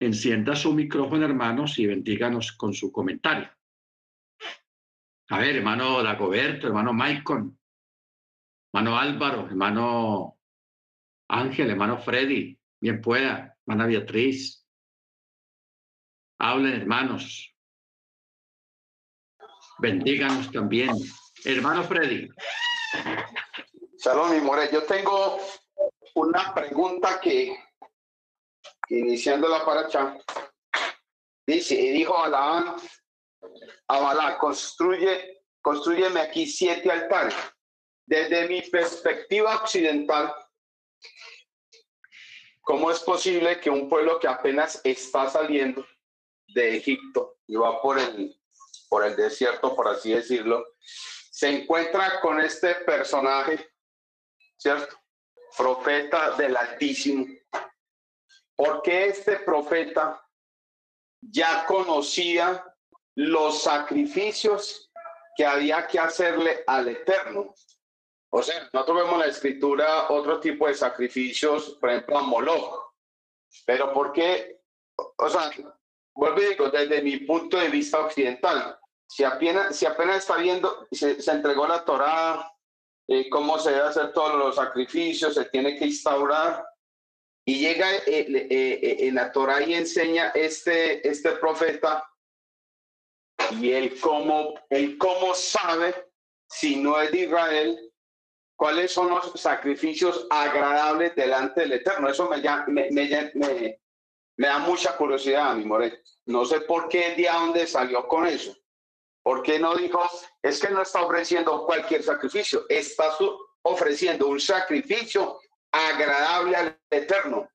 [0.00, 3.48] encienda su micrófono, hermanos, y bendíganos con su comentario.
[5.28, 7.58] A ver, hermano Dagoberto, hermano Maicon,
[8.72, 10.38] hermano Álvaro, hermano
[11.28, 14.66] Ángel, hermano Freddy, bien pueda, hermana Beatriz.
[16.38, 17.54] Hablen, hermanos.
[19.78, 20.90] Bendíganos también.
[21.44, 22.28] Hermano Freddy.
[23.98, 25.38] Salón y More, yo tengo
[26.14, 27.56] una pregunta que,
[28.88, 30.16] iniciando la paracha,
[31.46, 32.28] dice, y dijo a
[33.88, 35.42] Balá, construye,
[36.20, 37.34] aquí siete altares
[38.06, 40.34] desde mi perspectiva occidental,
[42.60, 45.86] ¿cómo es posible que un pueblo que apenas está saliendo
[46.48, 48.38] de Egipto y va por el,
[48.88, 50.64] por el desierto, por así decirlo,
[51.30, 53.72] se encuentra con este personaje,
[54.56, 54.96] ¿cierto?
[55.56, 57.26] Profeta del Altísimo.
[58.54, 60.22] Porque este profeta
[61.20, 62.64] ya conocía
[63.14, 64.90] los sacrificios
[65.36, 67.54] que había que hacerle al Eterno.
[68.34, 72.94] O sea, nosotros vemos la escritura otro tipo de sacrificios, por ejemplo, a Moloch.
[73.66, 74.62] Pero ¿por qué?
[74.96, 75.50] O sea,
[76.14, 81.66] vuelvo desde mi punto de vista occidental, si apenas, si apenas está viendo, se, entregó
[81.66, 82.50] la Torá,
[83.06, 86.64] eh, cómo se debe hacer todos los sacrificios, se tiene que instaurar,
[87.44, 92.08] y llega eh, eh, eh en la Torá y enseña este, este profeta,
[93.60, 96.10] y él cómo, él cómo sabe
[96.48, 97.91] si no es Israel,
[98.62, 102.08] cuáles son los sacrificios agradables delante del Eterno.
[102.08, 102.90] Eso me, me,
[103.34, 103.80] me,
[104.36, 106.00] me da mucha curiosidad a mi More.
[106.26, 108.56] No sé por qué de dónde salió con eso.
[109.20, 110.00] ¿Por qué no dijo,
[110.40, 113.12] es que no está ofreciendo cualquier sacrificio, está
[113.62, 115.40] ofreciendo un sacrificio
[115.72, 117.50] agradable al Eterno?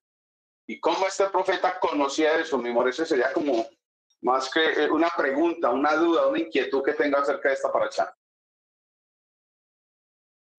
[0.67, 2.89] ¿Y cómo este profeta conocía eso, mi More?
[2.89, 3.65] Ese sería como
[4.23, 8.13] más que eh, una pregunta, una duda, una inquietud que tenga acerca de esta paracha.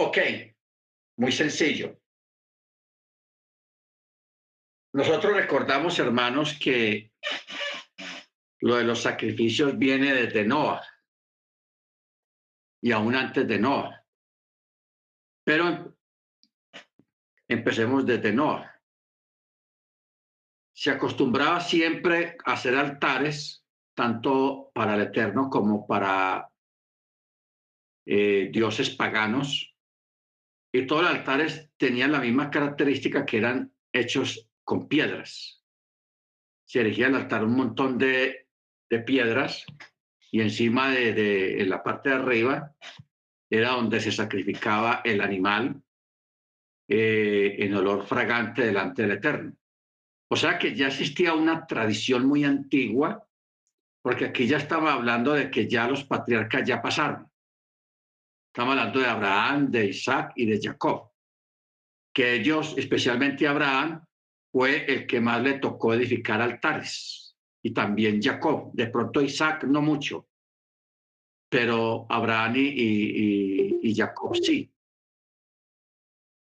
[0.01, 0.19] Ok,
[1.17, 2.01] muy sencillo.
[4.95, 7.13] Nosotros recordamos, hermanos, que
[8.61, 10.87] lo de los sacrificios viene desde Noah
[12.81, 14.05] y aún antes de Noah.
[15.45, 15.97] Pero
[17.49, 18.81] empecemos desde Noah.
[20.77, 23.65] Se acostumbraba siempre a hacer altares,
[23.97, 26.49] tanto para el Eterno como para
[28.07, 29.75] eh, dioses paganos,
[30.73, 35.65] y todos los altares tenían la misma característica que eran hechos con piedras.
[36.67, 38.49] Se erigía el altar un montón de,
[38.91, 39.65] de piedras
[40.31, 42.75] y encima de, de, en la parte de arriba
[43.51, 45.83] era donde se sacrificaba el animal
[46.91, 49.55] eh, en olor fragante delante del Eterno.
[50.31, 53.27] O sea que ya existía una tradición muy antigua,
[54.03, 57.31] porque aquí ya estaba hablando de que ya los patriarcas ya pasaron.
[58.59, 61.13] Estamos hablando de Abraham, de Isaac y de Jacob,
[62.13, 64.05] que ellos, especialmente Abraham,
[64.51, 68.73] fue el que más le tocó edificar altares, y también Jacob.
[68.73, 70.27] De pronto Isaac no mucho,
[71.49, 74.69] pero Abraham y, Jacob sí.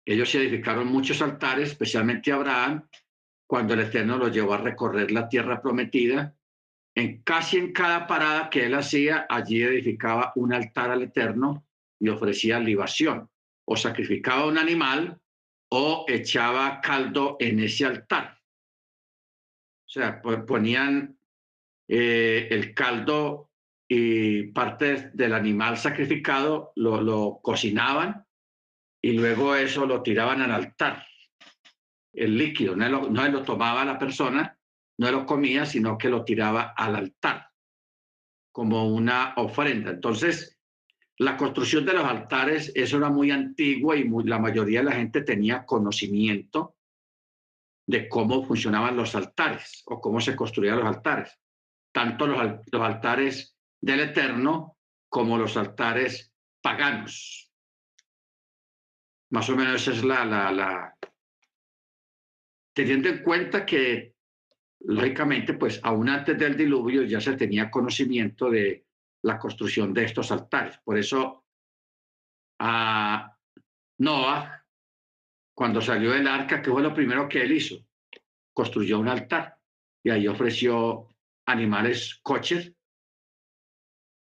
[0.05, 2.87] ellos edificaron muchos altares, especialmente Abraham,
[3.47, 6.37] cuando el Eterno lo llevó a recorrer la tierra prometida.
[6.93, 11.65] En casi en cada parada que él hacía, allí edificaba un altar al Eterno
[12.03, 13.29] y ofrecía libación,
[13.65, 15.21] o sacrificaba un animal
[15.69, 18.37] o echaba caldo en ese altar.
[19.87, 21.17] O sea, ponían
[21.87, 23.51] eh, el caldo
[23.87, 28.25] y parte del animal sacrificado, lo, lo cocinaban
[29.01, 31.07] y luego eso lo tiraban al altar.
[32.11, 34.57] El líquido, no lo, no lo tomaba la persona,
[34.97, 37.47] no lo comía, sino que lo tiraba al altar
[38.51, 39.91] como una ofrenda.
[39.91, 40.57] Entonces,
[41.17, 45.21] la construcción de los altares, eso era muy antigua y la mayoría de la gente
[45.21, 46.75] tenía conocimiento
[47.85, 51.39] de cómo funcionaban los altares o cómo se construían los altares.
[51.91, 54.77] Tanto los, los altares del Eterno
[55.09, 57.51] como los altares paganos.
[59.29, 60.97] Más o menos esa es la, la, la...
[62.73, 64.15] Teniendo en cuenta que,
[64.79, 68.85] lógicamente, pues aún antes del diluvio ya se tenía conocimiento de
[69.23, 70.77] la construcción de estos altares.
[70.83, 71.45] Por eso
[72.59, 73.35] a
[73.99, 74.65] Noah,
[75.55, 77.77] cuando salió del arca, ¿qué fue lo primero que él hizo?
[78.53, 79.57] Construyó un altar
[80.03, 81.07] y ahí ofreció
[81.45, 82.73] animales coches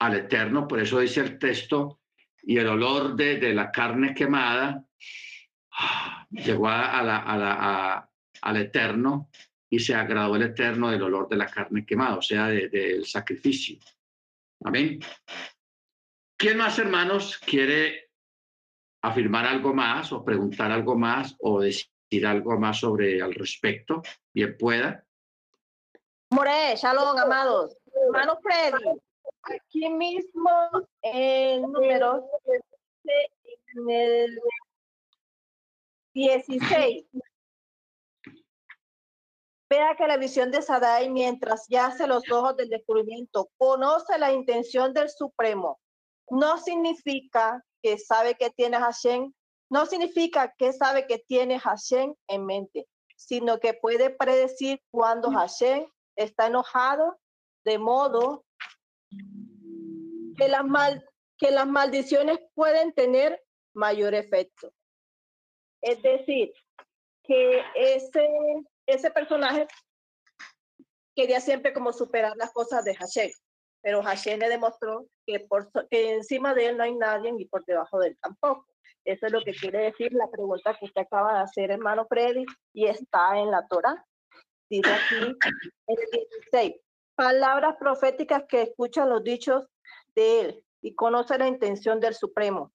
[0.00, 0.68] al Eterno.
[0.68, 2.00] Por eso dice el texto,
[2.42, 4.84] y el olor de, de la carne quemada
[6.30, 8.08] llegó a la, a
[8.42, 9.28] al Eterno
[9.68, 13.78] y se agradó el Eterno del olor de la carne quemada, o sea, del sacrificio.
[14.64, 15.00] Amén.
[16.36, 18.10] ¿Quién más, hermanos, quiere
[19.02, 24.02] afirmar algo más o preguntar algo más o decir algo más sobre al respecto?
[24.32, 25.04] Bien pueda.
[26.30, 27.76] More, shalom, amados.
[27.92, 29.00] Hermano Freddy,
[29.42, 30.50] aquí mismo
[31.02, 32.24] en números,
[33.04, 34.40] en el
[36.14, 37.06] 16.
[39.70, 44.94] Vea que la visión de Sadai, mientras yace los ojos del descubrimiento, conoce la intención
[44.94, 45.78] del Supremo.
[46.30, 49.32] No significa que sabe que tiene Hashem,
[49.70, 52.86] no significa que sabe que tiene Hashem en mente,
[53.16, 55.86] sino que puede predecir cuando Hashem
[56.16, 57.18] está enojado,
[57.64, 58.44] de modo
[60.38, 61.04] que las, mal,
[61.36, 63.42] que las maldiciones pueden tener
[63.74, 64.72] mayor efecto.
[65.82, 66.52] Es decir,
[67.24, 68.28] que ese,
[68.88, 69.68] ese personaje
[71.14, 73.30] quería siempre como superar las cosas de Hashem,
[73.82, 77.98] pero Hashem le demostró que, por, encima de él no hay nadie y por debajo
[77.98, 78.66] de él tampoco.
[79.04, 82.44] Eso es lo que quiere decir la pregunta que usted acaba de hacer, hermano Freddy,
[82.74, 84.04] y está en la Torah.
[84.70, 85.24] Dice aquí
[85.86, 86.74] en el 16,
[87.14, 89.66] palabras proféticas que escuchan los dichos
[90.14, 92.72] de él y conoce la intención del Supremo,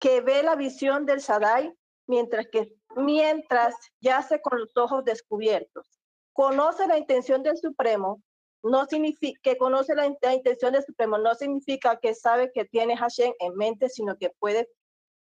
[0.00, 1.72] que ve la visión del Shaddai
[2.06, 6.00] mientras que mientras yace con los ojos descubiertos.
[6.32, 8.22] Conoce la intención del Supremo,
[8.62, 13.32] no significa que conoce la, intención del Supremo, no significa que sabe que tiene Hashem
[13.38, 14.68] en mente, sino que puede,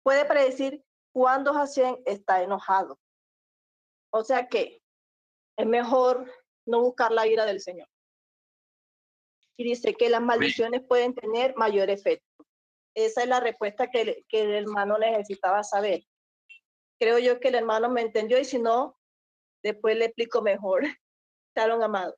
[0.03, 0.83] puede predecir
[1.13, 2.99] cuándo Hashem está enojado.
[4.11, 4.83] O sea que
[5.57, 6.31] es mejor
[6.67, 7.89] no buscar la ira del Señor.
[9.57, 12.27] Y dice que las maldiciones pueden tener mayor efecto.
[12.95, 16.05] Esa es la respuesta que, que el hermano necesitaba saber
[17.03, 18.97] creo yo que el hermano me entendió y si no,
[19.61, 20.85] después le explico mejor.
[21.57, 22.17] Shalom, amado.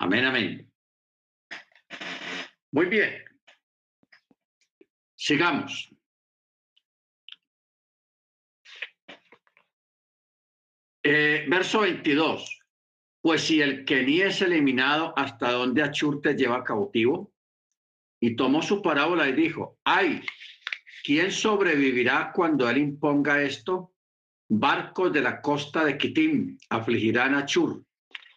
[0.00, 0.72] Amén, amén.
[2.72, 3.24] Muy bien.
[5.14, 5.94] Sigamos.
[11.04, 12.62] Eh, verso 22.
[13.22, 17.32] Pues si el que ni es eliminado, ¿hasta donde Achur te lleva cautivo?
[18.20, 20.20] Y tomó su parábola y dijo, ay,
[21.06, 23.94] ¿Quién sobrevivirá cuando él imponga esto?
[24.48, 27.84] Barcos de la costa de Kitim afligirán a Chur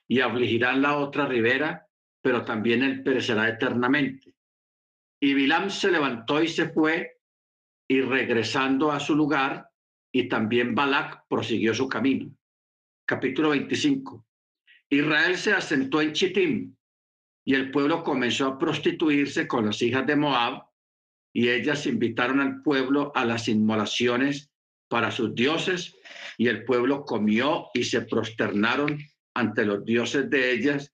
[0.08, 1.88] y afligirán la otra ribera,
[2.22, 4.36] pero también él perecerá eternamente.
[5.20, 7.18] Y Bilam se levantó y se fue,
[7.88, 9.72] y regresando a su lugar,
[10.12, 12.32] y también Balak prosiguió su camino.
[13.04, 14.28] Capítulo 25.
[14.90, 16.76] Israel se asentó en Chitim,
[17.44, 20.69] y el pueblo comenzó a prostituirse con las hijas de Moab,
[21.34, 24.52] y ellas invitaron al pueblo a las inmolaciones
[24.88, 25.96] para sus dioses
[26.38, 29.00] y el pueblo comió y se prosternaron
[29.36, 30.94] ante los dioses de ellas.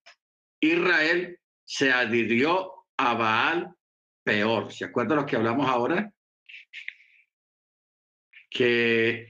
[0.60, 3.74] Israel se adhirió a Baal
[4.24, 4.72] peor.
[4.72, 6.12] ¿Se acuerdan lo que hablamos ahora?
[8.50, 9.28] Que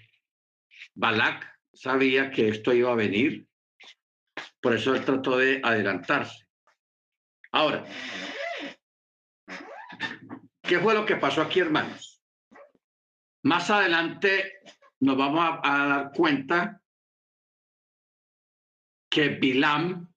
[0.95, 3.47] Balak sabía que esto iba a venir,
[4.61, 6.47] por eso él trató de adelantarse.
[7.51, 7.85] Ahora,
[10.67, 12.23] ¿Qué fue lo que pasó aquí, hermanos?
[13.43, 14.61] Más adelante
[14.99, 16.81] nos vamos a, dar cuenta
[19.11, 20.11] que Bilam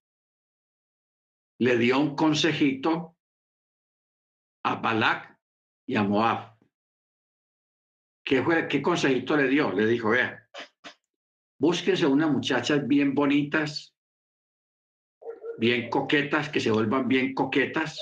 [1.61, 3.19] le dio un consejito
[4.65, 5.39] a Balak
[5.87, 6.57] y a Moab.
[8.25, 9.71] ¿Qué, fue, ¿Qué consejito le dio?
[9.73, 10.49] Le dijo, vea,
[11.61, 13.95] búsquense unas muchachas bien bonitas,
[15.59, 18.01] bien coquetas, que se vuelvan bien coquetas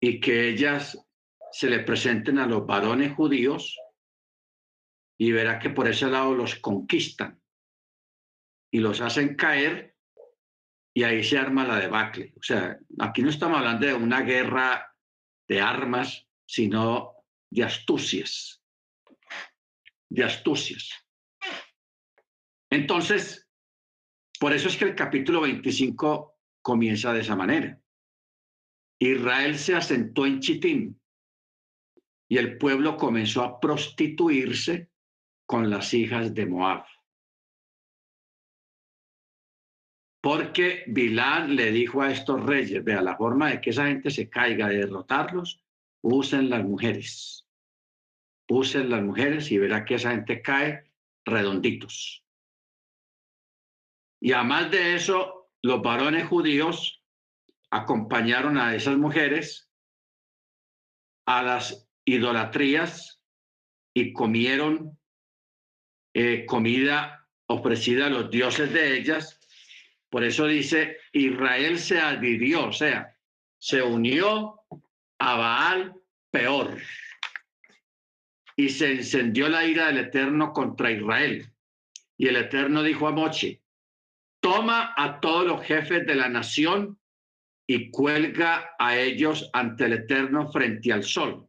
[0.00, 0.98] y que ellas
[1.52, 3.76] se le presenten a los varones judíos
[5.18, 7.40] y verá que por ese lado los conquistan
[8.72, 9.96] y los hacen caer
[10.94, 12.32] y ahí se arma la debacle.
[12.38, 14.94] O sea, aquí no estamos hablando de una guerra
[15.46, 17.16] de armas, sino
[17.50, 18.62] de astucias,
[20.08, 20.90] de astucias.
[22.70, 23.48] Entonces,
[24.38, 27.80] por eso es que el capítulo 25 comienza de esa manera.
[29.00, 31.00] Israel se asentó en Chitín
[32.28, 34.90] y el pueblo comenzó a prostituirse
[35.46, 36.84] con las hijas de Moab.
[40.22, 44.28] Porque Bilán le dijo a estos reyes, vea, la forma de que esa gente se
[44.28, 45.64] caiga, de derrotarlos,
[46.02, 47.48] usen las mujeres.
[48.50, 50.92] Usen las mujeres y verá que esa gente cae
[51.24, 52.22] redonditos.
[54.20, 56.99] Y además de eso, los varones judíos
[57.70, 59.70] acompañaron a esas mujeres
[61.26, 63.22] a las idolatrías
[63.94, 64.98] y comieron
[66.14, 69.40] eh, comida ofrecida a los dioses de ellas
[70.10, 73.16] por eso dice, Israel se adhirió, o sea,
[73.58, 74.60] se unió
[75.20, 75.94] a Baal
[76.32, 76.78] peor.
[78.56, 81.50] Y se encendió la ira del Eterno contra Israel.
[82.18, 83.62] Y el Eterno dijo a Moche,
[84.40, 86.98] toma a todos los jefes de la nación
[87.72, 91.48] y cuelga a ellos ante el Eterno frente al sol,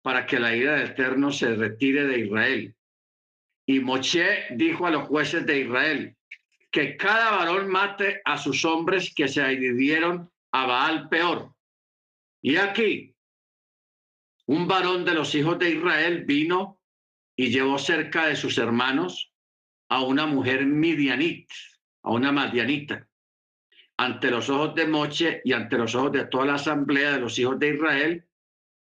[0.00, 2.76] para que la ira del Eterno se retire de Israel.
[3.66, 6.16] Y Moche dijo a los jueces de Israel,
[6.70, 11.52] que cada varón mate a sus hombres que se dividieron a Baal peor.
[12.40, 13.16] Y aquí,
[14.46, 16.80] un varón de los hijos de Israel vino
[17.34, 19.32] y llevó cerca de sus hermanos
[19.88, 21.50] a una mujer midianit,
[22.04, 23.09] a una madianita,
[24.00, 27.38] ante los ojos de Moche y ante los ojos de toda la asamblea de los
[27.38, 28.26] hijos de Israel,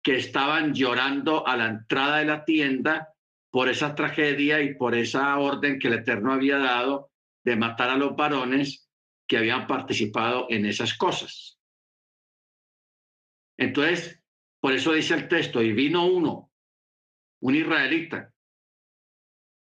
[0.04, 3.16] que estaban llorando a la entrada de la tienda
[3.50, 7.12] por esa tragedia y por esa orden que el Eterno había dado
[7.44, 8.88] de matar a los varones
[9.28, 11.60] que habían participado en esas cosas.
[13.58, 14.22] Entonces,
[14.60, 16.52] por eso dice el texto, y vino uno,
[17.42, 18.32] un israelita,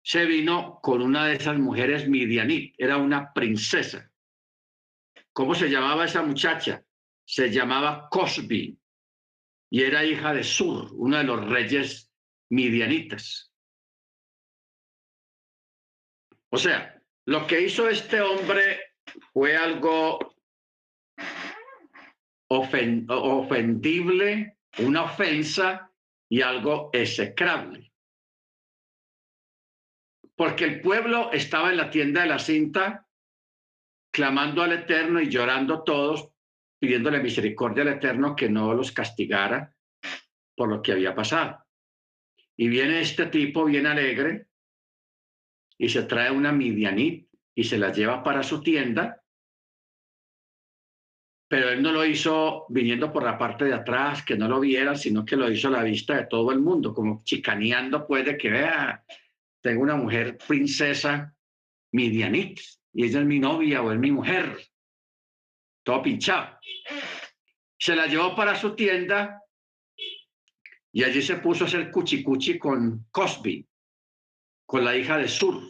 [0.04, 4.11] se vino con una de esas mujeres midianit, era una princesa.
[5.34, 6.84] ¿Cómo se llamaba esa muchacha?
[7.26, 8.78] Se llamaba Cosby
[9.70, 12.12] y era hija de Sur, uno de los reyes
[12.50, 13.54] midianitas.
[16.50, 18.96] O sea, lo que hizo este hombre
[19.32, 20.36] fue algo
[22.50, 25.90] ofendible, una ofensa
[26.30, 27.94] y algo execrable.
[30.36, 33.08] Porque el pueblo estaba en la tienda de la cinta
[34.12, 36.30] clamando al Eterno y llorando todos,
[36.80, 39.74] pidiéndole misericordia al Eterno que no los castigara
[40.56, 41.66] por lo que había pasado.
[42.58, 44.48] Y viene este tipo bien alegre
[45.78, 49.24] y se trae una midianit y se la lleva para su tienda,
[51.50, 54.96] pero él no lo hizo viniendo por la parte de atrás, que no lo viera,
[54.96, 58.50] sino que lo hizo a la vista de todo el mundo, como chicaneando, puede que
[58.50, 59.04] vea,
[59.60, 61.36] tengo una mujer princesa
[61.92, 62.60] midianit,
[62.94, 64.60] y ella es mi novia o es mi mujer,
[65.84, 66.60] todo pinchado.
[67.78, 69.42] Se la llevó para su tienda
[70.92, 73.68] y allí se puso a hacer cuchicuchi con Cosby,
[74.66, 75.62] con la hija de Sur.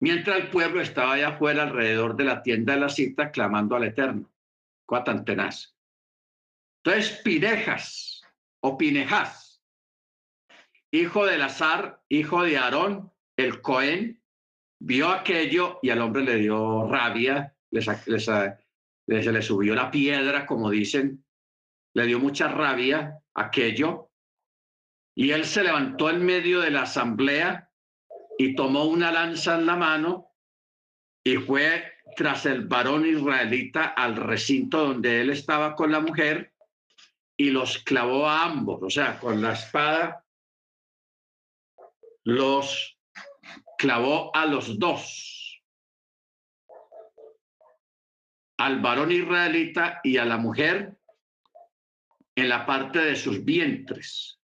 [0.00, 3.84] Mientras el pueblo estaba allá afuera alrededor de la tienda de la cita clamando al
[3.84, 4.30] Eterno.
[4.86, 5.76] Cosa tenaz.
[6.84, 8.22] Entonces, Pinejas
[8.60, 9.62] o Pinejas,
[10.92, 14.22] hijo de Lazar, hijo de Aarón, el Cohen,
[14.80, 20.70] vio aquello y al hombre le dio rabia, le, se le subió la piedra, como
[20.70, 21.24] dicen,
[21.94, 24.10] le dio mucha rabia aquello.
[25.14, 27.70] Y él se levantó en medio de la asamblea
[28.38, 30.32] y tomó una lanza en la mano
[31.24, 36.54] y fue tras el varón israelita al recinto donde él estaba con la mujer
[37.36, 40.24] y los clavó a ambos, o sea, con la espada
[42.24, 42.97] los
[43.78, 45.62] clavó a los dos,
[48.58, 50.98] al varón israelita y a la mujer,
[52.34, 54.40] en la parte de sus vientres.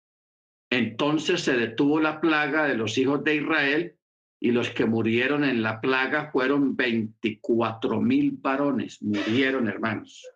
[0.72, 3.96] Entonces se detuvo la plaga de los hijos de Israel
[4.42, 10.28] y los que murieron en la plaga fueron 24 mil varones, murieron hermanos.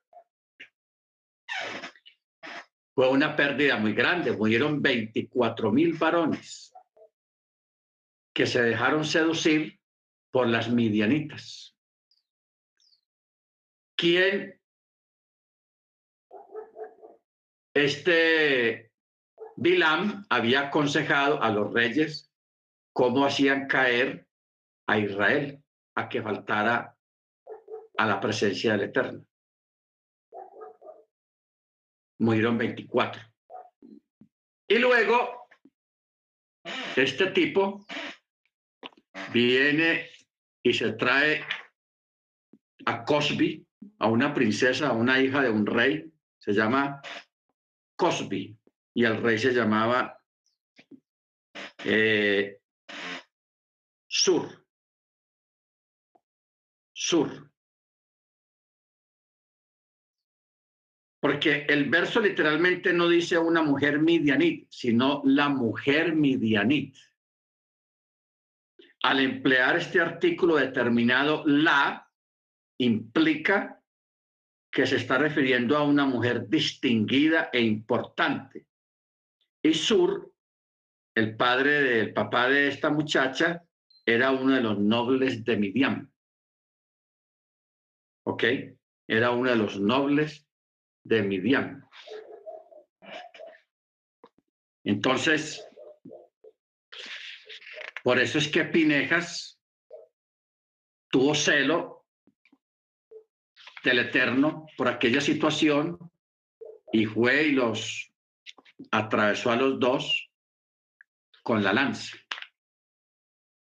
[2.96, 6.73] Fue una pérdida muy grande, murieron 24 mil varones
[8.34, 9.80] que se dejaron seducir
[10.32, 11.78] por las midianitas.
[13.96, 14.60] ¿Quién?
[17.76, 18.92] Este
[19.56, 22.32] Bilam había aconsejado a los reyes
[22.94, 24.28] cómo hacían caer
[24.88, 25.64] a Israel
[25.96, 26.98] a que faltara
[27.98, 29.26] a la presencia del Eterno.
[32.20, 33.22] Murieron 24.
[34.68, 35.48] Y luego,
[36.96, 37.86] este tipo
[39.32, 40.10] viene
[40.62, 41.46] y se trae
[42.86, 43.66] a Cosby,
[44.00, 47.02] a una princesa, a una hija de un rey, se llama
[47.96, 48.58] Cosby,
[48.94, 50.18] y el rey se llamaba
[51.86, 52.60] eh,
[54.08, 54.66] Sur.
[56.94, 57.50] Sur.
[61.20, 66.96] Porque el verso literalmente no dice una mujer midianit, sino la mujer midianit
[69.04, 72.10] al emplear este artículo determinado, la
[72.80, 73.82] implica
[74.72, 78.66] que se está refiriendo a una mujer distinguida e importante.
[79.62, 80.34] Y Sur,
[81.16, 83.64] el padre del papá de esta muchacha,
[84.06, 86.12] era uno de los nobles de Midian.
[88.26, 88.44] ¿Ok?
[89.08, 90.48] Era uno de los nobles
[91.04, 91.86] de Midian.
[94.86, 95.66] Entonces,
[98.04, 99.58] por eso es que Pinejas
[101.10, 102.06] tuvo celo
[103.84, 105.98] del Eterno por aquella situación
[106.92, 108.12] y fue y los
[108.92, 110.30] atravesó a los dos
[111.44, 112.18] con la lanza.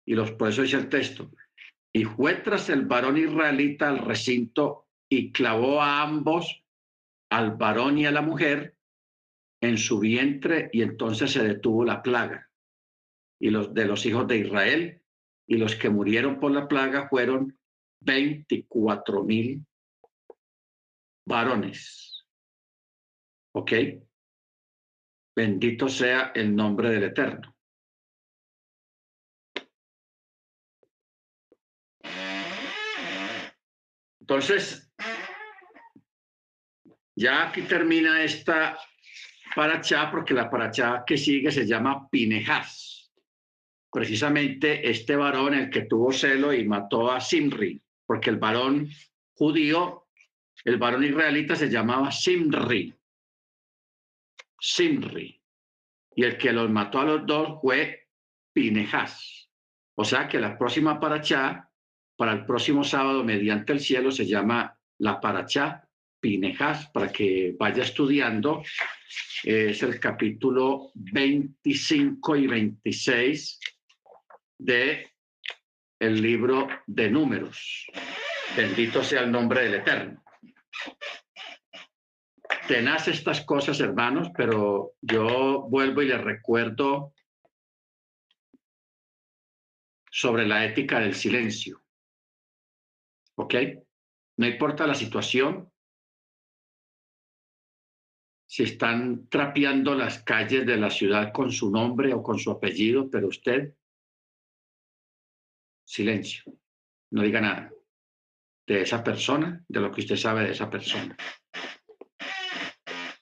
[0.07, 1.31] Y los, por eso dice el texto,
[1.93, 6.65] y fue tras el varón israelita al recinto y clavó a ambos,
[7.31, 8.75] al varón y a la mujer,
[9.61, 12.50] en su vientre y entonces se detuvo la plaga
[13.41, 15.03] y los de los hijos de Israel,
[15.47, 17.59] y los que murieron por la plaga fueron
[18.01, 19.67] 24 mil
[21.27, 22.25] varones.
[23.53, 23.73] ¿Ok?
[25.35, 27.57] Bendito sea el nombre del Eterno.
[34.21, 34.93] Entonces,
[37.17, 38.79] ya aquí termina esta
[39.57, 42.90] paracha, porque la paracha que sigue se llama Pinejas
[43.91, 48.89] precisamente este varón, el que tuvo celo y mató a Simri, porque el varón
[49.35, 50.07] judío,
[50.65, 52.95] el varón israelita se llamaba Simri.
[54.59, 55.41] Simri.
[56.15, 58.09] Y el que los mató a los dos fue
[58.53, 59.49] Pinejas.
[59.95, 61.71] O sea que la próxima paracha,
[62.17, 65.89] para el próximo sábado, mediante el cielo, se llama la paracha
[66.21, 68.63] Pinejas, para que vaya estudiando.
[69.43, 73.61] Es el capítulo 25 y 26
[74.61, 75.11] de
[75.99, 77.87] el libro de números.
[78.57, 80.23] Bendito sea el nombre del Eterno.
[82.69, 87.15] Tenaz estas cosas, hermanos, pero yo vuelvo y les recuerdo
[90.11, 91.83] sobre la ética del silencio.
[93.37, 93.55] ¿Ok?
[94.37, 95.71] No importa la situación,
[98.47, 103.09] si están trapeando las calles de la ciudad con su nombre o con su apellido,
[103.09, 103.75] pero usted
[105.91, 106.45] silencio,
[107.11, 107.73] no diga nada
[108.67, 111.17] de esa persona, de lo que usted sabe de esa persona.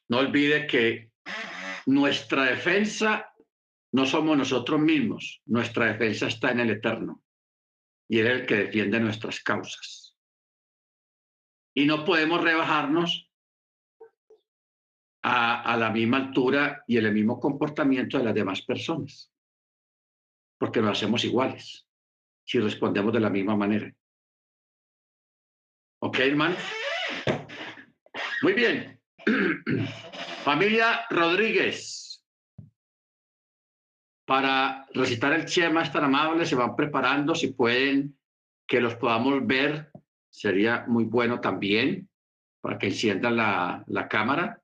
[0.08, 1.10] No olvide que
[1.86, 3.32] nuestra defensa
[3.92, 7.22] no somos nosotros mismos, nuestra defensa está en el Eterno
[8.06, 10.14] y Él es el que defiende nuestras causas.
[11.74, 13.30] Y no podemos rebajarnos
[15.22, 19.32] a, a la misma altura y el mismo comportamiento de las demás personas,
[20.58, 21.87] porque lo hacemos iguales
[22.48, 23.92] si respondemos de la misma manera.
[26.00, 26.56] ¿Ok, hermano?
[28.40, 28.98] Muy bien.
[30.44, 32.24] Familia Rodríguez.
[34.26, 37.34] Para recitar el Chema es tan amable, se van preparando.
[37.34, 38.18] Si pueden
[38.66, 39.90] que los podamos ver,
[40.30, 42.08] sería muy bueno también
[42.62, 44.62] para que enciendan la, la cámara.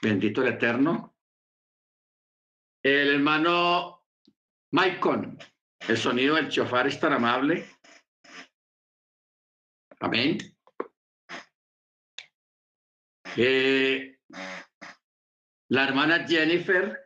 [0.00, 1.16] Bendito el Eterno.
[2.84, 4.04] El hermano
[4.70, 5.36] Maicon,
[5.88, 7.66] el sonido del chofar es tan amable.
[10.00, 10.38] Amén.
[13.36, 14.18] Eh,
[15.68, 16.98] La hermana Jennifer,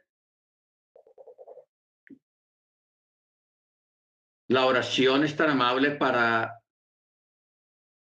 [4.48, 6.62] la oración es tan amable para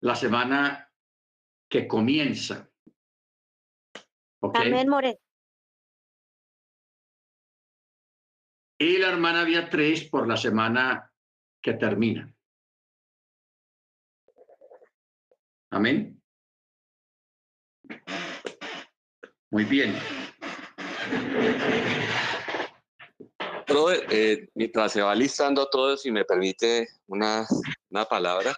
[0.02, 0.92] la semana
[1.68, 2.70] que comienza.
[4.42, 5.21] Amén, More.
[8.82, 11.14] Y la hermana Beatriz por la semana
[11.62, 12.34] que termina.
[15.70, 16.20] Amén.
[19.52, 19.96] Muy bien.
[23.68, 27.46] Brother, eh, mientras se va listando todo, si me permite una,
[27.92, 28.56] una palabra.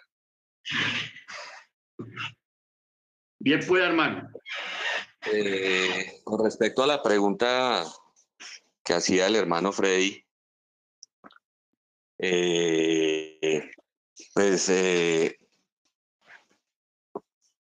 [3.40, 4.30] Bien pueda, hermano.
[5.34, 7.84] Eh, con respecto a la pregunta
[8.84, 10.24] que hacía el hermano Freddy,
[12.20, 13.72] eh,
[14.34, 15.38] pues eh,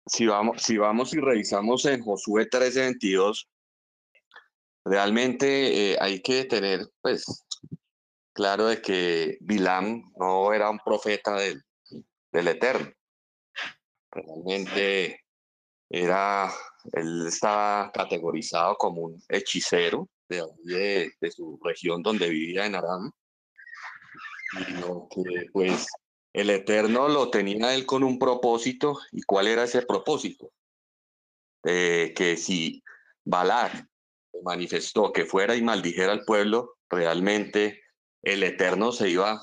[0.05, 3.47] si vamos, si vamos y revisamos en Josué 13:22,
[4.85, 7.45] realmente eh, hay que tener, pues,
[8.33, 11.61] claro de que Bilam no era un profeta del,
[12.31, 12.91] del Eterno.
[14.11, 15.21] Realmente
[15.89, 16.51] era,
[16.93, 20.09] él estaba categorizado como un hechicero
[20.63, 23.11] de, su región donde vivía en Aram.
[24.81, 25.87] Lo que, pues,
[26.33, 28.97] el Eterno lo tenía él con un propósito.
[29.11, 30.51] ¿Y cuál era ese propósito?
[31.63, 32.83] Eh, que si
[33.23, 33.87] Balak
[34.43, 37.81] manifestó que fuera y maldijera al pueblo, realmente
[38.23, 39.39] el Eterno se iba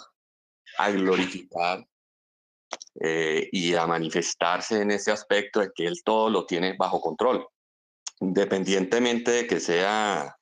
[0.78, 1.86] a glorificar
[3.00, 7.46] eh, y a manifestarse en ese aspecto de que él todo lo tiene bajo control,
[8.20, 10.37] independientemente de que sea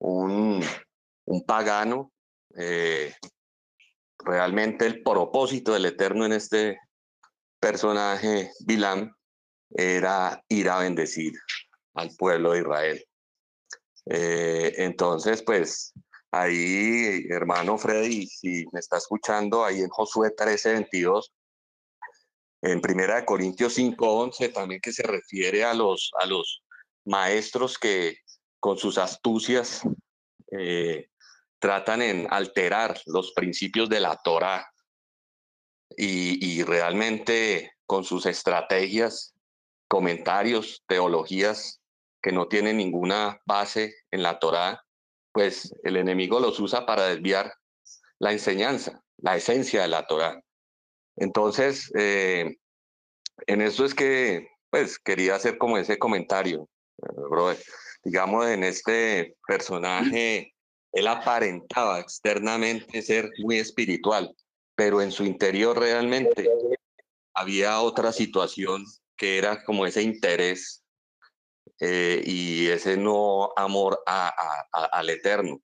[0.00, 0.64] un,
[1.26, 2.12] un pagano.
[2.56, 3.14] Eh,
[4.18, 6.78] realmente el propósito del Eterno en este
[7.60, 9.14] personaje, Bilam,
[9.70, 11.32] era ir a bendecir
[11.94, 13.04] al pueblo de Israel.
[14.06, 15.92] Eh, entonces, pues
[16.32, 21.32] ahí, hermano Freddy, si me está escuchando, ahí en Josué 13, 22,
[22.62, 26.62] en Primera de Corintios 5, 11, también que se refiere a los, a los
[27.04, 28.16] maestros que
[28.60, 29.82] con sus astucias
[30.52, 31.08] eh,
[31.58, 34.70] tratan en alterar los principios de la Torah
[35.96, 39.34] y, realmente con sus estrategias,
[39.88, 41.80] comentarios, teologías
[42.22, 44.82] que no tienen ninguna base en la Torah,
[45.32, 47.52] pues el enemigo los usa para desviar
[48.18, 50.40] la enseñanza, la esencia de la Torah.
[51.16, 52.56] Entonces, eh,
[53.46, 56.68] en eso es que, pues, quería hacer como ese comentario,
[57.02, 57.58] eh, brother.
[58.02, 60.54] Digamos, en este personaje
[60.92, 64.34] él aparentaba externamente ser muy espiritual,
[64.74, 66.48] pero en su interior realmente
[67.34, 68.84] había otra situación
[69.16, 70.82] que era como ese interés
[71.80, 74.28] eh, y ese no amor a,
[74.72, 75.60] a, al eterno.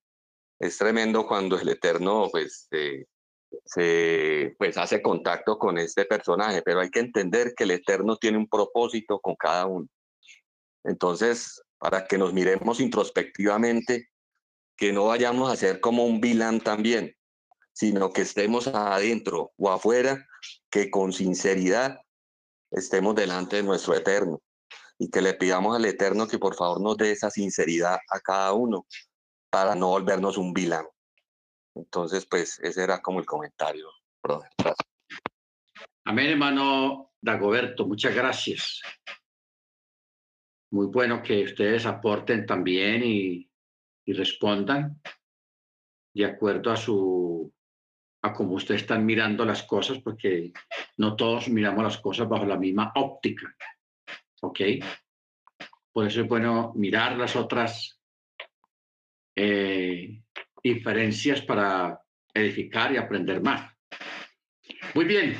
[0.58, 3.05] Es tremendo cuando el eterno pues, eh,
[3.65, 8.39] se pues, hace contacto con este personaje, pero hay que entender que el eterno tiene
[8.39, 9.86] un propósito con cada uno.
[10.84, 14.10] Entonces, para que nos miremos introspectivamente,
[14.76, 17.16] que no vayamos a ser como un vilán también,
[17.72, 20.26] sino que estemos adentro o afuera,
[20.70, 22.00] que con sinceridad
[22.70, 24.40] estemos delante de nuestro eterno
[24.98, 28.52] y que le pidamos al eterno que por favor nos dé esa sinceridad a cada
[28.52, 28.86] uno
[29.50, 30.86] para no volvernos un vilán.
[31.74, 33.88] Entonces, pues ese era como el comentario.
[36.05, 38.80] Amén, hermano Dagoberto, muchas gracias.
[40.70, 43.49] Muy bueno que ustedes aporten también y
[44.07, 45.01] y respondan
[46.15, 47.53] de acuerdo a su
[48.23, 50.53] a cómo ustedes están mirando las cosas, porque
[50.97, 53.55] no todos miramos las cosas bajo la misma óptica.
[54.41, 54.61] ¿Ok?
[55.93, 58.01] Por eso es bueno mirar las otras
[59.36, 60.23] eh,
[60.61, 62.01] diferencias para
[62.35, 63.73] edificar y aprender más.
[64.95, 65.36] Muy bien.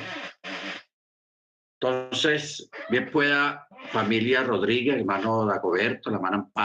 [1.81, 6.65] Entonces, bien pueda familia Rodríguez, hermano Dagoberto, la hermana Amparo.